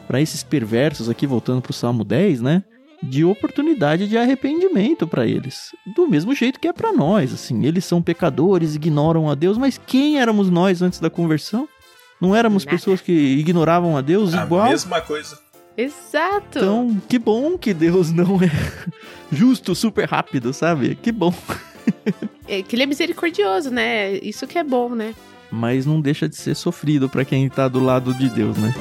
para 0.08 0.22
esses 0.22 0.44
perversos 0.44 1.10
aqui, 1.10 1.26
voltando 1.26 1.62
para 1.62 1.72
o 1.72 1.74
Salmo 1.74 2.04
10, 2.04 2.42
né? 2.42 2.64
De 3.02 3.26
oportunidade 3.26 4.08
de 4.08 4.18
arrependimento 4.18 5.08
para 5.08 5.26
eles. 5.26 5.72
Do 5.96 6.08
mesmo 6.08 6.36
jeito 6.36 6.60
que 6.60 6.68
é 6.68 6.74
para 6.74 6.94
nós, 6.94 7.34
assim. 7.34 7.66
Eles 7.66 7.84
são 7.84 8.02
pecadores, 8.02 8.76
ignoram 8.76 9.30
a 9.30 9.34
Deus, 9.36 9.58
mas 9.58 9.80
quem 9.88 10.20
éramos 10.20 10.50
nós 10.50 10.82
antes 10.82 11.00
da 11.00 11.10
conversão? 11.10 11.68
Não 12.22 12.36
éramos 12.36 12.64
Nada. 12.64 12.78
pessoas 12.78 13.02
que 13.02 13.12
ignoravam 13.12 13.98
a 13.98 14.02
Deus 14.02 14.34
A 14.36 14.44
igual? 14.44 14.70
mesma 14.70 15.02
coisa. 15.02 15.40
Exato. 15.78 16.60
Então, 16.60 17.02
que 17.08 17.18
bom 17.18 17.58
que 17.58 17.74
Deus 17.74 18.12
não 18.12 18.36
é 18.42 18.50
justo, 19.32 19.74
super 19.74 20.08
rápido, 20.08 20.54
sabe? 20.54 20.96
Que 20.96 21.12
bom. 21.12 21.34
É 22.48 22.62
que 22.62 22.76
ele 22.76 22.84
é 22.84 22.86
misericordioso, 22.86 23.72
né? 23.72 24.14
Isso 24.18 24.46
que 24.46 24.58
é 24.58 24.64
bom, 24.64 24.90
né? 24.90 25.16
Mas 25.50 25.86
não 25.86 26.00
deixa 26.00 26.28
de 26.30 26.36
ser 26.36 26.56
sofrido 26.56 27.10
para 27.10 27.26
quem 27.26 27.50
tá 27.50 27.68
do 27.68 27.80
lado 27.80 28.14
de 28.14 28.30
Deus, 28.30 28.58
né? 28.58 28.74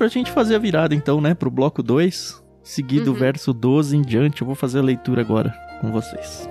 Pra 0.00 0.08
gente 0.08 0.30
fazer 0.30 0.54
a 0.54 0.58
virada, 0.58 0.94
então, 0.94 1.20
né? 1.20 1.34
Pro 1.34 1.50
bloco 1.50 1.82
2. 1.82 2.42
Seguido 2.62 3.10
o 3.10 3.12
Uhum. 3.12 3.20
verso 3.20 3.52
12 3.52 3.94
em 3.94 4.00
diante. 4.00 4.40
Eu 4.40 4.46
vou 4.46 4.54
fazer 4.56 4.78
a 4.78 4.82
leitura 4.82 5.20
agora 5.20 5.50
com 5.82 5.92
vocês. 5.92 6.48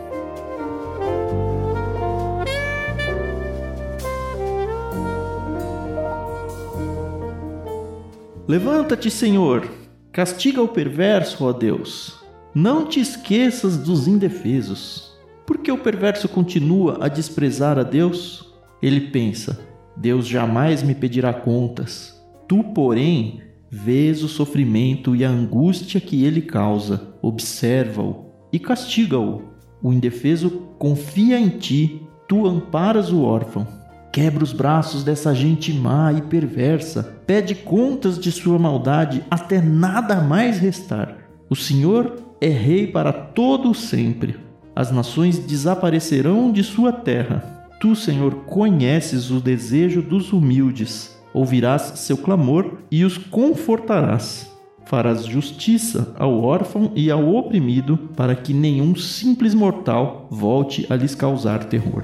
Levanta-te, 8.47 9.11
Senhor, 9.11 9.67
castiga 10.11 10.61
o 10.61 10.67
perverso, 10.67 11.45
ó 11.45 11.53
Deus. 11.53 12.19
Não 12.53 12.85
te 12.87 12.99
esqueças 12.99 13.77
dos 13.77 14.07
indefesos. 14.07 15.09
Porque 15.45 15.71
o 15.71 15.77
perverso 15.77 16.27
continua 16.27 16.97
a 17.01 17.07
desprezar 17.07 17.77
a 17.77 17.83
Deus? 17.83 18.53
Ele 18.81 19.01
pensa: 19.01 19.59
Deus 19.95 20.27
jamais 20.27 20.81
me 20.83 20.95
pedirá 20.95 21.33
contas. 21.33 22.18
Tu, 22.49 22.63
porém, 22.63 23.41
vês 23.69 24.23
o 24.23 24.27
sofrimento 24.27 25.15
e 25.15 25.23
a 25.23 25.29
angústia 25.29 26.01
que 26.01 26.25
ele 26.25 26.41
causa, 26.41 27.13
observa-o 27.21 28.25
e 28.51 28.57
castiga-o. 28.57 29.43
O 29.83 29.93
indefeso 29.93 30.49
confia 30.79 31.39
em 31.39 31.49
ti, 31.49 32.01
tu 32.27 32.47
amparas 32.47 33.11
o 33.11 33.21
órfão. 33.21 33.67
Quebra 34.11 34.43
os 34.43 34.51
braços 34.51 35.03
dessa 35.03 35.31
gente 35.35 35.71
má 35.71 36.11
e 36.11 36.23
perversa, 36.23 37.21
pede 37.27 37.53
contas 37.53 38.17
de 38.17 38.31
sua 38.31 38.57
maldade 38.57 39.23
até 39.29 39.61
nada 39.61 40.19
mais 40.19 40.57
restar. 40.57 41.17
O 41.51 41.55
Senhor 41.55 42.15
é 42.41 42.49
rei 42.49 42.87
para 42.87 43.13
todo 43.13 43.69
o 43.69 43.75
sempre. 43.75 44.37
As 44.75 44.89
nações 44.89 45.37
desaparecerão 45.37 46.51
de 46.51 46.63
sua 46.63 46.91
terra. 46.91 47.69
Tu, 47.79 47.95
Senhor, 47.95 48.33
conheces 48.45 49.29
o 49.29 49.39
desejo 49.39 50.01
dos 50.01 50.33
humildes. 50.33 51.18
Ouvirás 51.33 51.93
seu 51.95 52.17
clamor 52.17 52.79
e 52.91 53.03
os 53.03 53.17
confortarás. 53.17 54.49
Farás 54.85 55.23
justiça 55.23 56.15
ao 56.17 56.41
órfão 56.41 56.91
e 56.95 57.11
ao 57.11 57.35
oprimido, 57.35 57.97
para 58.15 58.35
que 58.35 58.53
nenhum 58.53 58.95
simples 58.95 59.53
mortal 59.53 60.27
volte 60.31 60.87
a 60.89 60.95
lhes 60.95 61.13
causar 61.13 61.65
terror. 61.65 62.03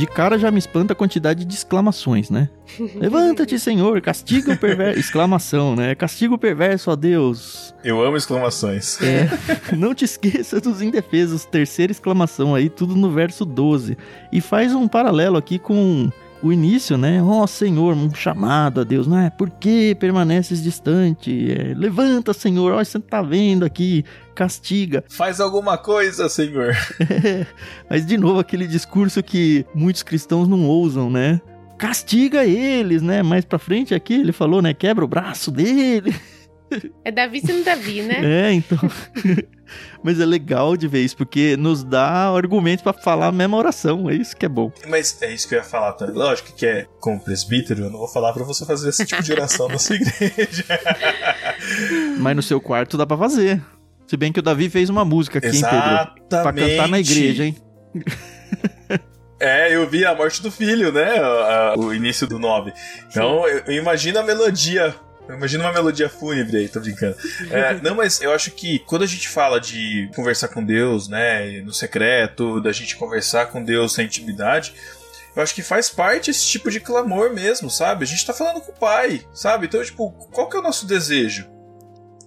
De 0.00 0.06
cara 0.06 0.38
já 0.38 0.50
me 0.50 0.58
espanta 0.58 0.94
a 0.94 0.96
quantidade 0.96 1.44
de 1.44 1.54
exclamações, 1.54 2.30
né? 2.30 2.48
Levanta-te, 2.96 3.58
Senhor, 3.58 4.00
castiga 4.00 4.54
o 4.54 4.56
perverso. 4.56 4.98
Exclamação, 4.98 5.76
né? 5.76 5.94
Castiga 5.94 6.34
o 6.34 6.38
perverso, 6.38 6.90
ó 6.90 6.96
Deus. 6.96 7.69
Eu 7.82 8.02
amo 8.02 8.16
exclamações. 8.16 9.00
É, 9.00 9.28
não 9.76 9.94
te 9.94 10.04
esqueça 10.04 10.60
dos 10.60 10.82
indefesos, 10.82 11.44
terceira 11.44 11.90
exclamação 11.90 12.54
aí, 12.54 12.68
tudo 12.68 12.94
no 12.94 13.10
verso 13.10 13.44
12. 13.44 13.96
E 14.30 14.40
faz 14.40 14.74
um 14.74 14.86
paralelo 14.86 15.36
aqui 15.36 15.58
com 15.58 16.10
o 16.42 16.52
início, 16.52 16.96
né? 16.96 17.22
Ó 17.22 17.46
Senhor, 17.46 17.94
um 17.94 18.14
chamado 18.14 18.80
a 18.80 18.84
Deus, 18.84 19.06
não 19.06 19.18
é? 19.18 19.30
Por 19.30 19.50
que 19.50 19.94
permaneces 19.94 20.62
distante? 20.62 21.52
É, 21.52 21.74
Levanta, 21.74 22.32
Senhor, 22.32 22.72
ó, 22.72 22.84
você 22.84 22.98
tá 22.98 23.22
vendo 23.22 23.64
aqui, 23.64 24.04
castiga. 24.34 25.04
Faz 25.08 25.40
alguma 25.40 25.78
coisa, 25.78 26.28
Senhor. 26.28 26.76
Mas 27.88 28.06
de 28.06 28.16
novo 28.16 28.40
aquele 28.40 28.66
discurso 28.66 29.22
que 29.22 29.64
muitos 29.74 30.02
cristãos 30.02 30.48
não 30.48 30.66
ousam, 30.66 31.10
né? 31.10 31.40
castiga 31.80 32.44
eles, 32.44 33.00
né? 33.00 33.22
Mais 33.22 33.42
pra 33.42 33.58
frente 33.58 33.94
aqui 33.94 34.12
ele 34.12 34.32
falou, 34.32 34.60
né? 34.60 34.74
Quebra 34.74 35.02
o 35.02 35.08
braço 35.08 35.50
dele. 35.50 36.14
É 37.04 37.10
Davi 37.10 37.40
sendo 37.40 37.64
Davi, 37.64 38.02
né? 38.02 38.48
É, 38.48 38.52
então. 38.52 38.78
Mas 40.02 40.18
é 40.18 40.26
legal 40.26 40.76
de 40.76 40.88
ver 40.88 41.04
isso, 41.04 41.16
porque 41.16 41.56
nos 41.56 41.84
dá 41.84 42.28
argumentos 42.34 42.82
para 42.82 42.92
falar 42.92 43.28
a 43.28 43.32
mesma 43.32 43.56
oração. 43.56 44.10
É 44.10 44.14
isso 44.14 44.36
que 44.36 44.46
é 44.46 44.48
bom. 44.48 44.72
Mas 44.88 45.20
é 45.22 45.32
isso 45.32 45.48
que 45.48 45.54
eu 45.54 45.58
ia 45.58 45.64
falar 45.64 45.92
também. 45.92 46.14
Lógico 46.14 46.52
que 46.54 46.66
é 46.66 46.86
como 46.98 47.20
presbítero, 47.20 47.84
eu 47.84 47.90
não 47.90 47.98
vou 47.98 48.08
falar 48.08 48.32
para 48.32 48.42
você 48.44 48.64
fazer 48.64 48.88
esse 48.88 49.04
tipo 49.04 49.22
de 49.22 49.32
oração 49.32 49.68
na 49.68 49.78
sua 49.78 49.96
igreja. 49.96 50.64
Mas 52.18 52.36
no 52.36 52.42
seu 52.42 52.60
quarto 52.60 52.96
dá 52.96 53.06
para 53.06 53.16
fazer. 53.16 53.62
Se 54.06 54.16
bem 54.16 54.32
que 54.32 54.40
o 54.40 54.42
Davi 54.42 54.68
fez 54.68 54.90
uma 54.90 55.04
música 55.04 55.38
aqui, 55.38 55.48
Exatamente. 55.48 55.86
hein, 55.86 56.10
Pedro? 56.28 56.42
Pra 56.42 56.52
cantar 56.52 56.88
na 56.88 56.98
igreja, 56.98 57.44
hein? 57.44 57.56
É, 59.38 59.74
eu 59.74 59.88
vi 59.88 60.04
a 60.04 60.14
morte 60.14 60.42
do 60.42 60.50
filho, 60.50 60.92
né? 60.92 61.14
O 61.76 61.94
início 61.94 62.26
do 62.26 62.38
9. 62.38 62.72
Então, 63.08 63.46
eu, 63.48 63.58
eu 63.66 63.72
imagino 63.72 64.18
a 64.18 64.22
melodia 64.22 64.94
Imagina 65.34 65.64
uma 65.64 65.72
melodia 65.72 66.08
fúnebre 66.08 66.58
aí, 66.58 66.68
tô 66.68 66.80
brincando. 66.80 67.16
É, 67.50 67.74
não, 67.80 67.94
mas 67.94 68.20
eu 68.20 68.32
acho 68.32 68.50
que 68.50 68.78
quando 68.80 69.02
a 69.02 69.06
gente 69.06 69.28
fala 69.28 69.60
de 69.60 70.10
conversar 70.14 70.48
com 70.48 70.64
Deus, 70.64 71.08
né, 71.08 71.60
no 71.62 71.72
secreto, 71.72 72.60
da 72.60 72.70
gente 72.70 72.96
conversar 72.96 73.46
com 73.46 73.62
Deus 73.62 73.96
na 73.96 74.04
intimidade, 74.04 74.74
eu 75.34 75.42
acho 75.42 75.54
que 75.54 75.62
faz 75.62 75.88
parte 75.88 76.30
esse 76.30 76.46
tipo 76.46 76.70
de 76.70 76.80
clamor 76.80 77.32
mesmo, 77.32 77.70
sabe? 77.70 78.04
A 78.04 78.06
gente 78.06 78.26
tá 78.26 78.32
falando 78.32 78.60
com 78.60 78.72
o 78.72 78.76
Pai, 78.76 79.26
sabe? 79.32 79.66
Então, 79.66 79.82
tipo, 79.82 80.10
qual 80.32 80.48
que 80.48 80.56
é 80.56 80.60
o 80.60 80.62
nosso 80.62 80.86
desejo? 80.86 81.48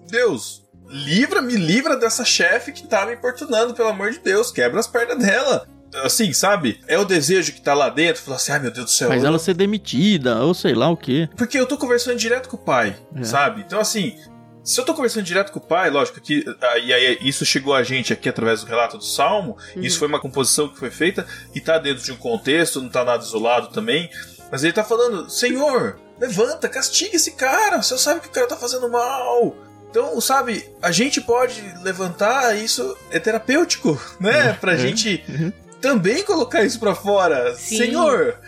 Deus, 0.10 0.66
livra, 0.88 1.42
me 1.42 1.56
livra 1.56 1.96
dessa 1.96 2.26
chefe 2.26 2.72
que 2.72 2.88
tá 2.88 3.06
me 3.06 3.14
importunando, 3.14 3.74
pelo 3.74 3.90
amor 3.90 4.12
de 4.12 4.20
Deus, 4.20 4.52
quebra 4.52 4.80
as 4.80 4.88
pernas 4.88 5.18
dela 5.18 5.68
assim, 6.04 6.34
sabe? 6.34 6.80
É 6.88 6.98
o 6.98 7.06
desejo 7.06 7.54
que 7.54 7.62
tá 7.62 7.74
lá 7.74 7.90
dentro, 7.90 8.22
falar 8.22 8.38
assim, 8.38 8.52
ai 8.52 8.60
meu 8.60 8.72
Deus 8.72 8.86
do 8.86 8.92
céu. 8.92 9.08
Faz 9.10 9.24
ela 9.24 9.40
ser 9.40 9.54
demitida, 9.54 10.44
ou 10.44 10.54
sei 10.54 10.74
lá 10.74 10.90
o 10.90 10.98
quê. 10.98 11.30
Porque 11.36 11.58
eu 11.58 11.66
tô 11.66 11.78
conversando 11.78 12.18
direto 12.18 12.50
com 12.50 12.58
o 12.58 12.60
pai, 12.60 12.96
é. 13.16 13.24
sabe? 13.24 13.62
Então, 13.62 13.80
assim, 13.80 14.18
se 14.64 14.80
eu 14.80 14.86
tô 14.86 14.94
conversando 14.94 15.26
direto 15.26 15.52
com 15.52 15.60
o 15.60 15.62
pai, 15.62 15.90
lógico 15.90 16.22
que 16.22 16.46
ah, 16.62 16.78
e 16.78 16.94
aí 16.94 17.18
isso 17.22 17.46
chegou 17.46 17.76
a 17.76 17.84
gente 17.84 18.14
aqui 18.14 18.30
através 18.30 18.62
do 18.62 18.68
relato 18.68 18.98
do 18.98 19.04
Salmo, 19.04 19.58
uhum. 19.76 19.84
isso 19.84 20.00
foi 20.00 20.08
uma 20.08 20.20
composição 20.20 20.70
que 20.70 20.80
foi 20.80 20.90
feita 20.90 21.26
e 21.54 21.60
tá 21.60 21.78
dentro 21.78 22.04
de 22.04 22.12
um 22.12 22.18
contexto, 22.18 22.82
não 22.82 22.90
tá 22.90 23.04
nada 23.04 23.24
isolado 23.24 23.68
também, 23.68 24.10
mas 24.50 24.64
ele 24.64 24.74
tá 24.74 24.84
falando, 24.84 25.30
Senhor, 25.30 26.00
levanta, 26.20 26.70
castiga 26.70 27.16
esse 27.16 27.32
cara, 27.32 27.82
você 27.82 27.98
sabe 27.98 28.22
que 28.22 28.28
o 28.28 28.32
cara 28.32 28.48
tá 28.48 28.56
fazendo 28.56 28.90
mal. 28.90 29.56
Então, 29.90 30.20
sabe, 30.20 30.68
a 30.82 30.92
gente 30.92 31.22
pode 31.22 31.62
levantar 31.84 32.58
isso 32.58 32.98
é 33.12 33.20
terapêutico, 33.20 34.02
né? 34.20 34.50
Uhum. 34.52 34.56
Pra 34.56 34.76
gente 34.76 35.24
uhum 35.30 35.52
também 35.84 36.24
colocar 36.24 36.64
isso 36.64 36.80
pra 36.80 36.96
fora. 36.96 37.54
Sim. 37.56 37.78
Senhor, 37.78 38.40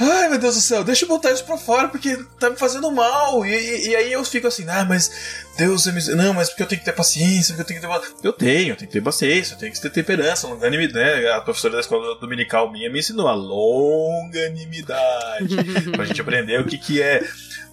Ai, 0.00 0.30
meu 0.30 0.38
Deus 0.38 0.54
do 0.54 0.62
céu, 0.62 0.82
deixa 0.82 1.04
eu 1.04 1.08
botar 1.08 1.30
isso 1.32 1.44
pra 1.44 1.58
fora 1.58 1.86
porque 1.86 2.16
tá 2.40 2.48
me 2.48 2.56
fazendo 2.56 2.90
mal. 2.90 3.44
E, 3.44 3.50
e, 3.50 3.90
e 3.90 3.96
aí 3.96 4.10
eu 4.10 4.24
fico 4.24 4.46
assim, 4.46 4.64
ah, 4.66 4.86
mas 4.86 5.44
Deus 5.58 5.86
é 5.86 5.92
mis... 5.92 6.08
Não, 6.08 6.32
mas 6.32 6.48
porque 6.48 6.62
eu 6.62 6.66
tenho 6.66 6.80
que 6.80 6.86
ter 6.86 6.94
paciência, 6.94 7.54
porque 7.54 7.60
eu 7.60 7.66
tenho 7.66 7.78
que 7.80 7.86
ter. 7.86 7.92
Eu 8.26 8.32
tenho, 8.32 8.72
eu 8.72 8.76
tenho 8.76 8.88
que 8.88 8.94
ter 8.94 9.02
paciência, 9.02 9.52
eu 9.52 9.58
tenho 9.58 9.70
que 9.70 9.78
ter 9.80 9.90
temperança, 9.90 10.48
longanimidade. 10.48 11.20
Né? 11.22 11.30
A 11.32 11.42
professora 11.42 11.74
da 11.74 11.80
escola 11.80 12.18
dominical 12.18 12.72
minha 12.72 12.90
me 12.90 13.00
ensinou 13.00 13.28
a 13.28 13.34
longanimidade. 13.34 15.56
pra 15.94 16.06
gente 16.06 16.22
aprender 16.22 16.58
o 16.58 16.64
que, 16.64 16.78
que 16.78 17.02
é. 17.02 17.22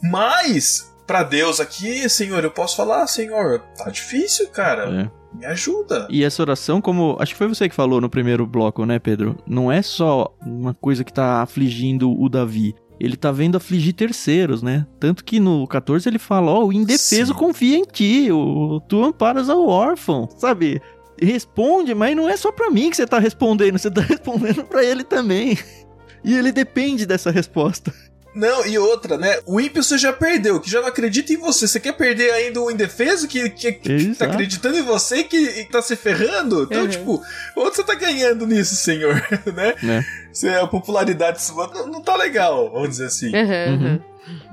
Mas, 0.03 0.91
para 1.07 1.23
Deus 1.23 1.61
aqui, 1.61 2.09
Senhor, 2.09 2.43
eu 2.43 2.51
posso 2.51 2.75
falar, 2.75 3.07
Senhor, 3.07 3.59
tá 3.77 3.89
difícil, 3.89 4.49
cara. 4.49 5.05
É. 5.05 5.18
Me 5.33 5.45
ajuda. 5.45 6.07
E 6.09 6.23
essa 6.23 6.41
oração, 6.41 6.81
como 6.81 7.15
acho 7.19 7.33
que 7.33 7.37
foi 7.37 7.47
você 7.47 7.69
que 7.69 7.75
falou 7.75 8.01
no 8.01 8.09
primeiro 8.09 8.45
bloco, 8.47 8.85
né, 8.85 8.97
Pedro? 8.99 9.37
Não 9.45 9.71
é 9.71 9.81
só 9.81 10.33
uma 10.41 10.73
coisa 10.73 11.03
que 11.03 11.13
tá 11.13 11.41
afligindo 11.41 12.11
o 12.11 12.27
Davi. 12.27 12.73
Ele 12.99 13.15
tá 13.15 13.31
vendo 13.31 13.55
afligir 13.55 13.93
terceiros, 13.93 14.61
né? 14.61 14.85
Tanto 14.99 15.23
que 15.23 15.39
no 15.39 15.65
14 15.67 16.09
ele 16.09 16.19
fala: 16.19 16.51
Ó, 16.51 16.63
oh, 16.63 16.67
o 16.67 16.73
indefeso 16.73 17.31
Sim. 17.31 17.39
confia 17.39 17.77
em 17.77 17.83
ti, 17.83 18.29
o, 18.31 18.81
tu 18.81 19.03
amparas 19.03 19.49
ao 19.49 19.65
órfão, 19.67 20.27
sabe? 20.37 20.81
Responde, 21.21 21.93
mas 21.93 22.15
não 22.15 22.27
é 22.27 22.35
só 22.35 22.51
pra 22.51 22.69
mim 22.69 22.89
que 22.89 22.97
você 22.97 23.05
tá 23.05 23.19
respondendo, 23.19 23.77
você 23.77 23.91
tá 23.91 24.01
respondendo 24.03 24.65
para 24.65 24.83
ele 24.83 25.03
também. 25.03 25.57
E 26.23 26.35
ele 26.35 26.51
depende 26.51 27.05
dessa 27.05 27.31
resposta. 27.31 27.93
Não, 28.33 28.65
e 28.65 28.77
outra, 28.77 29.17
né? 29.17 29.39
O 29.45 29.59
ímpio 29.59 29.83
você 29.83 29.97
já 29.97 30.13
perdeu, 30.13 30.59
que 30.59 30.69
já 30.69 30.81
não 30.81 30.87
acredita 30.87 31.33
em 31.33 31.37
você. 31.37 31.67
Você 31.67 31.79
quer 31.79 31.93
perder 31.93 32.31
ainda 32.31 32.61
o 32.61 32.69
indefeso 32.69 33.27
que, 33.27 33.49
que, 33.49 33.71
que 33.71 34.15
tá 34.15 34.25
acreditando 34.25 34.77
em 34.77 34.83
você 34.83 35.17
e 35.17 35.23
que 35.23 35.67
tá 35.71 35.81
se 35.81 35.95
ferrando? 35.95 36.63
Então, 36.63 36.83
uhum. 36.83 36.87
tipo, 36.87 37.21
onde 37.57 37.75
você 37.75 37.83
tá 37.83 37.95
ganhando 37.95 38.45
nisso, 38.45 38.75
senhor? 38.75 39.15
né? 39.53 39.73
É. 39.83 40.03
Se 40.31 40.47
a 40.47 40.67
popularidade 40.67 41.41
sua 41.41 41.67
não, 41.67 41.87
não 41.87 42.01
tá 42.01 42.15
legal, 42.15 42.71
vamos 42.71 42.89
dizer 42.89 43.05
assim. 43.05 43.31
Uhum. 43.35 44.01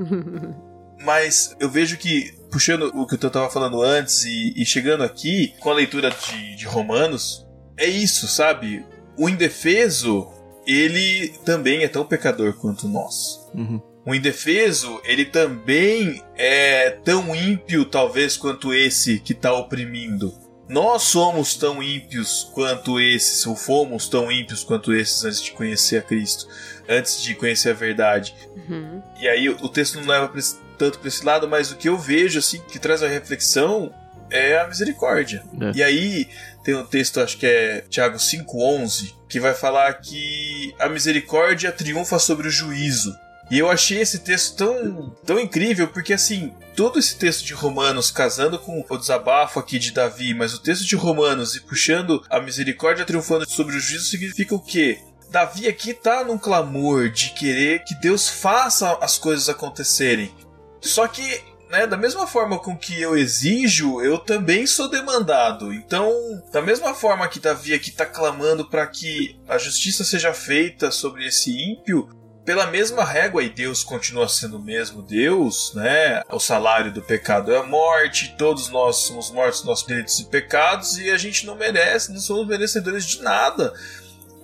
uhum. 0.01 0.55
Mas 1.05 1.55
eu 1.61 1.69
vejo 1.69 1.99
que, 1.99 2.35
puxando 2.51 2.91
o 2.95 3.07
que 3.07 3.15
eu 3.23 3.31
tava 3.31 3.51
falando 3.51 3.83
antes 3.83 4.25
e, 4.25 4.55
e 4.57 4.65
chegando 4.65 5.05
aqui, 5.05 5.55
com 5.61 5.71
a 5.71 5.75
leitura 5.75 6.11
de, 6.11 6.57
de 6.57 6.65
Romanos, 6.65 7.47
é 7.77 7.87
isso, 7.87 8.27
sabe? 8.27 8.85
O 9.17 9.29
indefeso 9.29 10.27
ele 10.67 11.29
também 11.45 11.85
é 11.85 11.89
tão 11.89 12.05
pecador 12.05 12.55
quanto 12.55 12.89
nós. 12.89 13.47
Uhum. 13.55 13.81
O 14.05 14.15
indefeso, 14.15 15.01
ele 15.05 15.25
também 15.25 16.23
é 16.37 16.91
tão 16.91 17.35
ímpio, 17.35 17.85
talvez, 17.85 18.37
quanto 18.37 18.73
esse 18.73 19.19
que 19.19 19.33
está 19.33 19.53
oprimindo. 19.53 20.33
Nós 20.69 21.03
somos 21.03 21.55
tão 21.55 21.83
ímpios 21.83 22.51
quanto 22.53 23.01
esses, 23.01 23.47
ou 23.47 23.55
fomos 23.55 24.09
tão 24.09 24.31
ímpios 24.31 24.65
quanto 24.65 24.93
esses 24.93 25.25
antes 25.25 25.43
de 25.43 25.53
conhecer 25.53 25.99
a 25.99 26.03
Cristo, 26.03 26.49
antes 26.89 27.23
de 27.23 27.35
conhecer 27.35 27.71
a 27.71 27.75
verdade. 27.75 28.35
Uhum. 28.69 29.03
E 29.21 29.29
aí 29.29 29.49
o 29.49 29.69
texto 29.69 30.01
não 30.01 30.07
leva 30.07 30.33
tanto 30.77 30.99
para 30.99 31.09
esse 31.09 31.25
lado, 31.25 31.49
mas 31.49 31.71
o 31.71 31.77
que 31.77 31.89
eu 31.89 31.97
vejo, 31.97 32.39
assim, 32.39 32.61
que 32.69 32.79
traz 32.79 33.03
a 33.03 33.09
reflexão 33.09 33.93
é 34.31 34.59
a 34.59 34.67
misericórdia. 34.67 35.45
É. 35.61 35.79
E 35.79 35.83
aí 35.83 36.29
tem 36.67 36.75
um 36.75 36.85
texto, 36.85 37.21
acho 37.21 37.39
que 37.39 37.47
é 37.47 37.85
Tiago 37.89 38.17
5,11, 38.17 39.15
que 39.29 39.39
vai 39.39 39.55
falar 39.55 39.95
que 39.95 40.75
a 40.81 40.89
misericórdia 40.89 41.71
triunfa 41.71 42.19
sobre 42.19 42.49
o 42.49 42.51
juízo. 42.51 43.17
E 43.49 43.57
eu 43.57 43.71
achei 43.71 44.01
esse 44.01 44.19
texto 44.19 44.57
tão, 44.57 45.11
tão 45.25 45.39
incrível, 45.39 45.87
porque 45.87 46.13
assim, 46.13 46.53
todo 46.75 46.99
esse 46.99 47.17
texto 47.17 47.45
de 47.45 47.55
Romanos, 47.55 48.11
casando 48.11 48.59
com 48.59 48.85
o 48.89 48.99
desabafo 48.99 49.61
aqui 49.61 49.79
de 49.79 49.93
Davi, 49.93 50.35
mas 50.35 50.55
o 50.55 50.59
texto 50.61 50.85
de 50.85 50.97
Romanos 50.97 51.55
e 51.55 51.61
puxando 51.61 52.21
a 52.29 52.41
misericórdia 52.41 53.05
triunfando 53.05 53.49
sobre 53.49 53.77
o 53.77 53.81
juízo, 53.81 54.07
significa 54.07 54.57
o 54.57 54.61
quê? 54.61 54.99
Davi 55.31 55.69
aqui 55.69 55.95
tá 55.95 56.25
num 56.25 56.37
clamor 56.37 57.11
de 57.11 57.31
querer 57.31 57.85
que 57.85 57.95
Deus 57.95 58.29
faça 58.29 58.99
as 59.01 59.17
coisas 59.17 59.49
acontecerem. 59.49 60.35
Só 60.81 61.07
que 61.07 61.41
né, 61.77 61.87
da 61.87 61.97
mesma 61.97 62.27
forma 62.27 62.59
com 62.59 62.75
que 62.75 62.99
eu 63.01 63.17
exijo, 63.17 64.01
eu 64.01 64.19
também 64.19 64.67
sou 64.67 64.89
demandado. 64.89 65.75
Então, 65.75 66.11
da 66.51 66.63
mesma 66.63 66.95
forma 66.95 67.29
que 67.29 67.39
Davi 67.39 67.75
aqui 67.75 67.91
está 67.91 68.07
clamando 68.07 68.65
para 68.65 68.87
que 68.87 69.39
a 69.47 69.59
justiça 69.59 70.03
seja 70.03 70.33
feita 70.33 70.91
sobre 70.91 71.27
esse 71.27 71.51
ímpio, 71.51 72.09
pela 72.47 72.67
mesma 72.69 73.05
régua, 73.05 73.43
e 73.43 73.51
Deus 73.51 73.85
continua 73.85 74.29
sendo 74.29 74.57
o 74.57 74.63
mesmo 74.63 75.03
Deus, 75.03 75.73
né? 75.75 76.23
O 76.31 76.39
salário 76.39 76.93
do 76.93 77.03
pecado 77.03 77.53
é 77.53 77.59
a 77.59 77.63
morte, 77.65 78.35
todos 78.39 78.71
nós 78.71 78.99
somos 78.99 79.31
mortos 79.31 79.61
nos 79.61 79.69
nossos 79.69 79.87
delitos 79.87 80.19
e 80.21 80.27
pecados, 80.27 80.97
e 80.97 81.11
a 81.11 81.19
gente 81.19 81.45
não 81.45 81.57
merece, 81.57 82.13
não 82.13 82.21
somos 82.21 82.47
merecedores 82.47 83.05
de 83.05 83.21
nada. 83.21 83.75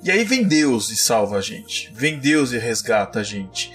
E 0.02 0.10
aí 0.10 0.24
vem 0.24 0.42
Deus 0.42 0.90
e 0.90 0.96
salva 0.96 1.38
a 1.38 1.40
gente, 1.40 1.92
vem 1.94 2.18
Deus 2.18 2.52
e 2.52 2.58
resgata 2.58 3.20
a 3.20 3.22
gente. 3.22 3.72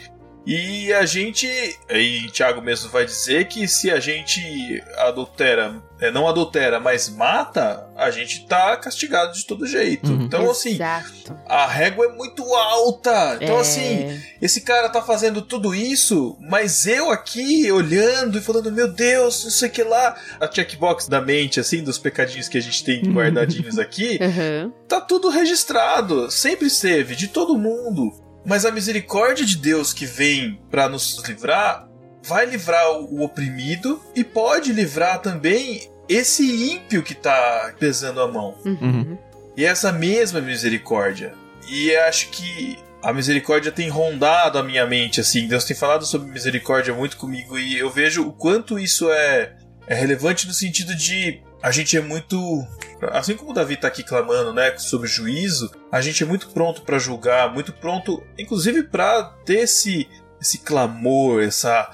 E 0.47 0.93
a 0.93 1.05
gente, 1.05 1.45
aí 1.89 2.31
Tiago 2.31 2.61
mesmo 2.61 2.89
vai 2.89 3.03
dizer 3.03 3.49
que 3.49 3.67
se 3.67 3.91
a 3.91 3.99
gente 3.99 4.81
adultera, 4.99 5.83
é, 5.99 6.09
não 6.09 6.25
adultera, 6.25 6.79
mas 6.79 7.09
mata, 7.09 7.85
a 7.97 8.09
gente 8.11 8.47
tá 8.47 8.77
castigado 8.77 9.33
de 9.33 9.45
todo 9.45 9.67
jeito. 9.67 10.09
Uhum. 10.09 10.21
Então, 10.21 10.49
assim, 10.49 10.75
Exato. 10.75 11.37
a 11.45 11.67
régua 11.67 12.05
é 12.05 12.13
muito 12.13 12.45
alta. 12.55 13.37
Então, 13.41 13.57
é. 13.57 13.59
assim, 13.59 14.21
esse 14.41 14.61
cara 14.61 14.87
tá 14.87 15.01
fazendo 15.01 15.41
tudo 15.41 15.75
isso, 15.75 16.37
mas 16.39 16.87
eu 16.87 17.11
aqui 17.11 17.69
olhando 17.69 18.37
e 18.37 18.41
falando, 18.41 18.71
meu 18.71 18.87
Deus, 18.87 19.43
não 19.43 19.51
sei 19.51 19.67
o 19.67 19.71
que 19.71 19.83
lá. 19.83 20.15
A 20.39 20.49
checkbox 20.49 21.09
da 21.09 21.19
mente, 21.19 21.59
assim, 21.59 21.83
dos 21.83 21.97
pecadinhos 21.97 22.47
que 22.47 22.57
a 22.57 22.61
gente 22.61 22.85
tem 22.85 23.03
guardadinhos 23.11 23.77
aqui, 23.77 24.17
uhum. 24.23 24.71
tá 24.87 25.01
tudo 25.01 25.27
registrado. 25.27 26.31
Sempre 26.31 26.67
esteve, 26.67 27.17
de 27.17 27.27
todo 27.27 27.57
mundo. 27.57 28.26
Mas 28.47 28.63
a 28.65 28.71
misericórdia 28.71 29.45
de 29.45 29.57
Deus 29.57 29.91
que 29.91 30.05
vem 30.05 30.57
para 30.71 30.87
nos 30.87 31.21
livrar 31.27 31.85
vai 32.23 32.45
livrar 32.45 32.91
o 32.91 33.21
oprimido 33.21 34.01
e 34.15 34.23
pode 34.23 34.71
livrar 34.71 35.21
também 35.21 35.89
esse 36.07 36.71
ímpio 36.71 37.03
que 37.03 37.13
tá 37.13 37.73
pesando 37.77 38.21
a 38.21 38.27
mão. 38.31 38.57
Uhum. 38.65 39.17
E 39.55 39.65
essa 39.65 39.91
mesma 39.91 40.39
misericórdia. 40.39 41.33
E 41.69 41.93
acho 41.97 42.29
que 42.29 42.79
a 43.03 43.11
misericórdia 43.11 43.71
tem 43.71 43.89
rondado 43.89 44.57
a 44.57 44.63
minha 44.63 44.85
mente, 44.85 45.19
assim. 45.19 45.47
Deus 45.47 45.65
tem 45.65 45.75
falado 45.75 46.05
sobre 46.05 46.31
misericórdia 46.31 46.93
muito 46.93 47.17
comigo 47.17 47.59
e 47.59 47.77
eu 47.77 47.89
vejo 47.89 48.25
o 48.25 48.31
quanto 48.31 48.79
isso 48.79 49.09
é, 49.11 49.55
é 49.87 49.95
relevante 49.95 50.47
no 50.47 50.53
sentido 50.53 50.95
de 50.95 51.41
a 51.61 51.71
gente 51.71 51.97
é 51.97 52.01
muito. 52.01 52.65
Assim 53.11 53.35
como 53.35 53.51
o 53.51 53.53
Davi 53.53 53.75
está 53.75 53.87
aqui 53.87 54.03
clamando, 54.03 54.53
né, 54.53 54.75
sobre 54.77 55.07
juízo, 55.07 55.71
a 55.91 56.01
gente 56.01 56.23
é 56.23 56.25
muito 56.25 56.49
pronto 56.49 56.81
para 56.81 56.97
julgar, 56.97 57.53
muito 57.53 57.71
pronto, 57.73 58.23
inclusive 58.37 58.83
para 58.83 59.23
ter 59.45 59.59
esse, 59.59 60.07
esse 60.41 60.59
clamor, 60.59 61.41
essa. 61.41 61.89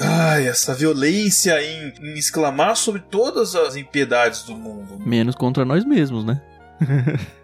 Ai, 0.00 0.46
essa 0.46 0.72
violência 0.72 1.60
em, 1.60 1.92
em 2.00 2.14
exclamar 2.14 2.76
sobre 2.76 3.02
todas 3.02 3.56
as 3.56 3.74
impiedades 3.74 4.44
do 4.44 4.54
mundo. 4.54 5.00
Menos 5.04 5.34
contra 5.34 5.64
nós 5.64 5.84
mesmos, 5.84 6.24
né? 6.24 6.40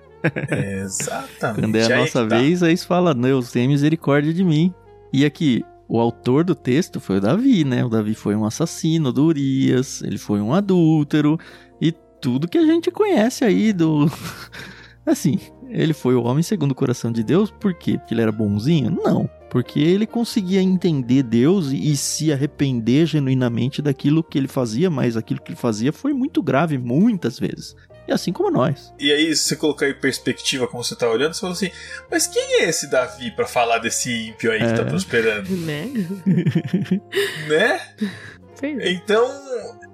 Exatamente. 0.83 1.61
Quando 1.61 1.77
é 1.77 1.83
a 1.83 1.87
Aí 1.87 1.97
nossa 1.97 2.27
tá. 2.27 2.37
vez, 2.37 2.63
aí 2.63 2.77
se 2.77 2.87
fala, 2.87 3.15
Deus, 3.15 3.51
tem 3.51 3.67
misericórdia 3.67 4.33
de 4.33 4.45
mim. 4.45 4.73
E 5.13 5.25
aqui, 5.25 5.65
o 5.89 6.01
autor 6.01 6.45
do 6.45 6.55
texto 6.55 7.01
foi 7.01 7.19
o 7.19 7.21
Davi, 7.21 7.65
né? 7.65 7.85
O 7.85 7.89
Davi 7.89 8.15
foi 8.15 8.35
um 8.35 8.45
assassino 8.45 9.13
do 9.13 9.27
Urias, 9.27 10.03
ele 10.03 10.19
foi 10.19 10.41
um 10.41 10.53
adúltero, 10.53 11.39
e 11.81 11.93
tudo 12.21 12.49
que 12.49 12.59
a 12.59 12.67
gente 12.67 12.91
conhece 12.91 13.45
aí 13.45 13.73
do. 13.73 14.11
assim, 15.07 15.39
ele 15.69 15.93
foi 15.93 16.15
o 16.15 16.23
homem 16.25 16.43
segundo 16.43 16.73
o 16.73 16.75
coração 16.75 17.13
de 17.13 17.23
Deus, 17.23 17.51
por 17.51 17.75
quê? 17.75 17.99
Porque 17.99 18.15
ele 18.15 18.23
era 18.23 18.33
bonzinho? 18.33 18.91
Não. 18.91 19.29
Porque 19.49 19.79
ele 19.79 20.07
conseguia 20.07 20.61
entender 20.61 21.23
Deus 21.23 21.71
e, 21.71 21.93
e 21.93 21.97
se 21.97 22.33
arrepender 22.33 23.07
genuinamente 23.07 23.81
daquilo 23.81 24.23
que 24.23 24.37
ele 24.37 24.49
fazia, 24.49 24.91
mas 24.91 25.17
aquilo 25.17 25.41
que 25.41 25.53
ele 25.53 25.59
fazia 25.59 25.93
foi 25.93 26.13
muito 26.13 26.43
grave 26.43 26.77
muitas 26.77 27.39
vezes. 27.39 27.75
E 28.09 28.13
assim 28.13 28.33
como 28.33 28.51
nós. 28.51 28.93
E 28.99 29.13
aí, 29.13 29.35
se 29.35 29.45
você 29.45 29.57
colocar 29.57 29.89
em 29.89 29.95
perspectiva 29.95 30.67
como 30.69 30.83
você 30.85 30.95
tá 30.95 31.09
olhando, 31.09 31.35
você 31.35 31.41
fala 31.41 31.53
assim: 31.53 31.71
Mas 32.11 32.27
quem 32.27 32.61
é 32.63 32.69
esse 32.69 32.89
Davi 32.89 33.31
pra 33.33 33.47
falar 33.47 33.79
desse 33.79 34.29
ímpio 34.29 34.53
aí 34.53 34.59
que 34.61 34.75
tá 34.75 34.83
É. 34.83 34.85
prosperando? 34.85 35.49
Né? 35.67 35.91
né? 37.49 37.81
É. 38.63 38.91
Então, 38.93 39.29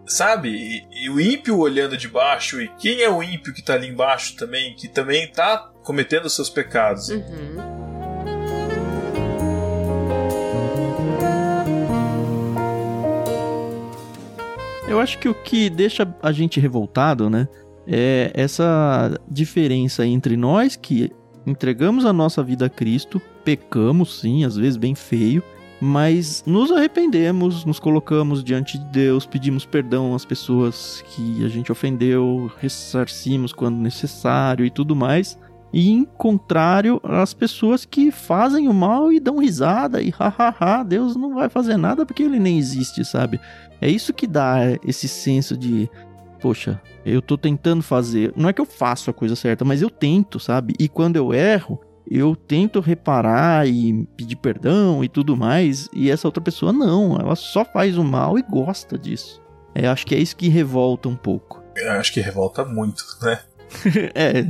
sabe? 0.07 0.51
E, 0.51 1.07
e 1.07 1.11
o 1.11 1.21
ímpio 1.21 1.59
olhando 1.59 1.97
de 1.97 2.07
baixo, 2.09 2.61
e 2.61 2.69
quem 2.79 3.01
é 3.03 3.09
o 3.11 3.23
ímpio 3.23 3.53
que 3.55 3.63
tá 3.63 3.75
ali 3.75 3.89
embaixo 3.89 4.37
também, 4.37 4.75
que 4.77 4.89
também 4.89 5.27
tá 5.33 5.71
cometendo 5.83 6.27
os 6.27 6.35
seus 6.35 6.49
pecados? 6.51 7.09
Uhum. 7.09 7.73
Eu 14.87 15.01
acho 15.01 15.19
que 15.19 15.29
o 15.29 15.35
que 15.35 15.71
deixa 15.71 16.07
a 16.23 16.33
gente 16.33 16.61
revoltado, 16.61 17.31
né? 17.31 17.49
É 17.87 18.31
essa 18.35 19.19
diferença 19.29 20.07
entre 20.07 20.37
nós 20.37 20.77
que 20.77 21.11
entregamos 21.47 22.05
a 22.05 22.13
nossa 22.13 22.43
vida 22.43 22.67
a 22.67 22.71
Cristo, 22.71 23.21
pecamos 23.45 24.21
sim, 24.21 24.45
às 24.45 24.57
vezes 24.57 24.77
bem 24.77 24.95
feio, 24.95 25.43
mas 25.81 26.45
nos 26.47 26.71
arrependemos, 26.71 27.65
nos 27.65 27.81
colocamos 27.81 28.45
diante 28.45 28.79
de 28.79 28.85
Deus, 28.85 29.27
pedimos 29.27 29.67
perdão 29.67 30.15
às 30.15 30.25
pessoas 30.25 31.03
que 31.09 31.45
a 31.45 31.49
gente 31.49 31.73
ofendeu, 31.73 32.49
ressarcimos 32.61 33.53
quando 33.53 33.79
necessário 33.79 34.65
e 34.65 34.71
tudo 34.71 34.95
mais. 34.95 35.37
E 35.73 35.91
em 35.91 36.05
contrário, 36.05 37.01
as 37.03 37.35
pessoas 37.35 37.85
que 37.85 38.13
fazem 38.13 38.69
o 38.69 38.75
mal 38.75 39.11
e 39.11 39.19
dão 39.19 39.39
risada 39.39 40.01
e 40.01 40.11
hahaha, 40.11 40.85
Deus 40.85 41.17
não 41.17 41.35
vai 41.35 41.49
fazer 41.49 41.77
nada 41.77 42.07
porque 42.07 42.23
ele 42.23 42.39
nem 42.39 42.59
existe, 42.59 43.05
sabe? 43.05 43.41
É 43.81 43.89
isso 43.89 44.13
que 44.13 44.27
dá 44.27 44.59
esse 44.87 45.09
senso 45.09 45.57
de, 45.57 45.91
poxa, 46.43 46.83
eu 47.07 47.23
tô 47.23 47.39
tentando 47.39 47.83
fazer. 47.83 48.33
Não 48.37 48.49
é 48.49 48.53
que 48.53 48.61
eu 48.61 48.67
faço 48.67 49.09
a 49.09 49.15
coisa 49.15 49.37
certa, 49.37 49.65
mas 49.65 49.81
eu 49.81 49.89
tento, 49.89 50.41
sabe? 50.41 50.75
E 50.79 50.89
quando 50.89 51.17
eu 51.17 51.33
erro, 51.33 51.81
eu 52.11 52.35
tento 52.35 52.81
reparar 52.81 53.67
e 53.67 54.05
pedir 54.17 54.37
perdão 54.37 55.05
e 55.05 55.09
tudo 55.09 55.37
mais. 55.37 55.89
E 55.95 56.11
essa 56.11 56.27
outra 56.27 56.43
pessoa 56.43 56.73
não, 56.73 57.17
ela 57.17 57.37
só 57.37 57.65
faz 57.65 57.97
o 57.97 58.03
mal 58.03 58.37
e 58.37 58.43
gosta 58.43 58.99
disso. 58.99 59.41
É, 59.75 59.87
acho 59.87 60.05
que 60.05 60.15
é 60.15 60.19
isso 60.19 60.37
que 60.37 60.49
revolta 60.49 61.09
um 61.09 61.17
pouco. 61.17 61.63
Eu 61.77 61.93
acho 61.93 62.13
que 62.13 62.21
revolta 62.21 62.65
muito, 62.65 63.05
né? 63.23 63.41
é, 64.15 64.45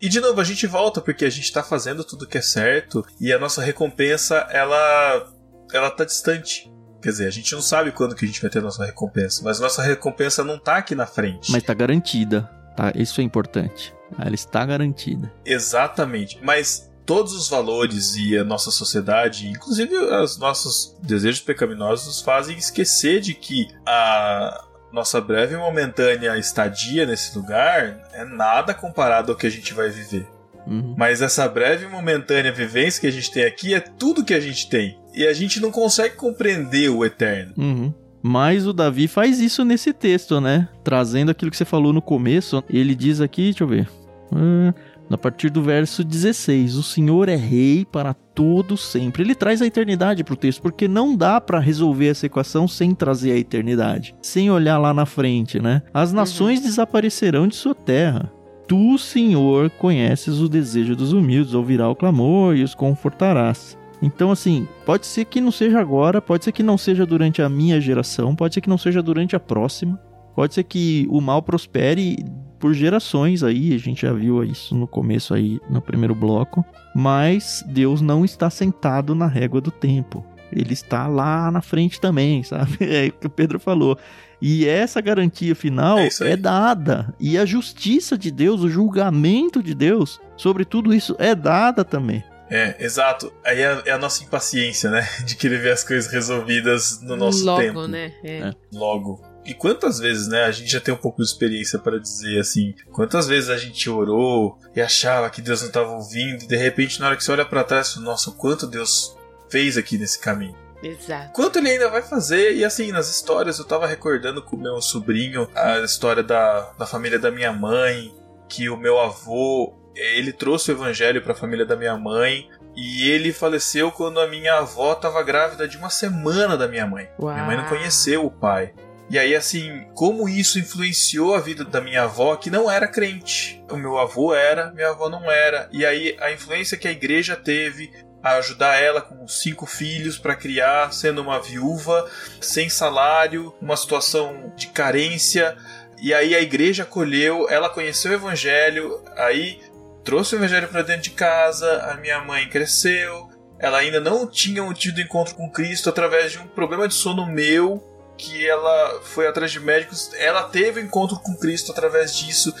E 0.00 0.08
de 0.08 0.18
novo, 0.20 0.40
a 0.40 0.44
gente 0.44 0.66
volta 0.66 1.00
porque 1.00 1.24
a 1.24 1.30
gente 1.30 1.52
tá 1.52 1.62
fazendo 1.62 2.02
tudo 2.02 2.26
que 2.26 2.38
é 2.38 2.42
certo 2.42 3.06
e 3.20 3.32
a 3.32 3.38
nossa 3.38 3.62
recompensa, 3.62 4.48
ela, 4.50 5.30
ela 5.72 5.90
tá 5.90 6.04
distante. 6.04 6.72
Quer 7.00 7.10
dizer, 7.10 7.26
a 7.26 7.30
gente 7.30 7.52
não 7.54 7.62
sabe 7.62 7.92
quando 7.92 8.14
que 8.14 8.24
a 8.24 8.28
gente 8.28 8.40
vai 8.40 8.50
ter 8.50 8.58
a 8.58 8.62
nossa 8.62 8.84
recompensa, 8.84 9.42
mas 9.44 9.60
nossa 9.60 9.82
recompensa 9.82 10.42
não 10.42 10.58
tá 10.58 10.78
aqui 10.78 10.94
na 10.94 11.06
frente. 11.06 11.50
mas 11.52 11.62
tá 11.62 11.72
garantida, 11.74 12.50
tá? 12.76 12.92
Isso 12.94 13.20
é 13.20 13.24
importante. 13.24 13.94
Ela 14.18 14.34
está 14.34 14.64
garantida. 14.64 15.32
Exatamente. 15.44 16.38
Mas 16.42 16.90
todos 17.06 17.32
os 17.34 17.48
valores 17.48 18.16
e 18.16 18.36
a 18.36 18.44
nossa 18.44 18.70
sociedade, 18.70 19.48
inclusive 19.48 19.94
os 19.96 20.36
nossos 20.38 20.96
desejos 21.02 21.40
pecaminosos, 21.40 22.06
nos 22.06 22.20
fazem 22.20 22.56
esquecer 22.56 23.20
de 23.20 23.34
que 23.34 23.68
a 23.86 24.64
nossa 24.92 25.20
breve 25.20 25.54
e 25.54 25.58
momentânea 25.58 26.36
estadia 26.38 27.06
nesse 27.06 27.36
lugar 27.36 28.08
é 28.12 28.24
nada 28.24 28.74
comparado 28.74 29.32
ao 29.32 29.38
que 29.38 29.46
a 29.46 29.50
gente 29.50 29.72
vai 29.74 29.88
viver. 29.90 30.26
Uhum. 30.68 30.94
Mas 30.96 31.22
essa 31.22 31.48
breve 31.48 31.86
e 31.86 31.88
momentânea 31.88 32.52
vivência 32.52 33.00
que 33.00 33.06
a 33.06 33.12
gente 33.12 33.30
tem 33.30 33.44
aqui 33.44 33.74
é 33.74 33.80
tudo 33.80 34.24
que 34.24 34.34
a 34.34 34.40
gente 34.40 34.68
tem. 34.68 34.98
E 35.14 35.26
a 35.26 35.32
gente 35.32 35.60
não 35.60 35.70
consegue 35.70 36.14
compreender 36.14 36.90
o 36.90 37.04
eterno. 37.04 37.54
Uhum. 37.56 37.94
Mas 38.22 38.66
o 38.66 38.72
Davi 38.72 39.08
faz 39.08 39.40
isso 39.40 39.64
nesse 39.64 39.92
texto, 39.92 40.40
né? 40.40 40.68
Trazendo 40.84 41.30
aquilo 41.30 41.50
que 41.50 41.56
você 41.56 41.64
falou 41.64 41.92
no 41.92 42.02
começo. 42.02 42.62
Ele 42.68 42.94
diz 42.94 43.20
aqui, 43.20 43.44
deixa 43.44 43.64
eu 43.64 43.68
ver. 43.68 43.88
Ah, 44.32 44.74
a 45.10 45.16
partir 45.16 45.50
do 45.50 45.62
verso 45.62 46.04
16: 46.04 46.76
O 46.76 46.82
Senhor 46.82 47.28
é 47.28 47.36
rei 47.36 47.84
para 47.84 48.12
todo 48.12 48.76
sempre. 48.76 49.22
Ele 49.22 49.34
traz 49.34 49.62
a 49.62 49.66
eternidade 49.66 50.22
para 50.22 50.34
o 50.34 50.36
texto, 50.36 50.60
porque 50.60 50.86
não 50.86 51.16
dá 51.16 51.40
para 51.40 51.58
resolver 51.58 52.08
essa 52.08 52.26
equação 52.26 52.68
sem 52.68 52.94
trazer 52.94 53.32
a 53.32 53.38
eternidade, 53.38 54.14
sem 54.22 54.50
olhar 54.50 54.78
lá 54.78 54.92
na 54.92 55.06
frente, 55.06 55.60
né? 55.60 55.82
As 55.92 56.12
nações 56.12 56.60
desaparecerão 56.60 57.48
de 57.48 57.56
sua 57.56 57.74
terra. 57.74 58.30
Tu, 58.68 58.98
Senhor, 58.98 59.70
conheces 59.70 60.40
o 60.40 60.48
desejo 60.48 60.94
dos 60.94 61.14
humildes, 61.14 61.54
ouvirá 61.54 61.88
o 61.88 61.96
clamor 61.96 62.54
e 62.54 62.62
os 62.62 62.74
confortarás. 62.74 63.78
Então, 64.02 64.30
assim, 64.30 64.68
pode 64.84 65.06
ser 65.06 65.24
que 65.24 65.40
não 65.40 65.50
seja 65.50 65.80
agora, 65.80 66.20
pode 66.20 66.44
ser 66.44 66.52
que 66.52 66.62
não 66.62 66.76
seja 66.76 67.06
durante 67.06 67.40
a 67.40 67.48
minha 67.48 67.80
geração, 67.80 68.36
pode 68.36 68.54
ser 68.54 68.60
que 68.60 68.68
não 68.68 68.78
seja 68.78 69.02
durante 69.02 69.34
a 69.34 69.40
próxima, 69.40 69.98
pode 70.36 70.54
ser 70.54 70.64
que 70.64 71.06
o 71.10 71.18
mal 71.20 71.42
prospere 71.42 72.24
por 72.58 72.74
gerações 72.74 73.42
aí, 73.42 73.74
a 73.74 73.78
gente 73.78 74.02
já 74.02 74.12
viu 74.12 74.44
isso 74.44 74.74
no 74.74 74.86
começo 74.86 75.32
aí, 75.32 75.58
no 75.70 75.80
primeiro 75.80 76.14
bloco, 76.14 76.64
mas 76.94 77.64
Deus 77.66 78.00
não 78.00 78.24
está 78.24 78.50
sentado 78.50 79.14
na 79.14 79.26
régua 79.26 79.60
do 79.60 79.70
tempo. 79.70 80.24
Ele 80.52 80.72
está 80.72 81.06
lá 81.06 81.50
na 81.50 81.60
frente 81.60 82.00
também, 82.00 82.42
sabe? 82.44 82.76
É 82.80 83.08
o 83.08 83.12
que 83.12 83.26
o 83.26 83.30
Pedro 83.30 83.58
falou. 83.58 83.98
E 84.40 84.66
essa 84.66 85.00
garantia 85.00 85.54
final 85.54 85.98
É 85.98 86.08
é 86.20 86.36
dada. 86.36 87.14
E 87.18 87.36
a 87.36 87.44
justiça 87.44 88.16
de 88.16 88.30
Deus, 88.30 88.62
o 88.62 88.68
julgamento 88.68 89.62
de 89.62 89.74
Deus 89.74 90.20
sobre 90.36 90.64
tudo 90.64 90.94
isso 90.94 91.16
é 91.18 91.34
dada 91.34 91.84
também. 91.84 92.22
É, 92.50 92.76
exato. 92.82 93.32
Aí 93.44 93.60
é, 93.60 93.82
é 93.86 93.90
a 93.92 93.98
nossa 93.98 94.24
impaciência, 94.24 94.90
né? 94.90 95.06
De 95.24 95.36
querer 95.36 95.60
ver 95.60 95.72
as 95.72 95.84
coisas 95.84 96.10
resolvidas 96.10 97.00
no 97.02 97.14
nosso 97.14 97.44
Logo, 97.44 97.60
tempo. 97.60 97.86
né? 97.86 98.12
É. 98.24 98.38
É. 98.38 98.52
Logo. 98.72 99.22
E 99.44 99.54
quantas 99.54 99.98
vezes, 99.98 100.28
né, 100.28 100.44
a 100.44 100.50
gente 100.50 100.70
já 100.70 100.80
tem 100.80 100.92
um 100.92 100.98
pouco 100.98 101.22
de 101.22 101.28
experiência 101.28 101.78
para 101.78 101.98
dizer 101.98 102.38
assim, 102.38 102.74
quantas 102.92 103.26
vezes 103.26 103.48
a 103.48 103.56
gente 103.56 103.88
orou 103.88 104.58
e 104.76 104.80
achava 104.80 105.30
que 105.30 105.40
Deus 105.40 105.60
não 105.62 105.68
estava 105.68 105.90
ouvindo, 105.92 106.44
e 106.44 106.46
de 106.46 106.56
repente 106.56 107.00
na 107.00 107.06
hora 107.06 107.16
que 107.16 107.24
você 107.24 107.32
olha 107.32 107.46
para 107.46 107.64
trás, 107.64 107.88
você 107.88 107.94
fala, 107.94 108.06
nossa, 108.06 108.28
o 108.28 108.34
quanto 108.34 108.66
Deus 108.66 109.16
fez 109.48 109.78
aqui 109.78 109.96
nesse 109.96 110.18
caminho. 110.18 110.54
Exato. 110.82 111.32
Quanto 111.32 111.58
ele 111.58 111.70
ainda 111.70 111.88
vai 111.88 112.02
fazer? 112.02 112.54
E 112.54 112.64
assim, 112.64 112.92
nas 112.92 113.10
histórias, 113.10 113.58
eu 113.58 113.64
tava 113.64 113.86
recordando 113.86 114.42
com 114.42 114.56
o 114.56 114.60
meu 114.60 114.80
sobrinho 114.80 115.48
a 115.54 115.78
história 115.80 116.22
da, 116.22 116.72
da 116.78 116.86
família 116.86 117.18
da 117.18 117.30
minha 117.30 117.52
mãe, 117.52 118.14
que 118.48 118.68
o 118.68 118.76
meu 118.76 118.98
avô, 118.98 119.74
ele 119.94 120.32
trouxe 120.32 120.70
o 120.70 120.74
evangelho 120.74 121.22
para 121.22 121.32
a 121.32 121.36
família 121.36 121.66
da 121.66 121.76
minha 121.76 121.96
mãe, 121.96 122.48
e 122.76 123.10
ele 123.10 123.32
faleceu 123.32 123.90
quando 123.90 124.20
a 124.20 124.28
minha 124.28 124.54
avó 124.58 124.94
tava 124.94 125.22
grávida 125.22 125.66
de 125.66 125.76
uma 125.76 125.90
semana 125.90 126.56
da 126.56 126.68
minha 126.68 126.86
mãe. 126.86 127.08
Uau. 127.18 127.34
Minha 127.34 127.46
mãe 127.46 127.56
não 127.56 127.68
conheceu 127.68 128.24
o 128.24 128.30
pai. 128.30 128.72
E 129.10 129.18
aí, 129.18 129.34
assim, 129.34 129.86
como 129.94 130.28
isso 130.28 130.58
influenciou 130.58 131.34
a 131.34 131.40
vida 131.40 131.64
da 131.64 131.80
minha 131.80 132.02
avó, 132.02 132.36
que 132.36 132.50
não 132.50 132.70
era 132.70 132.86
crente. 132.86 133.64
O 133.70 133.76
meu 133.76 133.98
avô 133.98 134.34
era, 134.34 134.70
minha 134.72 134.90
avó 134.90 135.08
não 135.08 135.30
era. 135.30 135.66
E 135.72 135.84
aí, 135.84 136.14
a 136.20 136.30
influência 136.30 136.76
que 136.76 136.86
a 136.86 136.92
igreja 136.92 137.34
teve 137.34 137.90
a 138.22 138.36
ajudar 138.36 138.76
ela 138.76 139.00
com 139.00 139.26
cinco 139.28 139.66
filhos 139.66 140.18
para 140.18 140.34
criar, 140.34 140.92
sendo 140.92 141.22
uma 141.22 141.40
viúva, 141.40 142.08
sem 142.40 142.68
salário, 142.68 143.54
uma 143.60 143.76
situação 143.76 144.52
de 144.56 144.68
carência. 144.68 145.56
E 146.00 146.12
aí 146.12 146.34
a 146.34 146.40
igreja 146.40 146.82
acolheu, 146.82 147.48
ela 147.48 147.70
conheceu 147.70 148.12
o 148.12 148.14
evangelho, 148.14 149.02
aí 149.16 149.60
trouxe 150.04 150.34
o 150.34 150.38
evangelho 150.38 150.68
para 150.68 150.82
dentro 150.82 151.02
de 151.02 151.10
casa, 151.10 151.82
a 151.84 151.94
minha 151.96 152.20
mãe 152.20 152.48
cresceu. 152.48 153.28
Ela 153.58 153.78
ainda 153.78 154.00
não 154.00 154.26
tinha 154.26 154.62
tido 154.72 155.00
encontro 155.00 155.34
com 155.34 155.50
Cristo 155.50 155.88
através 155.88 156.32
de 156.32 156.38
um 156.38 156.46
problema 156.46 156.86
de 156.86 156.94
sono 156.94 157.26
meu, 157.26 157.84
que 158.16 158.48
ela 158.48 159.00
foi 159.02 159.26
atrás 159.26 159.50
de 159.50 159.60
médicos, 159.60 160.10
ela 160.14 160.42
teve 160.44 160.80
encontro 160.80 161.18
com 161.20 161.36
Cristo 161.36 161.70
através 161.70 162.16
disso. 162.16 162.52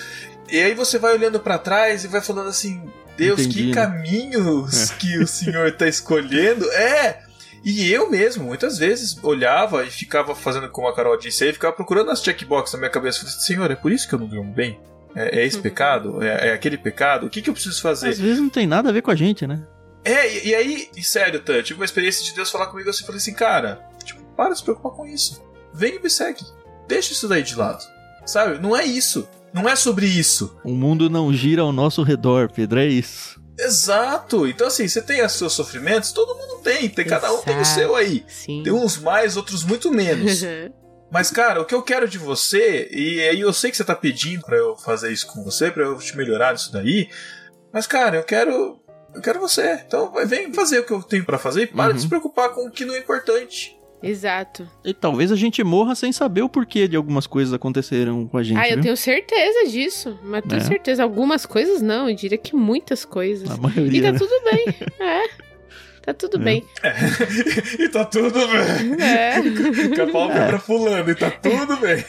E 0.50 0.60
aí 0.60 0.72
você 0.72 0.98
vai 0.98 1.12
olhando 1.12 1.40
para 1.40 1.58
trás 1.58 2.04
e 2.04 2.08
vai 2.08 2.20
falando 2.20 2.48
assim: 2.48 2.90
Deus, 3.18 3.40
Entendi, 3.40 3.58
que 3.58 3.66
né? 3.66 3.74
caminhos 3.74 4.90
que 4.92 5.18
o 5.18 5.26
Senhor 5.26 5.72
tá 5.72 5.86
escolhendo. 5.86 6.64
É! 6.72 7.26
E 7.64 7.92
eu 7.92 8.08
mesmo, 8.08 8.44
muitas 8.44 8.78
vezes, 8.78 9.18
olhava 9.22 9.84
e 9.84 9.90
ficava 9.90 10.32
fazendo 10.34 10.70
como 10.70 10.86
a 10.86 10.94
Carol 10.94 11.18
disse 11.18 11.42
aí, 11.42 11.52
ficava 11.52 11.74
procurando 11.74 12.10
as 12.10 12.22
checkboxes 12.22 12.72
na 12.72 12.78
minha 12.78 12.90
cabeça. 12.90 13.18
Falei, 13.18 13.34
Senhor, 13.34 13.70
é 13.70 13.74
por 13.74 13.90
isso 13.90 14.08
que 14.08 14.14
eu 14.14 14.18
não 14.20 14.28
durmo 14.28 14.54
bem? 14.54 14.78
É, 15.14 15.40
é 15.40 15.44
esse 15.44 15.58
pecado? 15.60 16.22
É, 16.22 16.48
é, 16.48 16.52
aquele 16.52 16.78
pecado? 16.78 17.26
O 17.26 17.28
que, 17.28 17.42
que 17.42 17.50
eu 17.50 17.54
preciso 17.54 17.82
fazer? 17.82 18.10
Às 18.10 18.20
vezes 18.20 18.38
não 18.38 18.48
tem 18.48 18.66
nada 18.66 18.88
a 18.90 18.92
ver 18.92 19.02
com 19.02 19.10
a 19.10 19.16
gente, 19.16 19.44
né? 19.44 19.66
É, 20.04 20.32
e, 20.32 20.48
e 20.50 20.54
aí, 20.54 20.88
e 20.96 21.02
sério, 21.02 21.40
Tan, 21.40 21.60
tive 21.62 21.80
uma 21.80 21.84
experiência 21.84 22.24
de 22.24 22.32
Deus 22.32 22.48
falar 22.48 22.68
comigo 22.68 22.88
assim, 22.88 23.04
falei 23.04 23.18
assim, 23.18 23.34
cara, 23.34 23.84
tipo, 24.04 24.22
para 24.36 24.52
de 24.52 24.58
se 24.58 24.64
preocupar 24.64 24.92
com 24.92 25.04
isso. 25.04 25.42
Vem 25.74 25.96
e 25.96 26.00
me 26.00 26.08
segue. 26.08 26.44
Deixa 26.86 27.12
isso 27.12 27.26
daí 27.26 27.42
de 27.42 27.56
lado. 27.56 27.84
Sabe? 28.24 28.58
Não 28.60 28.76
é 28.76 28.84
isso. 28.84 29.28
Não 29.52 29.68
é 29.68 29.74
sobre 29.76 30.06
isso. 30.06 30.58
O 30.64 30.70
mundo 30.72 31.08
não 31.08 31.32
gira 31.32 31.62
ao 31.62 31.72
nosso 31.72 32.02
redor, 32.02 32.50
Pedro, 32.52 32.78
é 32.80 32.86
isso. 32.86 33.40
Exato. 33.58 34.46
Então, 34.46 34.66
assim, 34.68 34.86
você 34.86 35.02
tem 35.02 35.24
os 35.24 35.32
seus 35.32 35.52
sofrimentos, 35.52 36.12
todo 36.12 36.34
mundo 36.36 36.60
tem. 36.62 36.88
tem 36.88 37.04
cada 37.04 37.32
um 37.32 37.38
tem 37.42 37.58
o 37.60 37.64
seu 37.64 37.96
aí. 37.96 38.24
Sim. 38.28 38.62
Tem 38.62 38.72
uns 38.72 38.98
mais, 38.98 39.36
outros 39.36 39.64
muito 39.64 39.90
menos. 39.90 40.42
Mas, 41.10 41.30
cara, 41.30 41.62
o 41.62 41.64
que 41.64 41.74
eu 41.74 41.82
quero 41.82 42.06
de 42.06 42.18
você, 42.18 42.86
e 42.92 43.20
aí 43.20 43.40
eu 43.40 43.52
sei 43.52 43.70
que 43.70 43.76
você 43.78 43.84
tá 43.84 43.94
pedindo 43.94 44.42
para 44.44 44.56
eu 44.58 44.76
fazer 44.76 45.10
isso 45.10 45.26
com 45.26 45.42
você, 45.42 45.70
para 45.70 45.82
eu 45.84 45.96
te 45.98 46.14
melhorar 46.16 46.52
nisso 46.52 46.70
daí. 46.70 47.08
Mas, 47.72 47.86
cara, 47.86 48.16
eu 48.18 48.22
quero. 48.24 48.78
Eu 49.14 49.22
quero 49.22 49.40
você. 49.40 49.82
Então 49.86 50.12
vem 50.26 50.52
fazer 50.52 50.80
o 50.80 50.84
que 50.84 50.92
eu 50.92 51.02
tenho 51.02 51.24
para 51.24 51.38
fazer 51.38 51.62
e 51.62 51.66
para 51.66 51.88
Uhum. 51.88 51.94
de 51.94 52.02
se 52.02 52.08
preocupar 52.08 52.50
com 52.50 52.66
o 52.66 52.70
que 52.70 52.84
não 52.84 52.94
é 52.94 52.98
importante. 52.98 53.77
Exato. 54.02 54.68
E 54.84 54.94
talvez 54.94 55.32
a 55.32 55.36
gente 55.36 55.62
morra 55.64 55.94
sem 55.94 56.12
saber 56.12 56.42
o 56.42 56.48
porquê 56.48 56.86
de 56.86 56.96
algumas 56.96 57.26
coisas 57.26 57.52
aconteceram 57.52 58.26
com 58.26 58.36
a 58.38 58.42
gente, 58.42 58.56
Ah, 58.58 58.68
eu 58.68 58.74
viu? 58.74 58.82
tenho 58.84 58.96
certeza 58.96 59.68
disso. 59.70 60.18
Mas 60.22 60.44
tenho 60.44 60.60
É. 60.60 60.64
certeza. 60.64 61.02
Algumas 61.02 61.44
coisas 61.46 61.82
não, 61.82 62.08
eu 62.08 62.14
diria 62.14 62.38
que 62.38 62.54
muitas 62.54 63.04
coisas. 63.04 63.50
A 63.50 63.54
E 63.56 63.60
maioria, 63.60 64.02
tá 64.02 64.12
né? 64.12 64.18
tudo 64.18 64.32
bem. 64.44 64.64
É. 65.00 65.47
Tá 66.08 66.14
tudo 66.14 66.38
É. 66.38 66.40
bem. 66.42 66.64
e 67.78 67.88
tá 67.90 68.02
tudo 68.02 68.32
bem. 68.32 69.02
É. 69.02 69.34
Com 69.94 70.02
a 70.02 70.06
pálpebra 70.10 70.56
É. 70.56 70.58
pulando 70.58 71.10
e 71.10 71.14
tá 71.14 71.30
tudo 71.30 71.76
bem. 71.76 72.02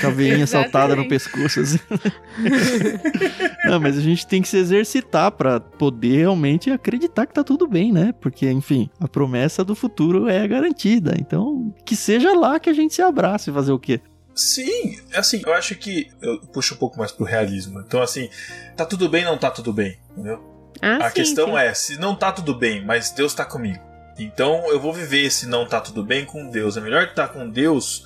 Com 0.00 0.06
a 0.08 0.10
veinha 0.10 0.46
saltada 0.48 0.96
no 0.96 1.06
pescoço, 1.06 1.60
assim. 1.60 1.78
Não, 3.66 3.78
mas 3.80 3.96
a 3.96 4.00
gente 4.00 4.26
tem 4.26 4.42
que 4.42 4.48
se 4.48 4.56
exercitar 4.56 5.30
pra 5.30 5.60
poder 5.60 6.16
realmente 6.18 6.70
acreditar 6.72 7.24
que 7.26 7.34
tá 7.34 7.44
tudo 7.44 7.68
bem, 7.68 7.92
né? 7.92 8.12
Porque, 8.20 8.50
enfim, 8.50 8.90
a 8.98 9.06
promessa 9.06 9.64
do 9.64 9.76
futuro 9.76 10.28
é 10.28 10.46
garantida. 10.48 11.14
Então, 11.16 11.72
que 11.84 11.94
seja 11.94 12.32
lá 12.34 12.58
que 12.58 12.68
a 12.68 12.72
gente 12.74 12.94
se 12.94 13.02
abrace 13.02 13.50
e 13.50 13.52
fazer 13.54 13.70
o 13.70 13.78
quê? 13.78 14.00
Sim, 14.34 14.98
assim, 15.14 15.40
eu 15.46 15.54
acho 15.54 15.76
que 15.76 16.08
eu 16.20 16.40
puxo 16.52 16.74
um 16.74 16.78
pouco 16.78 16.98
mais 16.98 17.12
pro 17.12 17.24
realismo. 17.24 17.78
Então, 17.80 18.02
assim, 18.02 18.28
tá 18.76 18.84
tudo 18.84 19.08
bem, 19.08 19.24
não 19.24 19.38
tá 19.38 19.50
tudo 19.52 19.72
bem, 19.72 19.96
entendeu? 20.10 20.55
Ah, 20.80 21.06
a 21.06 21.08
sim, 21.08 21.14
questão 21.16 21.48
sim. 21.48 21.58
é, 21.58 21.74
se 21.74 21.98
não 21.98 22.14
tá 22.14 22.32
tudo 22.32 22.54
bem, 22.54 22.84
mas 22.84 23.10
Deus 23.10 23.34
tá 23.34 23.44
comigo. 23.44 23.84
Então 24.18 24.70
eu 24.70 24.80
vou 24.80 24.92
viver 24.92 25.24
esse 25.24 25.46
não 25.46 25.66
tá 25.66 25.80
tudo 25.80 26.02
bem 26.02 26.24
com 26.24 26.48
Deus. 26.50 26.76
É 26.76 26.80
melhor 26.80 27.04
estar 27.04 27.28
com 27.28 27.48
Deus 27.48 28.04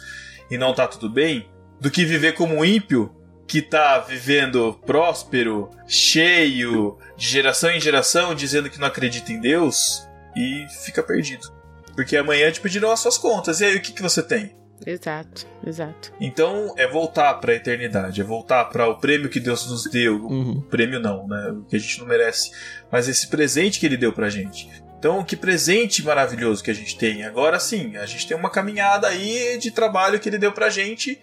e 0.51 0.59
não 0.59 0.75
tá 0.75 0.87
tudo 0.87 1.09
bem 1.09 1.49
do 1.81 1.91
que 1.91 2.05
viver 2.05 2.33
como 2.35 2.57
um 2.57 2.65
ímpio 2.65 3.15
que 3.47 3.63
tá 3.63 3.99
vivendo 3.99 4.79
próspero, 4.87 5.71
cheio, 5.87 6.99
de 7.17 7.27
geração 7.27 7.71
em 7.71 7.81
geração, 7.81 8.35
dizendo 8.35 8.71
que 8.71 8.79
não 8.79 8.87
acredita 8.87 9.33
em 9.33 9.41
Deus 9.41 10.07
e 10.37 10.67
fica 10.85 11.03
perdido. 11.03 11.53
Porque 11.97 12.17
amanhã 12.17 12.51
te 12.53 12.61
pedirão 12.61 12.93
as 12.93 13.01
suas 13.01 13.19
contas. 13.19 13.61
E 13.61 13.65
aí 13.65 13.77
o 13.77 13.83
que, 13.83 13.93
que 13.93 14.03
você 14.03 14.23
tem? 14.23 14.57
Exato, 14.87 15.47
exato. 15.67 16.13
Então 16.21 16.75
é 16.77 16.87
voltar 16.87 17.35
para 17.35 17.53
a 17.53 17.57
eternidade, 17.57 18.21
é 18.21 18.25
voltar 18.25 18.65
para 18.67 18.89
o 18.89 18.97
prêmio 18.99 19.29
que 19.29 19.41
Deus 19.41 19.71
nos 19.71 19.85
deu. 19.85 20.25
Uhum. 20.25 20.59
O 20.59 20.63
prêmio 20.63 20.99
não, 20.99 21.27
né? 21.29 21.51
O 21.51 21.65
que 21.65 21.77
a 21.77 21.79
gente 21.79 21.99
não 22.01 22.07
merece, 22.07 22.51
mas 22.91 23.09
esse 23.09 23.29
presente 23.29 23.79
que 23.79 23.87
ele 23.87 23.97
deu 23.97 24.13
pra 24.13 24.31
gente. 24.31 24.69
Então, 24.99 25.25
que 25.25 25.35
presente 25.35 26.05
maravilhoso 26.05 26.63
que 26.63 26.71
a 26.71 26.75
gente 26.75 26.97
tem. 26.97 27.25
Agora 27.25 27.59
sim, 27.59 27.97
a 27.97 28.05
gente 28.05 28.27
tem 28.27 28.37
uma 28.37 28.51
caminhada 28.51 29.07
aí 29.07 29.59
de 29.59 29.71
trabalho 29.71 30.21
que 30.21 30.29
ele 30.29 30.39
deu 30.39 30.53
pra 30.53 30.69
gente. 30.69 31.19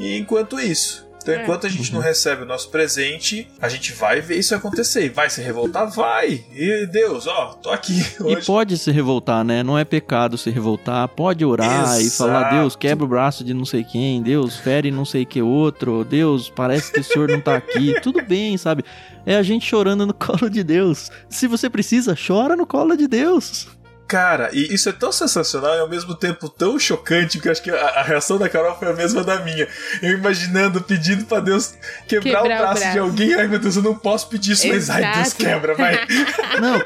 E 0.00 0.16
enquanto 0.16 0.58
isso, 0.58 1.08
então 1.22 1.34
É. 1.34 1.42
enquanto 1.42 1.66
a 1.66 1.70
gente 1.70 1.90
Uhum. 1.90 1.98
não 1.98 2.02
recebe 2.04 2.42
o 2.42 2.46
nosso 2.46 2.68
presente, 2.70 3.48
a 3.60 3.68
gente 3.68 3.92
vai 3.92 4.20
ver 4.20 4.38
isso 4.38 4.54
acontecer. 4.54 5.06
E 5.06 5.08
Vai 5.08 5.28
se 5.30 5.40
revoltar? 5.42 5.88
Vai! 5.90 6.44
E 6.54 6.86
Deus, 6.86 7.26
ó, 7.26 7.54
tô 7.62 7.70
aqui 7.70 7.92
E 8.20 8.22
hoje. 8.22 8.46
pode 8.46 8.76
se 8.78 8.90
revoltar, 8.90 9.44
né? 9.44 9.62
Não 9.62 9.78
é 9.78 9.84
pecado 9.84 10.38
se 10.38 10.50
revoltar. 10.50 11.06
Pode 11.08 11.44
orar 11.44 11.98
e 12.00 12.04
Exato. 12.04 12.30
falar: 12.32 12.50
Deus, 12.50 12.74
quebra 12.76 13.04
o 13.04 13.08
braço 13.08 13.44
de 13.44 13.52
não 13.54 13.64
sei 13.64 13.84
quem. 13.84 14.22
Deus, 14.22 14.56
fere 14.56 14.90
não 14.90 15.04
sei 15.04 15.24
que 15.24 15.42
outro. 15.42 16.04
Deus, 16.04 16.50
parece 16.50 16.92
que 16.92 17.00
o 17.00 17.04
senhor 17.04 17.28
não 17.28 17.40
tá 17.40 17.56
aqui. 17.56 17.94
Tudo 18.02 18.22
bem, 18.22 18.56
sabe? 18.56 18.84
É 19.26 19.36
a 19.36 19.42
gente 19.42 19.66
chorando 19.66 20.06
no 20.06 20.14
colo 20.14 20.48
de 20.48 20.62
Deus. 20.64 21.10
Se 21.28 21.46
você 21.46 21.68
precisa, 21.68 22.14
chora 22.16 22.56
no 22.56 22.66
colo 22.66 22.96
de 22.96 23.06
Deus. 23.06 23.68
Cara, 24.10 24.50
e 24.52 24.74
isso 24.74 24.88
é 24.88 24.92
tão 24.92 25.12
sensacional 25.12 25.72
e 25.76 25.78
ao 25.78 25.88
mesmo 25.88 26.16
tempo 26.16 26.48
tão 26.48 26.76
chocante, 26.80 27.38
porque 27.38 27.46
eu 27.46 27.52
acho 27.52 27.62
que 27.62 27.70
a, 27.70 27.76
a 27.76 28.02
reação 28.02 28.38
da 28.38 28.48
Carol 28.48 28.76
foi 28.76 28.88
a 28.88 28.92
mesma 28.92 29.22
da 29.22 29.38
minha. 29.38 29.68
Eu 30.02 30.18
imaginando, 30.18 30.80
pedindo 30.80 31.24
pra 31.26 31.38
Deus 31.38 31.74
quebrar, 32.08 32.42
Quebrar 32.42 32.42
o, 32.42 32.44
o 32.44 32.48
braço 32.48 32.74
de 32.74 32.80
braço. 32.80 32.98
alguém. 32.98 33.34
Ai 33.34 33.46
meu 33.46 33.60
Deus, 33.60 33.76
eu 33.76 33.84
não 33.84 33.94
posso 33.94 34.28
pedir 34.28 34.50
isso, 34.50 34.66
mas 34.66 34.90
ai, 34.90 35.02
Deus 35.14 35.28
Exato. 35.28 35.36
quebra, 35.44 35.74
vai. 35.76 35.94
Não, 36.60 36.82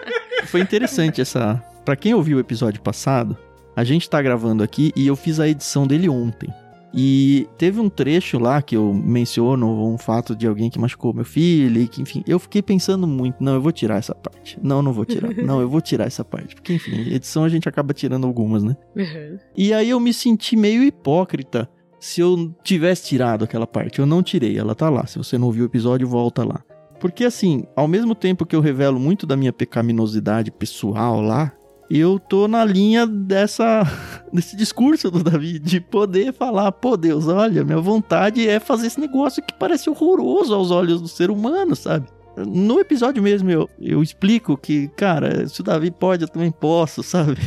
foi 0.48 0.60
interessante 0.60 1.22
essa. 1.22 1.62
Pra 1.82 1.96
quem 1.96 2.12
ouviu 2.12 2.36
o 2.36 2.40
episódio 2.40 2.82
passado, 2.82 3.34
a 3.74 3.82
gente 3.84 4.08
tá 4.10 4.20
gravando 4.20 4.62
aqui 4.62 4.92
e 4.94 5.06
eu 5.06 5.16
fiz 5.16 5.40
a 5.40 5.48
edição 5.48 5.86
dele 5.86 6.10
ontem. 6.10 6.52
E 6.96 7.48
teve 7.58 7.80
um 7.80 7.88
trecho 7.88 8.38
lá 8.38 8.62
que 8.62 8.76
eu 8.76 8.94
menciono 8.94 9.92
um 9.92 9.98
fato 9.98 10.36
de 10.36 10.46
alguém 10.46 10.70
que 10.70 10.78
machucou 10.78 11.12
meu 11.12 11.24
filho 11.24 11.80
e 11.80 11.88
que, 11.88 12.00
enfim, 12.00 12.22
eu 12.26 12.38
fiquei 12.38 12.62
pensando 12.62 13.06
muito, 13.06 13.42
não, 13.42 13.54
eu 13.54 13.60
vou 13.60 13.72
tirar 13.72 13.96
essa 13.96 14.14
parte. 14.14 14.58
Não, 14.62 14.80
não 14.80 14.92
vou 14.92 15.04
tirar. 15.04 15.34
Não, 15.34 15.60
eu 15.60 15.68
vou 15.68 15.80
tirar 15.80 16.06
essa 16.06 16.24
parte. 16.24 16.54
Porque, 16.54 16.74
enfim, 16.74 17.12
edição 17.12 17.42
a 17.42 17.48
gente 17.48 17.68
acaba 17.68 17.92
tirando 17.92 18.26
algumas, 18.26 18.62
né? 18.62 18.76
Uhum. 18.94 19.38
E 19.56 19.74
aí 19.74 19.90
eu 19.90 19.98
me 19.98 20.12
senti 20.12 20.54
meio 20.56 20.84
hipócrita 20.84 21.68
se 21.98 22.20
eu 22.20 22.54
tivesse 22.62 23.06
tirado 23.06 23.44
aquela 23.44 23.66
parte. 23.66 23.98
Eu 23.98 24.06
não 24.06 24.22
tirei, 24.22 24.56
ela 24.56 24.74
tá 24.74 24.88
lá. 24.88 25.06
Se 25.06 25.18
você 25.18 25.36
não 25.36 25.46
ouviu 25.46 25.64
o 25.64 25.66
episódio, 25.66 26.06
volta 26.06 26.44
lá. 26.44 26.62
Porque 27.00 27.24
assim, 27.24 27.64
ao 27.74 27.88
mesmo 27.88 28.14
tempo 28.14 28.46
que 28.46 28.54
eu 28.54 28.60
revelo 28.60 29.00
muito 29.00 29.26
da 29.26 29.36
minha 29.36 29.52
pecaminosidade 29.52 30.50
pessoal 30.50 31.20
lá, 31.20 31.52
eu 31.98 32.18
tô 32.18 32.48
na 32.48 32.64
linha 32.64 33.06
dessa 33.06 33.82
desse 34.32 34.56
discurso 34.56 35.10
do 35.10 35.22
Davi 35.22 35.58
de 35.58 35.80
poder 35.80 36.32
falar, 36.32 36.72
pô 36.72 36.96
Deus, 36.96 37.28
olha, 37.28 37.64
minha 37.64 37.80
vontade 37.80 38.48
é 38.48 38.58
fazer 38.58 38.88
esse 38.88 39.00
negócio 39.00 39.42
que 39.42 39.54
parece 39.54 39.88
horroroso 39.88 40.54
aos 40.54 40.70
olhos 40.70 41.00
do 41.00 41.08
ser 41.08 41.30
humano, 41.30 41.76
sabe? 41.76 42.06
No 42.36 42.80
episódio 42.80 43.22
mesmo 43.22 43.50
eu, 43.50 43.70
eu 43.80 44.02
explico 44.02 44.56
que, 44.56 44.88
cara, 44.88 45.46
se 45.46 45.60
o 45.60 45.64
Davi 45.64 45.90
pode, 45.90 46.22
eu 46.24 46.28
também 46.28 46.50
posso, 46.50 47.00
sabe? 47.04 47.40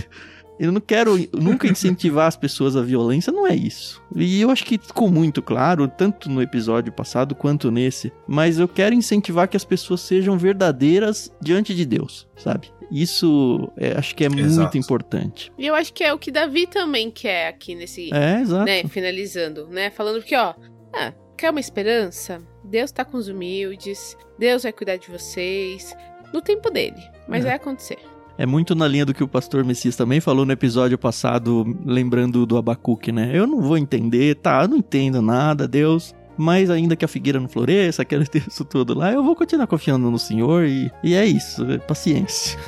Eu 0.60 0.72
não 0.72 0.82
quero 0.82 1.16
nunca 1.34 1.68
incentivar 1.68 2.28
as 2.28 2.36
pessoas 2.36 2.76
à 2.76 2.82
violência, 2.82 3.32
não 3.32 3.46
é 3.46 3.56
isso. 3.56 4.02
E 4.16 4.42
eu 4.42 4.50
acho 4.50 4.66
que 4.66 4.78
ficou 4.78 5.10
muito 5.10 5.42
claro, 5.42 5.88
tanto 5.88 6.30
no 6.30 6.42
episódio 6.42 6.92
passado 6.92 7.36
quanto 7.36 7.70
nesse. 7.70 8.12
Mas 8.28 8.58
eu 8.58 8.68
quero 8.68 8.96
incentivar 8.96 9.48
que 9.48 9.56
as 9.58 9.64
pessoas 9.66 10.02
sejam 10.02 10.38
verdadeiras 10.38 11.32
diante 11.42 11.76
de 11.76 11.86
Deus, 11.86 12.28
sabe? 12.36 12.70
Isso 12.92 13.70
é, 13.78 13.92
acho 13.98 14.16
que 14.16 14.24
é 14.24 14.28
Exato. 14.28 14.62
muito 14.62 14.78
importante. 14.78 15.52
E 15.58 15.68
eu 15.68 15.76
acho 15.76 15.94
que 15.94 16.04
é 16.04 16.14
o 16.14 16.18
que 16.18 16.32
Davi 16.32 16.66
também 16.66 17.12
quer 17.12 17.48
aqui 17.50 17.76
nesse. 17.76 18.10
É, 18.14 18.40
exato. 18.42 18.66
né, 18.66 18.84
finalizando, 18.86 19.68
né? 19.68 19.90
Falando 19.90 20.24
que, 20.24 20.36
ó, 20.36 20.54
ah, 20.94 21.14
quer 21.38 21.52
uma 21.52 21.60
esperança? 21.60 22.42
Deus 22.64 22.92
tá 22.92 23.04
com 23.06 23.18
os 23.18 23.28
humildes, 23.28 24.18
Deus 24.40 24.64
vai 24.64 24.72
cuidar 24.72 24.96
de 24.98 25.10
vocês, 25.12 25.94
no 26.34 26.42
tempo 26.42 26.70
dele, 26.70 27.02
mas 27.28 27.44
É. 27.44 27.48
vai 27.50 27.56
acontecer. 27.58 28.00
É 28.38 28.46
muito 28.46 28.76
na 28.76 28.88
linha 28.88 29.04
do 29.04 29.16
que 29.16 29.24
o 29.24 29.28
pastor 29.28 29.66
Messias 29.66 29.96
também 29.96 30.20
falou 30.20 30.46
no 30.46 30.52
episódio 30.52 30.96
passado, 30.96 31.76
lembrando 31.84 32.46
do 32.46 32.56
Abacuque, 32.56 33.12
né? 33.12 33.32
Eu 33.34 33.48
não 33.48 33.62
vou 33.62 33.80
entender, 33.80 34.36
tá? 34.36 34.62
Eu 34.62 34.68
não 34.68 34.78
entendo 34.78 35.24
nada, 35.24 35.68
Deus. 35.68 36.14
Mas 36.38 36.70
ainda 36.70 36.96
que 36.96 37.04
a 37.04 37.08
figueira 37.08 37.40
não 37.40 37.48
floresça, 37.48 38.04
aquele 38.04 38.28
texto 38.28 38.64
todo 38.64 38.94
lá, 38.94 39.12
eu 39.12 39.24
vou 39.24 39.36
continuar 39.36 39.66
confiando 39.66 40.12
no 40.12 40.20
Senhor 40.20 40.66
e, 40.66 40.92
e 41.04 41.16
é 41.16 41.26
isso, 41.26 41.66
é 41.66 41.80
paciência. 41.80 42.60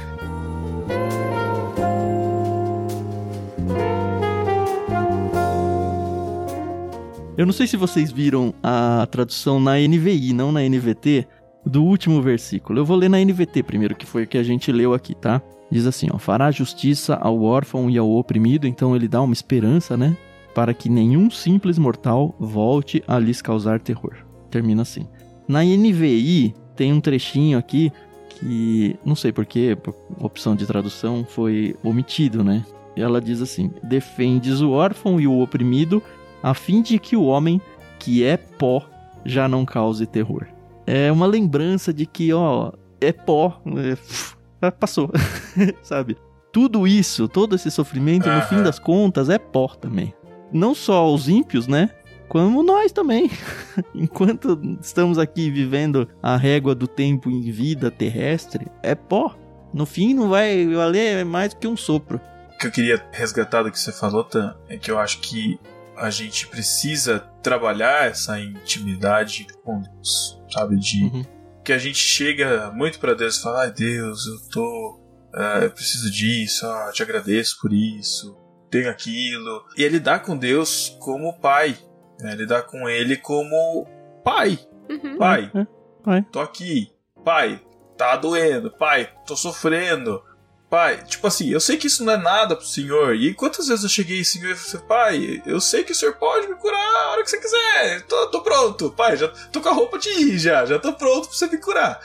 Eu 7.38 7.46
não 7.46 7.54
sei 7.54 7.68
se 7.68 7.78
vocês 7.78 8.12
viram 8.12 8.56
a 8.64 9.08
tradução 9.10 9.60
na 9.60 9.76
NVI, 9.76 10.34
não 10.34 10.52
na 10.52 10.62
NVT, 10.62 11.28
do 11.64 11.84
último 11.84 12.22
versículo. 12.24 12.80
Eu 12.80 12.86
vou 12.86 12.98
ler 12.98 13.08
na 13.08 13.20
NVT 13.20 13.62
primeiro, 13.62 13.96
que 13.96 14.06
foi 14.06 14.24
o 14.24 14.28
que 14.28 14.38
a 14.38 14.44
gente 14.44 14.72
leu 14.72 14.96
aqui, 14.96 15.14
tá? 15.16 15.40
Diz 15.72 15.86
assim, 15.86 16.08
ó, 16.12 16.18
fará 16.18 16.50
justiça 16.52 17.16
ao 17.16 17.42
órfão 17.42 17.90
e 17.90 17.98
ao 17.98 18.10
oprimido, 18.10 18.68
então 18.68 18.96
ele 18.96 19.08
dá 19.08 19.22
uma 19.22 19.34
esperança, 19.34 19.96
né? 19.96 20.18
Para 20.56 20.74
que 20.74 20.90
nenhum 20.90 21.30
simples 21.30 21.78
mortal 21.78 22.36
volte 22.40 23.04
a 23.08 23.20
lhes 23.20 23.42
causar 23.42 23.80
terror. 23.80 24.16
Termina 24.50 24.82
assim. 24.82 25.08
Na 25.48 25.64
NVI 25.64 26.56
tem 26.76 26.92
um 26.92 27.00
trechinho 27.00 27.58
aqui 27.58 27.92
que 28.30 28.96
não 29.06 29.16
sei 29.16 29.32
porquê, 29.32 29.76
por 29.76 29.94
opção 30.20 30.56
de 30.56 30.66
tradução 30.66 31.26
foi 31.28 31.76
omitido, 31.84 32.44
né? 32.44 32.66
Ela 32.96 33.22
diz 33.22 33.42
assim: 33.42 33.72
defendes 33.84 34.62
o 34.62 34.72
órfão 34.72 35.20
e 35.20 35.28
o 35.28 35.40
oprimido, 35.40 36.02
a 36.42 36.54
fim 36.54 36.82
de 36.82 36.98
que 36.98 37.16
o 37.16 37.24
homem 37.24 37.62
que 38.00 38.24
é 38.24 38.38
pó 38.38 38.84
já 39.26 39.48
não 39.48 39.66
cause 39.66 40.06
terror. 40.06 40.48
É 40.88 41.12
uma 41.12 41.26
lembrança 41.26 41.94
de 41.94 42.06
que, 42.06 42.34
ó, 42.34 42.72
é 43.00 43.12
pó, 43.12 43.62
é, 43.78 43.98
passou, 44.80 45.12
sabe? 45.82 46.18
tudo 46.52 46.88
isso, 46.88 47.28
todo 47.28 47.56
esse 47.56 47.70
sofrimento, 47.72 48.30
no 48.30 48.42
fim 48.44 48.62
das 48.62 48.80
contas, 48.80 49.30
é 49.30 49.38
pó 49.38 49.68
também. 49.68 50.14
Não 50.52 50.74
só 50.74 51.12
os 51.14 51.30
ímpios, 51.30 51.68
né? 51.68 51.90
Como 52.28 52.62
nós 52.64 52.92
também. 52.92 53.30
Enquanto 53.94 54.60
estamos 54.82 55.18
aqui 55.18 55.50
vivendo 55.50 56.08
a 56.22 56.38
régua 56.38 56.76
do 56.76 56.88
tempo 56.88 57.30
em 57.30 57.52
vida 57.52 57.90
terrestre, 57.90 58.68
é 58.84 58.96
pó. 58.96 59.36
No 59.74 59.86
fim, 59.86 60.14
não 60.14 60.30
vai 60.30 60.66
valer 60.68 61.24
mais 61.26 61.54
do 61.54 61.60
que 61.60 61.68
um 61.68 61.78
sopro. 61.78 62.20
O 62.54 62.58
que 62.58 62.68
eu 62.68 62.72
queria 62.72 63.06
resgatar 63.12 63.64
do 63.64 63.72
que 63.72 63.80
você 63.80 63.92
falou, 63.92 64.24
Tan, 64.24 64.56
é 64.68 64.78
que 64.78 64.92
eu 64.92 65.00
acho 65.00 65.20
que 65.22 65.60
a 65.96 66.10
gente 66.10 66.48
precisa 66.48 67.20
trabalhar 67.44 68.08
essa 68.08 68.40
intimidade 68.40 69.48
com 69.64 69.82
Deus, 69.82 70.42
sabe? 70.50 70.78
De 70.78 71.04
uhum. 71.04 71.24
Que 71.70 71.74
a 71.74 71.78
gente 71.78 72.00
chega 72.00 72.72
muito 72.72 72.98
para 73.00 73.14
Deus 73.14 73.38
e 73.38 73.44
fala: 73.44 73.62
ai 73.62 73.72
Deus, 73.72 74.26
eu 74.26 74.50
tô. 74.50 75.00
Uh, 75.32 75.66
eu 75.66 75.70
preciso 75.70 76.10
disso, 76.10 76.66
ah, 76.66 76.90
te 76.92 77.04
agradeço 77.04 77.60
por 77.62 77.72
isso, 77.72 78.36
tenho 78.72 78.90
aquilo. 78.90 79.64
E 79.78 79.86
é 79.86 79.88
lidar 79.88 80.24
com 80.24 80.36
Deus 80.36 80.98
como 81.00 81.40
pai, 81.40 81.78
né? 82.20 82.34
lidar 82.34 82.64
com 82.64 82.90
Ele 82.90 83.16
como 83.16 83.86
pai. 84.24 84.58
Uhum. 84.90 85.18
Pai, 85.20 85.52
uhum. 85.54 85.68
pai, 86.04 86.26
tô 86.32 86.40
aqui. 86.40 86.92
Pai, 87.24 87.62
tá 87.96 88.16
doendo. 88.16 88.72
Pai, 88.72 89.08
tô 89.28 89.36
sofrendo. 89.36 90.24
Pai, 90.70 91.04
tipo 91.04 91.26
assim, 91.26 91.50
eu 91.50 91.60
sei 91.60 91.78
que 91.78 91.88
isso 91.88 92.04
não 92.06 92.14
é 92.14 92.18
nada 92.18 92.56
pro 92.56 92.66
senhor. 92.66 93.16
E 93.16 93.34
quantas 93.34 93.68
vezes 93.68 93.84
eu 93.84 93.90
cheguei, 93.90 94.24
senhor, 94.24 94.52
e 94.52 94.56
falei, 94.56 94.88
pai, 94.88 95.42
eu 95.44 95.60
sei 95.60 95.84
que 95.84 95.92
o 95.92 95.96
senhor 95.96 96.14
pode 96.14 96.48
me 96.48 96.54
curar 96.56 96.78
a 96.78 97.12
hora 97.12 97.24
que 97.24 97.30
você 97.30 97.40
quiser. 97.40 98.04
Tô, 98.04 98.28
tô 98.28 98.42
pronto, 98.42 98.92
pai, 98.92 99.18
já 99.18 99.28
tô 99.52 99.62
com 99.62 99.70
a 99.70 99.74
roupa 99.74 99.98
de 99.98 100.10
ir 100.10 100.38
já, 100.38 100.66
já 100.68 100.78
tô 100.78 100.94
pronto 100.94 101.28
pra 101.28 101.36
você 101.36 101.48
me 101.48 101.58
curar. 101.58 102.00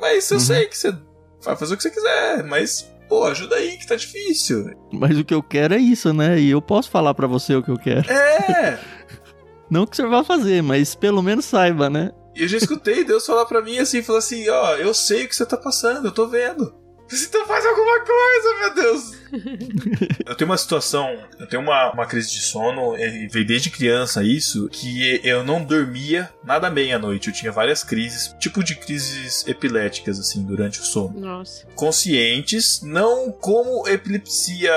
Mas 0.00 0.30
eu 0.30 0.36
uhum. 0.36 0.44
sei 0.44 0.66
que 0.66 0.76
você 0.76 0.94
vai 1.42 1.56
fazer 1.56 1.72
o 1.72 1.76
que 1.78 1.82
você 1.82 1.90
quiser, 1.90 2.44
mas, 2.44 2.92
pô, 3.08 3.24
ajuda 3.24 3.56
aí 3.56 3.78
que 3.78 3.86
tá 3.86 3.96
difícil. 3.96 4.76
Mas 4.92 5.18
o 5.18 5.24
que 5.24 5.32
eu 5.32 5.42
quero 5.42 5.72
é 5.72 5.78
isso, 5.78 6.12
né? 6.12 6.38
E 6.38 6.50
eu 6.50 6.60
posso 6.60 6.90
falar 6.90 7.14
para 7.14 7.26
você 7.26 7.54
o 7.54 7.62
que 7.62 7.70
eu 7.70 7.78
quero. 7.78 8.10
É! 8.10 8.78
não 9.70 9.86
que 9.86 9.94
o 9.94 9.96
senhor 9.96 10.10
vá 10.10 10.22
fazer, 10.22 10.62
mas 10.62 10.94
pelo 10.94 11.22
menos 11.22 11.46
saiba, 11.46 11.88
né? 11.88 12.10
E 12.36 12.42
eu 12.42 12.48
já 12.48 12.58
escutei 12.58 13.02
Deus 13.02 13.24
falar 13.24 13.46
para 13.46 13.62
mim 13.62 13.78
assim, 13.78 14.02
falou 14.02 14.18
assim, 14.18 14.46
ó, 14.50 14.76
eu 14.76 14.92
sei 14.92 15.24
o 15.24 15.28
que 15.28 15.34
você 15.34 15.46
tá 15.46 15.56
passando, 15.56 16.08
eu 16.08 16.12
tô 16.12 16.26
vendo. 16.26 16.81
Então 17.12 17.46
faz 17.46 17.66
alguma 17.66 18.00
coisa, 18.00 18.58
meu 18.58 18.74
Deus! 18.74 19.22
eu 20.26 20.34
tenho 20.34 20.50
uma 20.50 20.56
situação, 20.56 21.18
eu 21.38 21.46
tenho 21.46 21.62
uma, 21.62 21.92
uma 21.92 22.06
crise 22.06 22.30
de 22.30 22.40
sono, 22.40 22.96
e 22.96 23.26
veio 23.28 23.46
desde 23.46 23.70
criança 23.70 24.22
isso, 24.22 24.68
que 24.68 25.20
eu 25.24 25.42
não 25.42 25.64
dormia 25.64 26.30
nada 26.44 26.68
bem 26.70 26.92
à 26.92 26.98
noite. 26.98 27.28
Eu 27.28 27.34
tinha 27.34 27.50
várias 27.50 27.82
crises, 27.82 28.34
tipo 28.38 28.62
de 28.62 28.74
crises 28.74 29.46
epiléticas, 29.46 30.18
assim, 30.18 30.42
durante 30.44 30.80
o 30.80 30.84
sono. 30.84 31.18
Nossa. 31.18 31.66
Conscientes, 31.74 32.80
não 32.82 33.30
como 33.32 33.88
epilepsia, 33.88 34.72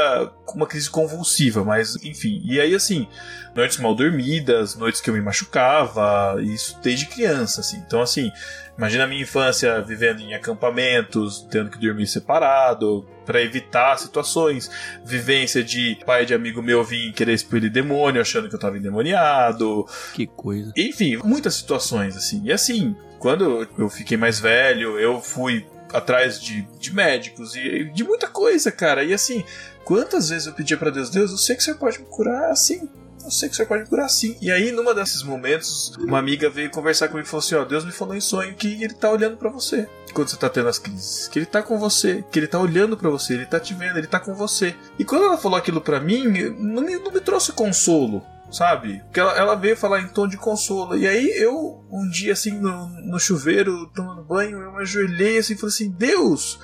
uma 0.53 0.67
crise 0.67 0.89
convulsiva, 0.89 1.63
mas 1.63 1.95
enfim. 2.03 2.41
E 2.45 2.59
aí, 2.59 2.73
assim, 2.73 3.07
noites 3.53 3.77
mal 3.77 3.95
dormidas, 3.95 4.75
noites 4.75 5.01
que 5.01 5.09
eu 5.09 5.13
me 5.13 5.21
machucava, 5.21 6.37
isso 6.41 6.77
desde 6.81 7.05
criança, 7.07 7.61
assim. 7.61 7.77
Então, 7.85 8.01
assim, 8.01 8.31
Imagina 8.77 9.05
a 9.05 9.07
minha 9.07 9.21
infância 9.21 9.81
vivendo 9.81 10.19
em 10.19 10.33
acampamentos, 10.33 11.47
tendo 11.49 11.69
que 11.69 11.79
dormir 11.79 12.07
separado, 12.07 13.07
para 13.25 13.41
evitar 13.41 13.97
situações. 13.97 14.69
Vivência 15.03 15.63
de 15.63 15.97
pai 16.05 16.25
de 16.25 16.33
amigo 16.33 16.61
meu 16.61 16.83
vir 16.83 17.13
querer 17.13 17.33
expelir 17.33 17.71
demônio, 17.71 18.21
achando 18.21 18.49
que 18.49 18.55
eu 18.55 18.59
tava 18.59 18.77
endemoniado. 18.77 19.85
Que 20.13 20.27
coisa. 20.27 20.73
Enfim, 20.75 21.17
muitas 21.23 21.55
situações 21.55 22.17
assim. 22.17 22.41
E 22.43 22.51
assim, 22.51 22.95
quando 23.17 23.67
eu 23.77 23.89
fiquei 23.89 24.17
mais 24.17 24.39
velho, 24.39 24.99
eu 24.99 25.21
fui 25.21 25.65
atrás 25.93 26.41
de, 26.41 26.63
de 26.77 26.93
médicos 26.93 27.55
e 27.55 27.85
de 27.85 28.03
muita 28.03 28.27
coisa, 28.27 28.71
cara. 28.71 29.03
E 29.03 29.13
assim, 29.13 29.43
quantas 29.85 30.29
vezes 30.29 30.47
eu 30.47 30.53
pedia 30.53 30.75
para 30.75 30.91
Deus, 30.91 31.09
Deus, 31.09 31.31
eu 31.31 31.37
sei 31.37 31.55
que 31.55 31.63
você 31.63 31.73
pode 31.73 31.99
me 31.99 32.05
curar 32.05 32.51
assim 32.51 32.89
eu 33.25 33.31
sei 33.31 33.49
que 33.49 33.53
o 33.53 33.55
senhor 33.55 33.67
pode 33.67 33.89
curar 33.89 34.09
sim. 34.09 34.37
E 34.41 34.51
aí, 34.51 34.71
numa 34.71 34.93
desses 34.93 35.23
momentos, 35.23 35.93
uma 35.99 36.19
amiga 36.19 36.49
veio 36.49 36.69
conversar 36.69 37.07
comigo 37.07 37.27
e 37.27 37.29
falou 37.29 37.43
assim: 37.43 37.55
Ó, 37.55 37.65
Deus 37.65 37.83
me 37.83 37.91
falou 37.91 38.15
em 38.15 38.21
sonho 38.21 38.55
que 38.55 38.81
ele 38.83 38.93
tá 38.93 39.11
olhando 39.11 39.37
para 39.37 39.49
você 39.49 39.87
quando 40.13 40.29
você 40.29 40.37
tá 40.37 40.49
tendo 40.49 40.69
as 40.69 40.79
crises. 40.79 41.27
Que 41.27 41.39
ele 41.39 41.45
tá 41.45 41.61
com 41.61 41.77
você, 41.77 42.23
que 42.31 42.39
ele 42.39 42.47
tá 42.47 42.57
olhando 42.57 42.95
para 42.95 43.09
você, 43.09 43.33
ele 43.33 43.45
tá 43.45 43.59
te 43.59 43.73
vendo, 43.73 43.97
ele 43.97 44.07
tá 44.07 44.19
com 44.19 44.33
você. 44.33 44.73
E 44.97 45.03
quando 45.03 45.25
ela 45.25 45.37
falou 45.37 45.57
aquilo 45.57 45.81
para 45.81 45.99
mim, 45.99 46.23
não 46.57 46.81
me, 46.81 46.97
não 46.97 47.11
me 47.11 47.19
trouxe 47.19 47.51
consolo 47.51 48.23
sabe? 48.51 49.01
Porque 49.05 49.19
ela, 49.19 49.35
ela, 49.35 49.55
veio 49.55 49.75
falar 49.75 50.01
em 50.01 50.07
tom 50.07 50.27
de 50.27 50.37
consolo. 50.37 50.95
E 50.95 51.05
aí 51.07 51.29
eu, 51.35 51.83
um 51.91 52.07
dia 52.09 52.31
assim, 52.31 52.51
no, 52.51 52.87
no 53.01 53.19
chuveiro, 53.19 53.87
tomando 53.87 54.23
banho, 54.23 54.61
eu 54.61 54.71
me 54.71 54.81
ajoelhei 54.81 55.37
assim 55.37 55.53
e 55.53 55.57
falei 55.57 55.73
assim: 55.73 55.89
Deus, 55.89 56.59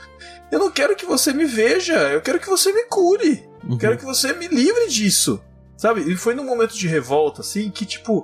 eu 0.52 0.60
não 0.60 0.72
quero 0.72 0.96
que 0.96 1.06
você 1.06 1.34
me 1.34 1.46
veja, 1.46 1.94
eu 2.12 2.22
quero 2.22 2.40
que 2.40 2.48
você 2.48 2.72
me 2.72 2.84
cure. 2.84 3.44
Uhum. 3.64 3.74
Eu 3.74 3.78
quero 3.78 3.98
que 3.98 4.06
você 4.06 4.32
me 4.34 4.48
livre 4.48 4.88
disso. 4.88 5.42
Sabe? 5.82 6.02
E 6.02 6.16
foi 6.16 6.36
num 6.36 6.46
momento 6.46 6.78
de 6.78 6.88
revolta, 6.88 7.42
assim, 7.42 7.72
que 7.72 7.88
tipo. 7.88 8.20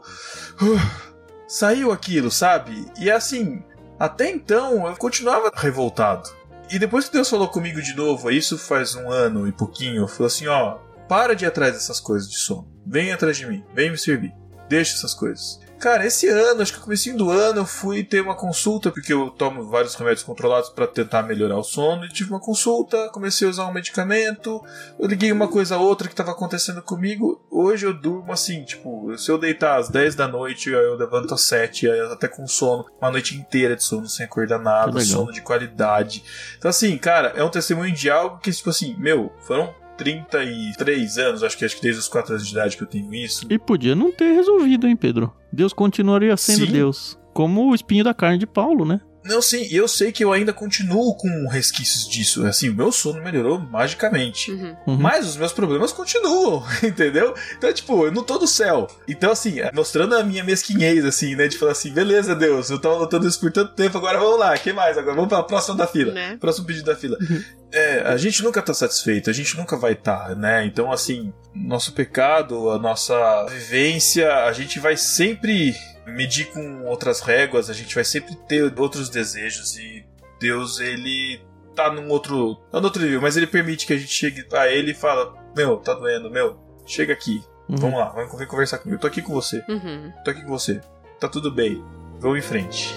Uh, 0.62 1.08
saiu 1.48 1.92
aquilo, 1.92 2.30
sabe? 2.30 2.86
E 3.00 3.10
assim, 3.10 3.64
até 4.00 4.30
então 4.30 4.86
eu 4.86 4.96
continuava 4.96 5.52
revoltado. 5.56 6.30
E 6.70 6.78
depois 6.78 7.06
que 7.06 7.14
Deus 7.14 7.28
falou 7.28 7.48
comigo 7.48 7.82
de 7.82 7.96
novo, 7.96 8.30
isso 8.30 8.60
faz 8.60 8.94
um 8.94 9.10
ano 9.10 9.48
e 9.48 9.52
pouquinho, 9.52 10.08
falou 10.08 10.28
assim: 10.28 10.46
ó, 10.46 10.78
para 11.10 11.36
de 11.36 11.46
ir 11.46 11.48
atrás 11.48 11.74
dessas 11.74 12.00
coisas 12.00 12.30
de 12.30 12.38
sono. 12.38 12.72
Vem 12.86 13.12
atrás 13.12 13.36
de 13.38 13.48
mim, 13.48 13.64
vem 13.74 13.90
me 13.90 13.98
servir. 13.98 14.32
Deixa 14.70 14.94
essas 14.94 15.16
coisas. 15.16 15.60
Cara, 15.80 16.06
esse 16.06 16.28
ano, 16.28 16.62
acho 16.62 16.74
que 16.74 16.80
no 16.80 16.86
começo 16.86 17.16
do 17.16 17.30
ano, 17.30 17.62
eu 17.62 17.66
fui 17.66 18.04
ter 18.04 18.22
uma 18.22 18.36
consulta, 18.36 18.92
porque 18.92 19.14
eu 19.14 19.30
tomo 19.30 19.64
vários 19.64 19.94
remédios 19.96 20.24
controlados 20.24 20.70
para 20.70 20.88
tentar 20.88 21.24
melhorar 21.24 21.58
o 21.58 21.64
sono, 21.64 22.06
e 22.06 22.10
tive 22.10 22.32
uma 22.32 22.40
consulta, 22.40 23.10
comecei 23.10 23.48
a 23.48 23.52
usar 23.52 23.68
um 23.68 23.74
medicamento, 23.74 24.62
eu 25.00 25.08
liguei 25.08 25.32
uma 25.32 25.48
coisa 25.48 25.76
a 25.76 25.80
outra 25.80 26.08
que 26.08 26.14
estava 26.14 26.32
acontecendo 26.32 26.82
comigo. 26.82 27.40
Hoje 27.50 27.86
eu 27.86 27.94
durmo 27.94 28.32
assim, 28.32 28.64
tipo, 28.64 29.16
se 29.18 29.30
eu 29.30 29.38
deitar 29.38 29.78
às 29.78 29.90
10 29.90 30.16
da 30.16 30.28
noite, 30.28 30.70
eu 30.70 30.96
levanto 30.96 31.34
às 31.34 31.42
7, 31.42 31.88
até 32.12 32.28
com 32.28 32.48
sono, 32.48 32.86
uma 33.00 33.12
noite 33.12 33.36
inteira 33.36 33.76
de 33.76 33.84
sono 33.84 34.08
sem 34.08 34.26
acordar 34.26 34.60
nada, 34.60 35.00
sono 35.02 35.32
de 35.32 35.42
qualidade. 35.42 36.24
Então 36.58 36.70
assim, 36.70 36.98
cara, 36.98 37.34
é 37.36 37.44
um 37.44 37.50
testemunho 37.50 37.94
de 37.94 38.10
algo 38.10 38.40
que, 38.40 38.52
tipo 38.52 38.70
assim, 38.70 38.96
meu, 38.98 39.32
foram 39.42 39.74
33 39.98 41.18
anos, 41.18 41.44
acho 41.44 41.58
que 41.58 41.66
acho 41.66 41.76
que 41.76 41.82
desde 41.82 42.00
os 42.00 42.08
4 42.08 42.34
anos 42.34 42.48
de 42.48 42.54
idade 42.54 42.78
que 42.78 42.84
eu 42.84 42.88
tenho 42.88 43.14
isso. 43.14 43.46
E 43.50 43.60
podia 43.60 43.96
não 43.96 44.12
ter 44.12 44.32
resolvido, 44.34 44.88
hein, 44.88 44.96
Pedro? 44.96 45.34
Deus 45.58 45.74
continuaria 45.74 46.38
sendo 46.38 46.68
Sim. 46.68 46.72
Deus. 46.72 47.20
Como 47.34 47.72
o 47.72 47.74
espinho 47.74 48.04
da 48.04 48.14
carne 48.14 48.38
de 48.38 48.46
Paulo, 48.46 48.86
né? 48.86 49.02
Não, 49.28 49.42
sim, 49.42 49.68
eu 49.72 49.88
sei 49.88 50.12
que 50.12 50.24
eu 50.24 50.32
ainda 50.32 50.54
continuo 50.54 51.16
com 51.16 51.48
resquícios 51.48 52.08
disso. 52.08 52.46
Assim, 52.46 52.70
o 52.70 52.76
meu 52.76 52.92
sono 52.92 53.22
melhorou 53.22 53.60
magicamente. 53.60 54.52
Uhum. 54.52 54.76
Uhum. 54.88 54.98
Mas 54.98 55.28
os 55.28 55.36
meus 55.36 55.52
problemas 55.52 55.92
continuam, 55.92 56.64
entendeu? 56.82 57.36
Então, 57.58 57.72
tipo, 57.74 58.06
eu 58.06 58.12
não 58.12 58.24
tô 58.24 58.38
do 58.38 58.48
céu. 58.48 58.88
Então, 59.08 59.32
assim, 59.32 59.58
mostrando 59.74 60.16
a 60.16 60.24
minha 60.24 60.44
mesquinhez, 60.44 61.04
assim, 61.06 61.36
né? 61.36 61.48
De 61.48 61.58
falar 61.58 61.74
assim, 61.74 61.92
beleza, 61.92 62.36
Deus, 62.36 62.70
eu 62.70 62.80
tava 62.80 62.96
lutando 62.96 63.28
isso 63.28 63.40
por 63.40 63.52
tanto 63.52 63.74
tempo, 63.74 63.98
agora 63.98 64.18
vamos 64.18 64.40
lá, 64.40 64.58
que 64.58 64.72
mais? 64.72 64.98
Agora 64.98 65.16
vamos 65.16 65.30
pra 65.30 65.44
próxima 65.44 65.76
da 65.76 65.88
fila. 65.88 66.14
Né? 66.14 66.38
Próximo 66.40 66.66
pedido 66.66 66.86
da 66.86 66.96
fila. 66.96 67.18
Uhum. 67.20 67.44
É, 67.72 68.00
a 68.06 68.16
gente 68.16 68.42
nunca 68.44 68.62
tá 68.62 68.74
satisfeito, 68.74 69.30
a 69.30 69.34
gente 69.34 69.58
nunca 69.58 69.76
vai 69.76 69.92
estar, 69.92 70.30
tá, 70.30 70.36
né? 70.36 70.66
Então, 70.66 70.92
assim, 70.92 71.34
nosso 71.54 71.92
pecado, 71.94 72.70
a 72.70 72.80
nossa 72.80 73.46
vivência, 73.50 74.46
a 74.46 74.54
gente 74.54 74.80
vai 74.80 74.96
sempre 74.96 75.76
medir 76.08 76.48
com 76.52 76.86
outras 76.86 77.20
réguas, 77.20 77.70
a 77.70 77.74
gente 77.74 77.94
vai 77.94 78.04
sempre 78.04 78.36
ter 78.48 78.74
outros 78.80 79.10
desejos 79.10 79.78
e 79.78 80.06
Deus, 80.40 80.80
ele 80.80 81.42
tá 81.76 81.92
num 81.92 82.10
outro, 82.10 82.56
tá 82.72 82.80
num 82.80 82.86
outro 82.86 83.04
nível, 83.04 83.22
mas 83.22 83.38
ele 83.38 83.48
permite 83.48 83.86
que 83.86 83.94
a 83.94 83.98
gente 83.98 84.12
chegue 84.12 84.46
a 84.54 84.68
ele 84.68 84.92
e 84.92 84.96
fala: 84.96 85.36
"Meu, 85.56 85.78
tá 85.78 85.94
doendo, 85.94 86.30
meu, 86.30 86.58
chega 86.86 87.14
aqui. 87.14 87.44
Uhum. 87.70 87.76
Vamos 87.76 88.00
lá, 88.00 88.10
vamos 88.10 88.46
conversar 88.46 88.78
comigo. 88.78 88.96
Eu 88.96 89.02
tô 89.02 89.08
aqui 89.08 89.22
com 89.22 89.34
você. 89.34 89.64
Uhum. 89.68 90.12
Tô 90.24 90.32
aqui 90.32 90.42
com 90.42 90.50
você. 90.50 90.82
Tá 91.20 91.28
tudo 91.28 91.52
bem. 91.52 91.84
Vamos 92.20 92.40
em 92.40 92.42
frente." 92.42 92.96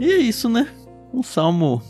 E 0.00 0.12
é 0.12 0.16
isso, 0.16 0.48
né? 0.48 0.68
Um 1.12 1.22
salmo. 1.22 1.82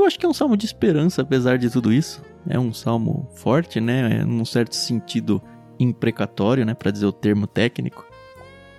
Eu 0.00 0.06
acho 0.06 0.18
que 0.18 0.24
é 0.24 0.28
um 0.28 0.32
salmo 0.32 0.56
de 0.56 0.64
esperança, 0.64 1.20
apesar 1.20 1.58
de 1.58 1.68
tudo 1.68 1.92
isso. 1.92 2.22
É 2.48 2.58
um 2.58 2.72
salmo 2.72 3.28
forte, 3.34 3.82
né? 3.82 4.20
É 4.20 4.24
num 4.24 4.46
certo 4.46 4.74
sentido 4.74 5.42
imprecatório, 5.78 6.64
né? 6.64 6.72
Para 6.72 6.90
dizer 6.90 7.04
o 7.04 7.12
termo 7.12 7.46
técnico. 7.46 8.06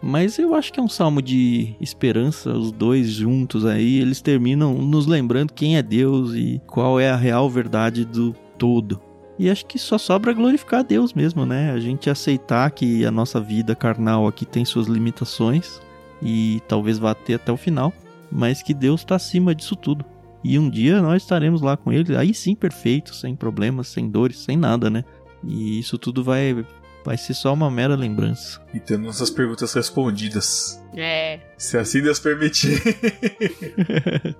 Mas 0.01 0.39
eu 0.39 0.55
acho 0.55 0.73
que 0.73 0.79
é 0.79 0.83
um 0.83 0.89
salmo 0.89 1.21
de 1.21 1.75
esperança, 1.79 2.51
os 2.51 2.71
dois 2.71 3.11
juntos 3.11 3.67
aí, 3.67 3.99
eles 3.99 4.19
terminam 4.19 4.73
nos 4.73 5.05
lembrando 5.05 5.53
quem 5.53 5.77
é 5.77 5.83
Deus 5.83 6.33
e 6.33 6.59
qual 6.65 6.99
é 6.99 7.11
a 7.11 7.15
real 7.15 7.47
verdade 7.47 8.03
do 8.03 8.33
todo. 8.57 8.99
E 9.37 9.47
acho 9.47 9.67
que 9.67 9.77
só 9.77 9.99
sobra 9.99 10.33
glorificar 10.33 10.79
a 10.79 10.83
Deus 10.83 11.13
mesmo, 11.13 11.45
né? 11.45 11.71
A 11.71 11.79
gente 11.79 12.09
aceitar 12.09 12.71
que 12.71 13.05
a 13.05 13.11
nossa 13.11 13.39
vida 13.39 13.75
carnal 13.75 14.25
aqui 14.25 14.43
tem 14.43 14.65
suas 14.65 14.87
limitações 14.87 15.79
e 16.19 16.63
talvez 16.67 16.97
vá 16.97 17.13
ter 17.13 17.35
até 17.35 17.51
o 17.51 17.57
final, 17.57 17.93
mas 18.31 18.63
que 18.63 18.73
Deus 18.73 19.01
está 19.01 19.17
acima 19.17 19.53
disso 19.53 19.75
tudo. 19.75 20.03
E 20.43 20.57
um 20.57 20.69
dia 20.69 21.01
nós 21.01 21.21
estaremos 21.23 21.61
lá 21.61 21.77
com 21.77 21.91
ele, 21.91 22.15
aí 22.15 22.33
sim 22.33 22.55
perfeito, 22.55 23.13
sem 23.13 23.35
problemas, 23.35 23.87
sem 23.87 24.09
dores, 24.09 24.37
sem 24.39 24.57
nada, 24.57 24.89
né? 24.89 25.03
E 25.43 25.79
isso 25.79 25.97
tudo 25.97 26.23
vai 26.23 26.65
vai 27.03 27.17
ser 27.17 27.33
só 27.33 27.53
uma 27.53 27.69
mera 27.69 27.95
lembrança. 27.95 28.61
E 28.73 28.79
tendo 28.79 29.05
nossas 29.05 29.29
perguntas 29.29 29.73
respondidas. 29.73 30.81
É. 30.95 31.39
Se 31.57 31.77
assim 31.77 32.01
Deus 32.01 32.19
permitir. 32.19 32.79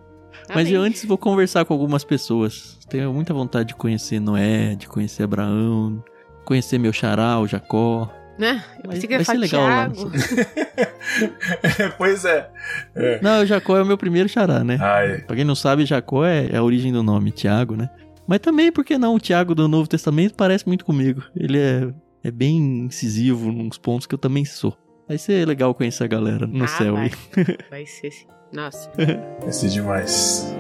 Mas 0.50 0.68
Amém. 0.68 0.74
eu 0.74 0.82
antes 0.82 1.06
vou 1.06 1.18
conversar 1.18 1.66
com 1.66 1.74
algumas 1.74 2.04
pessoas. 2.04 2.78
Tenho 2.90 3.14
muita 3.14 3.34
vontade 3.34 3.70
de 3.70 3.76
conhecer 3.76 4.20
Noé, 4.20 4.76
de 4.76 4.88
conhecer 4.88 5.24
Abraão, 5.24 6.04
conhecer 6.44 6.78
meu 6.78 6.92
xará, 6.92 7.40
o 7.40 7.48
Jacó. 7.48 8.12
Né? 8.42 8.64
Eu 8.84 8.88
Vai- 8.90 9.00
pensei 9.00 9.08
que 9.08 9.14
ia 9.14 9.24
falar. 9.24 9.48
Thiago. 9.92 10.12
pois 11.98 12.26
é. 12.26 12.50
é. 12.96 13.20
Não, 13.22 13.44
o 13.44 13.46
Jacó 13.46 13.78
é 13.78 13.84
o 13.84 13.86
meu 13.86 13.98
primeiro 14.00 14.28
xará, 14.28 14.64
né? 14.64 14.78
Ai, 14.82 15.20
Pra 15.20 15.36
quem 15.36 15.46
não 15.46 15.54
sabe, 15.54 15.86
Jacó 15.86 16.26
é, 16.26 16.48
é 16.52 16.58
a 16.58 16.64
origem 16.64 16.92
do 16.92 17.04
nome, 17.04 17.30
Tiago, 17.32 17.76
né? 17.76 17.88
Mas 18.28 18.40
também, 18.40 18.72
por 18.72 18.84
que 18.84 18.98
não? 18.98 19.14
O 19.14 19.20
Tiago 19.20 19.54
do 19.54 19.68
Novo 19.68 19.88
Testamento 19.88 20.34
parece 20.34 20.66
muito 20.66 20.84
comigo. 20.84 21.22
Ele 21.36 21.60
é, 21.60 21.94
é 22.24 22.32
bem 22.32 22.58
incisivo 22.86 23.52
nos 23.52 23.78
pontos 23.78 24.08
que 24.08 24.16
eu 24.16 24.20
também 24.20 24.44
sou. 24.44 24.76
Vai 25.08 25.20
ser 25.20 25.48
legal 25.48 25.74
conhecer 25.76 26.04
a 26.06 26.08
galera 26.08 26.48
no 26.48 26.64
Ah, 26.64 26.68
céu 26.68 26.96
vai. 26.96 27.12
aí. 27.38 27.58
Vai 27.70 27.86
ser 27.86 28.10
sim. 28.12 28.26
Nossa. 28.52 28.90
vai 29.40 29.52
ser 29.52 29.70
demais. 29.70 30.52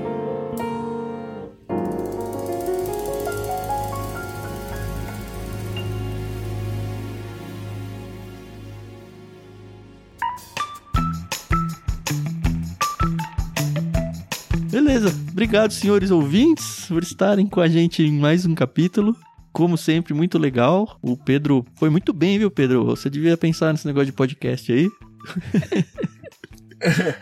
Beleza. 14.84 15.14
Obrigado, 15.32 15.72
senhores 15.72 16.10
ouvintes, 16.10 16.86
por 16.88 17.04
estarem 17.04 17.46
com 17.46 17.62
a 17.62 17.68
gente 17.68 18.02
em 18.02 18.12
mais 18.14 18.46
um 18.48 18.56
capítulo. 18.56 19.16
Como 19.54 19.78
sempre, 19.78 20.12
muito 20.14 20.40
legal. 20.40 20.98
O 21.04 21.16
Pedro 21.16 21.64
foi 21.76 21.90
muito 21.92 22.12
bem, 22.12 22.40
viu, 22.40 22.50
Pedro? 22.50 22.86
Você 22.86 23.08
devia 23.10 23.38
pensar 23.38 23.72
nesse 23.72 23.86
negócio 23.86 24.08
de 24.08 24.12
podcast 24.14 24.72
aí. 24.74 24.90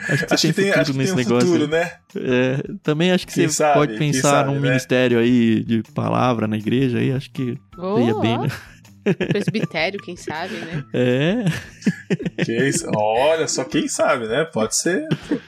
acho 0.10 0.26
que 0.26 0.34
Acho 0.34 0.47
que 0.47 0.53
tem, 0.53 0.72
acho 0.72 0.91
que 0.93 0.97
nesse 0.97 1.14
tem 1.14 1.26
um 1.26 1.28
negócio. 1.28 1.47
futuro, 1.49 1.68
né? 1.70 1.91
É, 2.16 2.64
também 2.82 3.12
acho 3.12 3.28
que 3.28 3.34
Quem 3.34 3.49
você 3.49 3.55
sabe, 3.55 3.74
pode 3.74 3.97
pensar 3.97 4.22
sabe, 4.22 4.49
num 4.53 4.60
né? 4.62 4.70
ministério 4.70 5.20
aí 5.20 5.62
de 5.66 5.84
palavra 5.93 6.47
na 6.47 6.55
igreja 6.57 6.99
aí, 6.99 7.12
acho 7.12 7.30
que 7.30 7.57
Oh, 7.78 7.99
ia 7.99 8.16
bem, 8.22 8.38
né? 8.38 8.47
presbitério, 9.28 9.99
quem 10.01 10.16
sabe, 10.16 10.53
né? 10.53 10.84
É, 10.93 11.43
Quem- 12.45 12.72
olha, 12.95 13.47
só 13.49 13.66
quem 13.66 13.88
sabe, 13.89 14.28
né? 14.28 14.45
Pode 14.45 14.78
ser. 14.78 15.05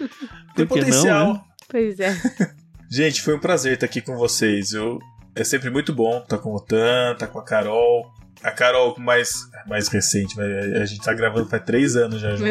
Tem 0.55 0.68
Por 0.68 0.78
que 0.78 0.82
não, 0.82 0.89
potencial. 0.89 1.34
né? 1.36 1.41
Pois 1.72 1.99
é. 1.99 2.13
Gente, 2.91 3.22
foi 3.22 3.34
um 3.36 3.39
prazer 3.39 3.76
estar 3.76 3.86
aqui 3.86 4.01
com 4.01 4.17
vocês. 4.17 4.74
Eu, 4.74 4.99
é 5.34 5.43
sempre 5.45 5.69
muito 5.69 5.93
bom 5.93 6.19
estar 6.19 6.38
com 6.38 6.53
o 6.53 6.59
Tan, 6.59 7.13
estar 7.13 7.28
com 7.28 7.39
a 7.39 7.43
Carol. 7.43 8.11
A 8.43 8.51
Carol 8.51 8.95
mais, 8.99 9.49
mais 9.67 9.88
recente, 9.88 10.36
mas 10.36 10.51
a 10.76 10.86
gente 10.86 11.01
tá 11.01 11.13
gravando 11.13 11.47
faz 11.47 11.63
três 11.63 11.95
anos 11.95 12.19
já 12.19 12.36
junto. 12.36 12.49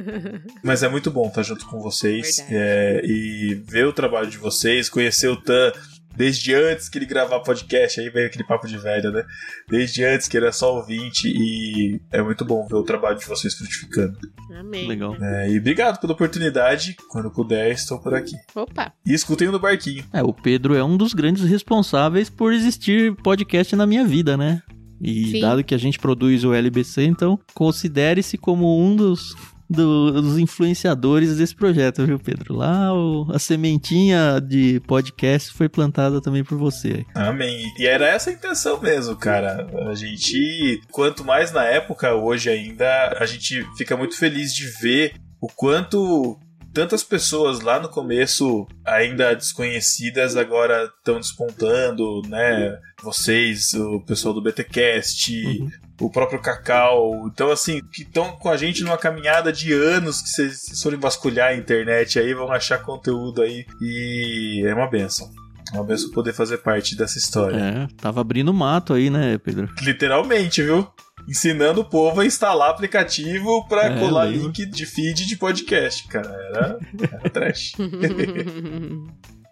Mas 0.64 0.82
é 0.82 0.88
muito 0.88 1.10
bom 1.10 1.28
estar 1.28 1.42
junto 1.42 1.66
com 1.66 1.78
vocês 1.80 2.38
é, 2.48 3.02
e 3.04 3.54
ver 3.66 3.84
o 3.84 3.92
trabalho 3.92 4.30
de 4.30 4.38
vocês, 4.38 4.88
conhecer 4.88 5.28
o 5.28 5.36
Tan 5.36 5.70
desde 6.18 6.52
antes 6.52 6.88
que 6.88 6.98
ele 6.98 7.06
gravar 7.06 7.38
podcast, 7.38 8.00
aí 8.00 8.10
veio 8.10 8.26
aquele 8.26 8.42
papo 8.42 8.66
de 8.66 8.76
velho, 8.76 9.12
né? 9.12 9.24
Desde 9.68 10.04
antes 10.04 10.26
que 10.26 10.36
ele 10.36 10.46
era 10.46 10.52
só 10.52 10.74
ouvinte 10.74 11.28
e 11.28 12.00
é 12.10 12.20
muito 12.20 12.44
bom 12.44 12.66
ver 12.66 12.74
o 12.74 12.82
trabalho 12.82 13.16
de 13.16 13.24
vocês 13.24 13.54
frutificando. 13.54 14.18
Amém. 14.58 14.88
legal. 14.88 15.14
É, 15.14 15.48
e 15.48 15.58
obrigado 15.58 16.00
pela 16.00 16.14
oportunidade. 16.14 16.96
Quando 17.08 17.30
puder, 17.30 17.70
estou 17.70 18.00
por 18.00 18.14
aqui. 18.14 18.34
Opa. 18.52 18.92
E 19.06 19.14
escutem 19.14 19.46
o 19.46 19.52
no 19.52 19.60
barquinho. 19.60 20.04
É, 20.12 20.20
o 20.20 20.32
Pedro 20.32 20.74
é 20.74 20.82
um 20.82 20.96
dos 20.96 21.14
grandes 21.14 21.44
responsáveis 21.44 22.28
por 22.28 22.52
existir 22.52 23.14
podcast 23.22 23.76
na 23.76 23.86
minha 23.86 24.04
vida, 24.04 24.36
né? 24.36 24.60
E 25.00 25.30
Sim. 25.30 25.40
dado 25.40 25.62
que 25.62 25.74
a 25.76 25.78
gente 25.78 26.00
produz 26.00 26.42
o 26.42 26.52
LBC, 26.52 27.04
então 27.04 27.38
considere-se 27.54 28.36
como 28.36 28.84
um 28.84 28.96
dos, 28.96 29.36
do- 29.68 30.12
dos 30.22 30.38
influenciadores 30.38 31.36
desse 31.36 31.54
projeto, 31.54 32.04
viu, 32.06 32.18
Pedro? 32.18 32.54
Lá 32.54 32.92
o- 32.94 33.26
a 33.32 33.38
sementinha 33.38 34.40
de 34.40 34.80
podcast 34.86 35.52
foi 35.52 35.68
plantada 35.68 36.20
também 36.20 36.42
por 36.44 36.56
você. 36.58 37.04
Amém. 37.14 37.64
E 37.78 37.86
era 37.86 38.06
essa 38.06 38.30
a 38.30 38.32
intenção 38.32 38.80
mesmo, 38.80 39.14
cara. 39.16 39.66
A 39.88 39.94
gente, 39.94 40.80
quanto 40.90 41.24
mais 41.24 41.52
na 41.52 41.64
época, 41.64 42.14
hoje 42.14 42.48
ainda, 42.48 43.16
a 43.20 43.26
gente 43.26 43.66
fica 43.76 43.96
muito 43.96 44.16
feliz 44.16 44.54
de 44.54 44.66
ver 44.80 45.14
o 45.40 45.46
quanto 45.46 46.38
tantas 46.78 47.02
pessoas 47.02 47.60
lá 47.60 47.80
no 47.80 47.88
começo, 47.88 48.64
ainda 48.84 49.34
desconhecidas, 49.34 50.36
agora 50.36 50.84
estão 50.96 51.16
despontando, 51.16 52.22
né? 52.28 52.78
Vocês, 53.02 53.74
o 53.74 54.00
pessoal 54.06 54.32
do 54.32 54.40
BTcast, 54.40 55.34
Uhum. 55.44 55.70
o 56.02 56.08
próprio 56.08 56.40
Cacau. 56.40 57.26
Então, 57.26 57.50
assim, 57.50 57.80
que 57.92 58.02
estão 58.02 58.30
com 58.36 58.48
a 58.48 58.56
gente 58.56 58.84
numa 58.84 58.96
caminhada 58.96 59.52
de 59.52 59.72
anos 59.72 60.22
que 60.22 60.28
vocês 60.28 60.80
forem 60.80 61.00
vasculhar 61.00 61.48
a 61.48 61.56
internet 61.56 62.16
aí, 62.20 62.32
vão 62.32 62.52
achar 62.52 62.78
conteúdo 62.78 63.42
aí. 63.42 63.66
E 63.80 64.62
é 64.64 64.72
uma 64.72 64.88
benção. 64.88 65.28
É 65.74 65.76
uma 65.76 65.84
benção 65.84 66.10
poder 66.12 66.32
fazer 66.32 66.58
parte 66.58 66.96
dessa 66.96 67.18
história. 67.18 67.56
É, 67.56 67.88
tava 68.00 68.20
abrindo 68.20 68.54
mato 68.54 68.94
aí, 68.94 69.10
né, 69.10 69.36
Pedro? 69.38 69.68
Literalmente, 69.82 70.62
viu? 70.62 70.88
Ensinando 71.28 71.82
o 71.82 71.84
povo 71.84 72.20
a 72.20 72.26
instalar 72.26 72.70
aplicativo 72.70 73.66
pra 73.68 73.84
É, 73.86 74.00
colar 74.00 74.24
link 74.24 74.64
de 74.64 74.86
feed 74.86 75.26
de 75.26 75.36
podcast, 75.36 76.08
cara. 76.08 76.30
Era, 76.30 76.78
era 77.02 77.30
trash. 77.30 77.72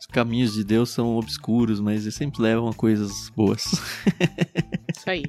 Os 0.01 0.07
caminhos 0.07 0.55
de 0.55 0.65
Deus 0.65 0.91
são 0.91 1.17
obscuros, 1.17 1.81
mas 1.81 2.03
eles 2.03 2.15
sempre 2.15 2.41
levam 2.41 2.69
a 2.69 2.73
coisas 2.73 3.31
boas. 3.37 3.65
Isso 4.97 5.11
aí. 5.11 5.25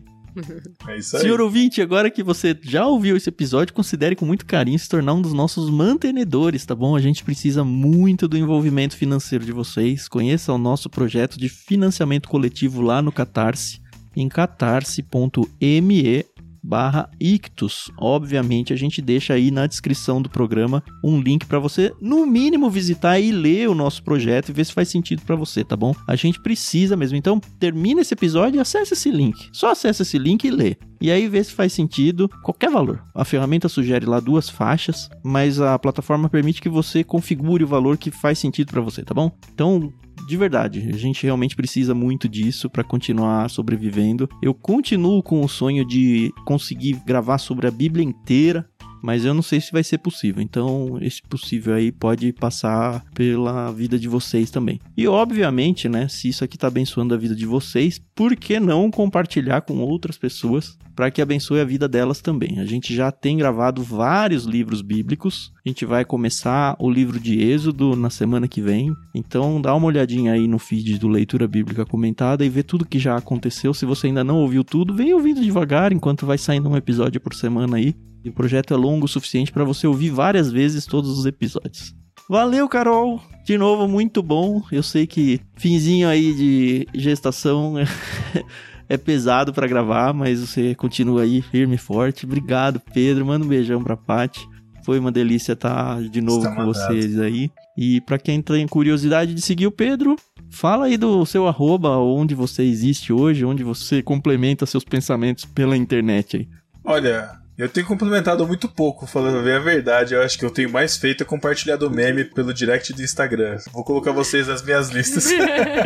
É 0.88 0.98
isso 0.98 1.16
aí. 1.18 1.24
Senhor 1.24 1.42
ouvinte, 1.42 1.82
agora 1.82 2.12
que 2.12 2.22
você 2.22 2.56
já 2.62 2.86
ouviu 2.86 3.18
esse 3.18 3.28
episódio, 3.28 3.74
considere 3.74 4.16
com 4.16 4.26
muito 4.26 4.46
carinho 4.46 4.78
se 4.78 4.88
tornar 4.88 5.14
um 5.14 5.22
dos 5.22 5.34
nossos 5.34 5.70
mantenedores, 5.70 6.66
tá 6.66 6.76
bom? 6.76 6.96
A 6.96 7.02
gente 7.02 7.24
precisa 7.24 7.64
muito 7.64 8.28
do 8.28 8.38
envolvimento 8.38 8.96
financeiro 8.96 9.44
de 9.44 9.52
vocês. 9.52 10.08
Conheça 10.08 10.54
o 10.54 10.58
nosso 10.58 10.90
projeto 10.90 11.40
de 11.40 11.50
financiamento 11.50 12.30
coletivo 12.30 12.82
lá 12.82 13.02
no 13.02 13.12
Catarse, 13.12 13.82
em 14.16 14.30
catarse.me 14.30 16.26
barra 16.68 17.10
ictus. 17.20 17.90
Obviamente, 17.98 18.74
a 18.74 18.76
gente 18.76 19.02
deixa 19.02 19.34
aí 19.34 19.50
na 19.50 19.66
descrição 19.66 20.22
do 20.22 20.30
programa 20.30 20.84
um 21.02 21.20
link 21.20 21.46
para 21.46 21.60
você, 21.60 21.94
no 22.02 22.26
mínimo, 22.26 22.70
visitar 22.70 23.20
e 23.20 23.32
ler 23.32 23.70
o 23.70 23.76
nosso 23.76 24.04
projeto 24.04 24.50
e 24.50 24.54
ver 24.54 24.66
se 24.66 24.74
faz 24.74 24.90
sentido 24.90 25.22
para 25.22 25.36
você, 25.36 25.64
tá 25.64 25.78
bom? 25.78 25.96
A 26.06 26.16
gente 26.16 26.42
precisa 26.42 26.98
mesmo. 26.98 27.18
Então, 27.18 27.40
termina 27.58 28.02
esse 28.02 28.14
episódio 28.14 28.58
e 28.58 28.60
acessa 28.60 28.94
esse 28.94 29.10
link. 29.10 29.50
Só 29.54 29.72
acessa 29.72 30.02
esse 30.02 30.18
link 30.18 30.44
e 30.44 30.52
lê. 30.52 30.76
E 31.00 31.10
aí 31.10 31.30
vê 31.30 31.44
se 31.44 31.54
faz 31.54 31.72
sentido 31.72 32.28
qualquer 32.44 32.70
valor. 32.70 33.02
A 33.16 33.24
ferramenta 33.24 33.70
sugere 33.70 34.06
lá 34.06 34.20
duas 34.20 34.50
faixas, 34.50 35.10
mas 35.24 35.62
a 35.62 35.78
plataforma 35.80 36.28
permite 36.28 36.62
que 36.62 36.70
você 36.70 37.04
configure 37.04 37.64
o 37.64 37.68
valor 37.68 37.98
que 37.98 38.12
faz 38.12 38.40
sentido 38.40 38.72
para 38.72 38.82
você, 38.82 39.04
tá 39.04 39.14
bom? 39.14 39.32
Então, 39.54 39.94
de 40.28 40.36
verdade, 40.36 40.90
a 40.94 40.98
gente 40.98 41.24
realmente 41.24 41.56
precisa 41.56 41.96
muito 41.96 42.28
disso 42.28 42.70
para 42.70 42.84
continuar 42.84 43.50
sobrevivendo. 43.50 44.28
Eu 44.42 44.54
continuo 44.54 45.24
com 45.24 45.42
o 45.42 45.48
sonho 45.48 45.86
de 45.86 46.34
conseguir 46.46 47.02
gravar 47.06 47.38
sobre 47.38 47.66
a 47.66 47.72
Bíblia 47.72 48.04
inteira, 48.04 48.70
mas 49.02 49.26
eu 49.26 49.34
não 49.34 49.42
sei 49.42 49.62
se 49.62 49.72
vai 49.72 49.84
ser 49.84 49.98
possível. 50.00 50.42
Então, 50.42 50.98
esse 51.02 51.22
possível 51.22 51.74
aí 51.74 51.92
pode 51.92 52.32
passar 52.34 53.04
pela 53.14 53.72
vida 53.72 53.98
de 53.98 54.08
vocês 54.08 54.52
também. 54.52 54.80
E 54.96 55.08
obviamente, 55.08 55.88
né, 55.88 56.08
se 56.08 56.30
isso 56.30 56.44
aqui 56.44 56.58
tá 56.58 56.68
abençoando 56.68 57.14
a 57.14 57.18
vida 57.18 57.36
de 57.36 57.46
vocês, 57.46 58.00
por 58.16 58.36
que 58.36 58.60
não 58.60 58.90
compartilhar 58.90 59.62
com 59.62 59.80
outras 59.80 60.18
pessoas 60.18 60.78
para 60.96 61.12
que 61.12 61.22
abençoe 61.22 61.60
a 61.60 61.66
vida 61.66 61.88
delas 61.88 62.22
também? 62.22 62.60
A 62.60 62.66
gente 62.66 62.96
já 62.96 63.12
tem 63.12 63.38
gravado 63.38 63.84
vários 63.84 64.46
livros 64.46 64.82
bíblicos. 64.82 65.52
A 65.64 65.70
gente 65.70 65.86
vai 65.86 66.04
começar 66.04 66.76
o 66.80 66.90
livro 66.90 67.20
de 67.20 67.40
Êxodo 67.40 67.96
na 67.96 68.10
semana 68.10 68.48
que 68.48 68.62
vem. 68.62 68.92
Então, 69.14 69.62
dá 69.62 69.76
uma 69.76 69.88
olhadinha 69.88 70.34
aí 70.34 70.48
no 70.48 70.58
feed 70.58 70.98
do 70.98 71.08
Leitura 71.08 71.48
Bíblica 71.48 71.86
Comentada 71.86 72.44
e 72.44 72.50
vê 72.50 72.64
tudo 72.64 72.86
que 72.86 72.98
já 72.98 73.16
aconteceu. 73.16 73.74
Se 73.74 73.86
você 73.86 74.08
ainda 74.08 74.24
não 74.24 74.42
ouviu 74.42 74.64
tudo, 74.64 74.96
vem 74.96 75.14
ouvindo 75.14 75.42
devagar 75.42 75.94
enquanto 75.94 76.26
vai 76.26 76.38
saindo 76.38 76.70
um 76.70 76.78
episódio 76.78 77.22
por 77.22 77.34
semana 77.34 77.78
aí. 77.78 77.96
E 78.28 78.30
o 78.30 78.34
projeto 78.34 78.74
é 78.74 78.78
longo 78.78 79.06
o 79.06 79.08
suficiente 79.08 79.54
para 79.54 79.64
você 79.64 79.88
ouvir 79.88 80.10
várias 80.10 80.52
vezes 80.52 80.86
todos 80.86 81.18
os 81.18 81.26
episódios. 81.26 81.96
Valeu, 82.30 82.68
Carol! 82.68 83.22
De 83.46 83.58
novo, 83.58 83.88
muito 83.88 84.22
bom. 84.22 84.62
Eu 84.70 84.84
sei 84.84 85.08
que 85.08 85.40
finzinho 85.56 86.10
aí 86.10 86.34
de 86.34 86.88
gestação 86.94 87.76
é 88.90 88.98
pesado 88.98 89.54
para 89.54 89.66
gravar, 89.66 90.14
mas 90.14 90.42
você 90.42 90.76
continua 90.76 91.22
aí 91.22 91.42
firme 91.42 91.76
e 91.76 91.78
forte. 91.78 92.26
Obrigado, 92.26 92.82
Pedro. 92.94 93.26
Manda 93.26 93.46
um 93.46 93.48
beijão 93.48 93.82
pra 93.82 93.96
Paty. 93.96 94.46
Foi 94.84 95.00
uma 95.00 95.12
delícia 95.12 95.54
estar 95.54 96.02
de 96.02 96.20
novo 96.20 96.40
Está 96.40 96.50
com 96.50 96.66
mandado. 96.66 96.74
vocês 96.74 97.18
aí. 97.18 97.50
E 97.78 98.02
pra 98.02 98.18
quem 98.18 98.42
tem 98.42 98.68
curiosidade 98.68 99.34
de 99.34 99.42
seguir 99.42 99.68
o 99.68 99.72
Pedro, 99.72 100.18
fala 100.50 100.88
aí 100.88 100.98
do 100.98 101.26
seu 101.26 101.48
arroba, 101.48 101.98
onde 101.98 102.36
você 102.36 102.64
existe 102.64 103.14
hoje, 103.14 103.46
onde 103.46 103.64
você 103.64 104.02
complementa 104.04 104.66
seus 104.66 104.84
pensamentos 104.84 105.46
pela 105.46 105.78
internet 105.78 106.36
aí. 106.36 106.48
Olha, 106.84 107.32
Eu 107.58 107.68
tenho 107.68 107.88
complementado 107.88 108.46
muito 108.46 108.70
pouco, 108.70 109.08
falando 109.08 109.44
bem 109.44 109.54
a 109.54 109.60
verdade. 109.60 110.14
Eu 110.14 110.22
acho 110.22 110.38
que 110.38 110.46
eu 110.46 110.52
tenho 110.52 110.70
mais 110.70 110.96
feito 110.96 111.24
é 111.24 111.26
compartilhado 111.26 111.90
meme 111.90 112.24
pelo 112.24 112.54
direct 112.54 112.94
do 112.94 113.02
Instagram. 113.02 113.58
Vou 113.74 113.84
colocar 113.84 114.12
vocês 114.12 114.48
nas 114.48 114.62
minhas 114.62 114.90
listas. 114.90 115.28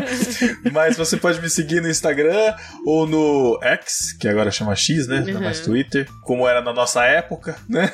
Mas 0.74 0.98
você 0.98 1.16
pode 1.16 1.40
me 1.40 1.50
seguir 1.50 1.82
no 1.82 1.90
Instagram 1.90 2.54
ou 2.86 3.08
no 3.08 3.58
X, 3.62 4.12
que 4.12 4.28
agora 4.28 4.52
chama 4.52 4.76
X, 4.76 5.08
né? 5.08 5.22
Não 5.22 5.40
é 5.40 5.44
mais 5.44 5.62
Twitter, 5.62 6.10
como 6.24 6.46
era 6.46 6.62
na 6.62 6.74
nossa 6.74 7.06
época, 7.06 7.56
né? 7.70 7.90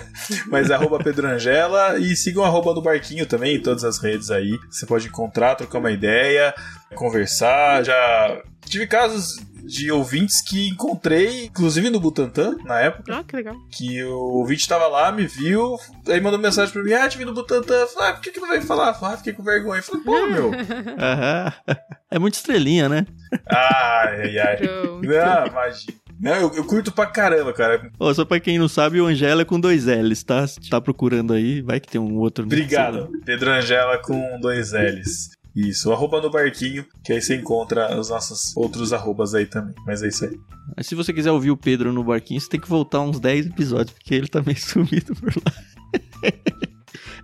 Mas 0.47 0.71
é 0.71 0.73
arroba 0.73 0.97
Pedro 0.97 1.27
Angela 1.27 1.99
e 1.99 2.15
sigam 2.15 2.43
arroba 2.43 2.73
no 2.73 2.81
Barquinho 2.81 3.27
também 3.27 3.57
em 3.57 3.61
todas 3.61 3.83
as 3.83 3.99
redes 3.99 4.31
aí. 4.31 4.57
Você 4.71 4.87
pode 4.87 5.07
encontrar, 5.07 5.53
trocar 5.53 5.77
uma 5.77 5.91
ideia, 5.91 6.51
conversar. 6.95 7.83
Já 7.83 8.41
tive 8.65 8.87
casos 8.87 9.37
de 9.67 9.91
ouvintes 9.91 10.41
que 10.41 10.69
encontrei, 10.69 11.45
inclusive 11.45 11.89
no 11.89 11.99
Butantan, 11.99 12.57
na 12.63 12.79
época. 12.79 13.13
Ah, 13.13 13.23
que 13.23 13.35
legal. 13.35 13.55
Que 13.69 14.01
o 14.03 14.37
ouvinte 14.37 14.67
tava 14.67 14.87
lá, 14.87 15.11
me 15.11 15.27
viu, 15.27 15.77
aí 16.07 16.21
mandou 16.21 16.39
mensagem 16.39 16.71
pra 16.73 16.81
mim, 16.83 16.93
ah, 16.93 17.07
te 17.09 17.17
vi 17.17 17.25
no 17.25 17.33
Butantan. 17.33 17.85
Falei, 17.87 18.09
ah, 18.09 18.13
por 18.13 18.21
que, 18.21 18.31
que 18.31 18.39
não 18.39 18.47
vai 18.47 18.61
falar? 18.61 18.93
Falei, 18.93 19.15
ah, 19.15 19.17
fiquei 19.17 19.33
com 19.33 19.43
vergonha. 19.43 19.81
Falei, 19.81 20.01
pô, 20.03 20.13
meu. 20.27 20.51
Aham. 20.97 21.53
É 22.09 22.17
muito 22.17 22.35
estrelinha, 22.35 22.87
né? 22.87 23.05
Ai, 23.49 24.37
ai, 24.37 24.39
ai. 24.39 24.59
Não, 24.61 25.47
imagina. 25.47 25.97
Não, 26.19 26.33
eu, 26.35 26.51
eu 26.55 26.63
curto 26.63 26.91
pra 26.91 27.05
caramba, 27.05 27.51
cara. 27.51 27.91
Ó, 27.99 28.13
só 28.13 28.23
pra 28.23 28.39
quem 28.39 28.57
não 28.57 28.69
sabe, 28.69 29.01
o 29.01 29.05
Angela 29.05 29.41
é 29.41 29.45
com 29.45 29.59
dois 29.59 29.85
L's, 29.85 30.23
tá? 30.23 30.47
Se 30.47 30.69
tá 30.69 30.79
procurando 30.81 31.33
aí, 31.33 31.61
vai 31.61 31.81
que 31.81 31.89
tem 31.89 31.99
um 31.99 32.17
outro. 32.17 32.45
Obrigado. 32.45 33.09
Pedro 33.25 33.51
Angela 33.51 33.97
com 33.97 34.39
dois 34.39 34.71
L's. 34.71 35.36
Isso, 35.57 35.91
arroba 35.91 36.21
no 36.21 36.29
barquinho, 36.29 36.85
que 37.03 37.11
aí 37.13 37.21
você 37.21 37.35
encontra 37.35 37.99
os 37.99 38.09
nossos 38.09 38.55
outros 38.55 38.93
arrobas 38.93 39.33
aí 39.33 39.47
também. 39.47 39.73
Mas 39.87 40.03
é 40.03 40.07
isso 40.07 40.25
aí. 40.25 40.39
Mas 40.75 40.85
se 40.85 40.93
você 40.93 41.11
quiser 41.11 41.31
ouvir 41.31 41.49
o 41.49 41.57
Pedro 41.57 41.91
no 41.91 42.03
barquinho, 42.03 42.39
você 42.39 42.47
tem 42.47 42.59
que 42.59 42.69
voltar 42.69 42.99
uns 43.01 43.19
10 43.19 43.47
episódios, 43.47 43.91
porque 43.97 44.13
ele 44.13 44.27
tá 44.27 44.41
meio 44.45 44.57
sumido 44.61 45.15
por 45.15 45.33
lá. 45.35 45.53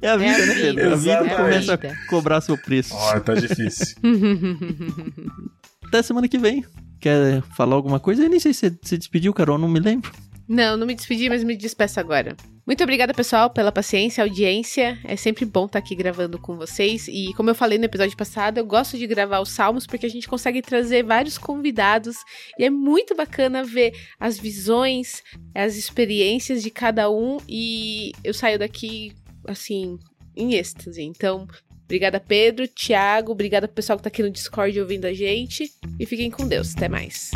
É 0.01 0.09
a 0.09 0.17
vida, 0.17 0.35
a 0.43 0.45
né, 0.47 0.53
Pedro? 0.55 0.93
A 0.93 0.95
vida 0.95 1.11
Exatamente. 1.11 1.35
começa 1.35 1.71
É 1.71 1.73
a 1.73 1.77
vida. 1.77 1.93
a 1.93 2.07
cobrar 2.09 2.41
seu 2.41 2.57
preço. 2.57 2.93
Ó, 2.95 3.19
tá 3.19 3.35
difícil. 3.35 3.95
Até 5.87 6.01
semana 6.01 6.27
que 6.27 6.37
vem. 6.37 6.65
Quer 6.99 7.41
falar 7.55 7.75
alguma 7.75 7.99
coisa? 7.99 8.23
Eu 8.23 8.29
nem 8.29 8.39
sei 8.39 8.53
se 8.53 8.69
você 8.71 8.77
se 8.81 8.97
despediu, 8.97 9.33
Carol, 9.33 9.57
não 9.57 9.67
me 9.69 9.79
lembro. 9.79 10.11
Não, 10.47 10.75
não 10.75 10.87
me 10.87 10.95
despedi, 10.95 11.29
mas 11.29 11.43
me 11.43 11.55
despeço 11.55 11.99
agora. 11.99 12.35
Muito 12.65 12.81
obrigada, 12.81 13.13
pessoal, 13.13 13.49
pela 13.49 13.73
paciência, 13.73 14.23
audiência. 14.23 14.97
É 15.03 15.17
sempre 15.17 15.43
bom 15.43 15.65
estar 15.65 15.79
aqui 15.79 15.93
gravando 15.95 16.39
com 16.39 16.55
vocês. 16.55 17.09
E 17.09 17.33
como 17.35 17.49
eu 17.49 17.55
falei 17.55 17.77
no 17.77 17.83
episódio 17.83 18.15
passado, 18.15 18.57
eu 18.57 18.65
gosto 18.65 18.97
de 18.97 19.05
gravar 19.05 19.41
os 19.41 19.49
salmos 19.49 19.85
porque 19.85 20.05
a 20.05 20.09
gente 20.09 20.29
consegue 20.29 20.61
trazer 20.61 21.03
vários 21.03 21.37
convidados. 21.37 22.15
E 22.57 22.63
é 22.63 22.69
muito 22.69 23.15
bacana 23.15 23.65
ver 23.65 23.93
as 24.17 24.39
visões, 24.39 25.21
as 25.53 25.75
experiências 25.75 26.63
de 26.63 26.71
cada 26.71 27.11
um. 27.11 27.37
E 27.49 28.13
eu 28.23 28.33
saio 28.33 28.57
daqui, 28.57 29.13
assim, 29.45 29.99
em 30.33 30.53
êxtase. 30.53 31.03
Então, 31.03 31.45
obrigada, 31.83 32.17
Pedro, 32.17 32.65
Thiago. 32.65 33.33
Obrigada 33.33 33.67
pessoal 33.67 33.97
que 33.97 34.03
tá 34.03 34.07
aqui 34.07 34.23
no 34.23 34.31
Discord 34.31 34.79
ouvindo 34.79 35.03
a 35.03 35.13
gente. 35.13 35.69
E 35.99 36.05
fiquem 36.05 36.31
com 36.31 36.47
Deus. 36.47 36.73
Até 36.77 36.87
mais. 36.87 37.31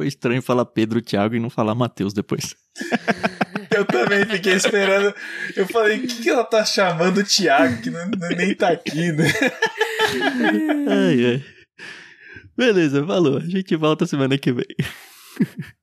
Foi 0.00 0.06
estranho 0.06 0.40
falar 0.40 0.64
Pedro, 0.64 1.02
Thiago 1.02 1.34
e 1.34 1.38
não 1.38 1.50
falar 1.50 1.74
Matheus 1.74 2.14
depois. 2.14 2.56
Eu 3.70 3.84
também 3.84 4.24
fiquei 4.24 4.54
esperando. 4.54 5.14
Eu 5.54 5.66
falei, 5.68 5.98
o 5.98 6.08
que, 6.08 6.22
que 6.22 6.30
ela 6.30 6.42
tá 6.42 6.64
chamando 6.64 7.18
o 7.18 7.22
Thiago, 7.22 7.82
que 7.82 7.90
não, 7.90 8.08
nem 8.34 8.54
tá 8.54 8.70
aqui, 8.70 9.12
né? 9.12 9.30
Ai, 10.88 11.26
ai. 11.26 11.44
Beleza, 12.56 13.06
falou. 13.06 13.36
A 13.36 13.46
gente 13.46 13.76
volta 13.76 14.06
semana 14.06 14.38
que 14.38 14.50
vem. 14.50 14.64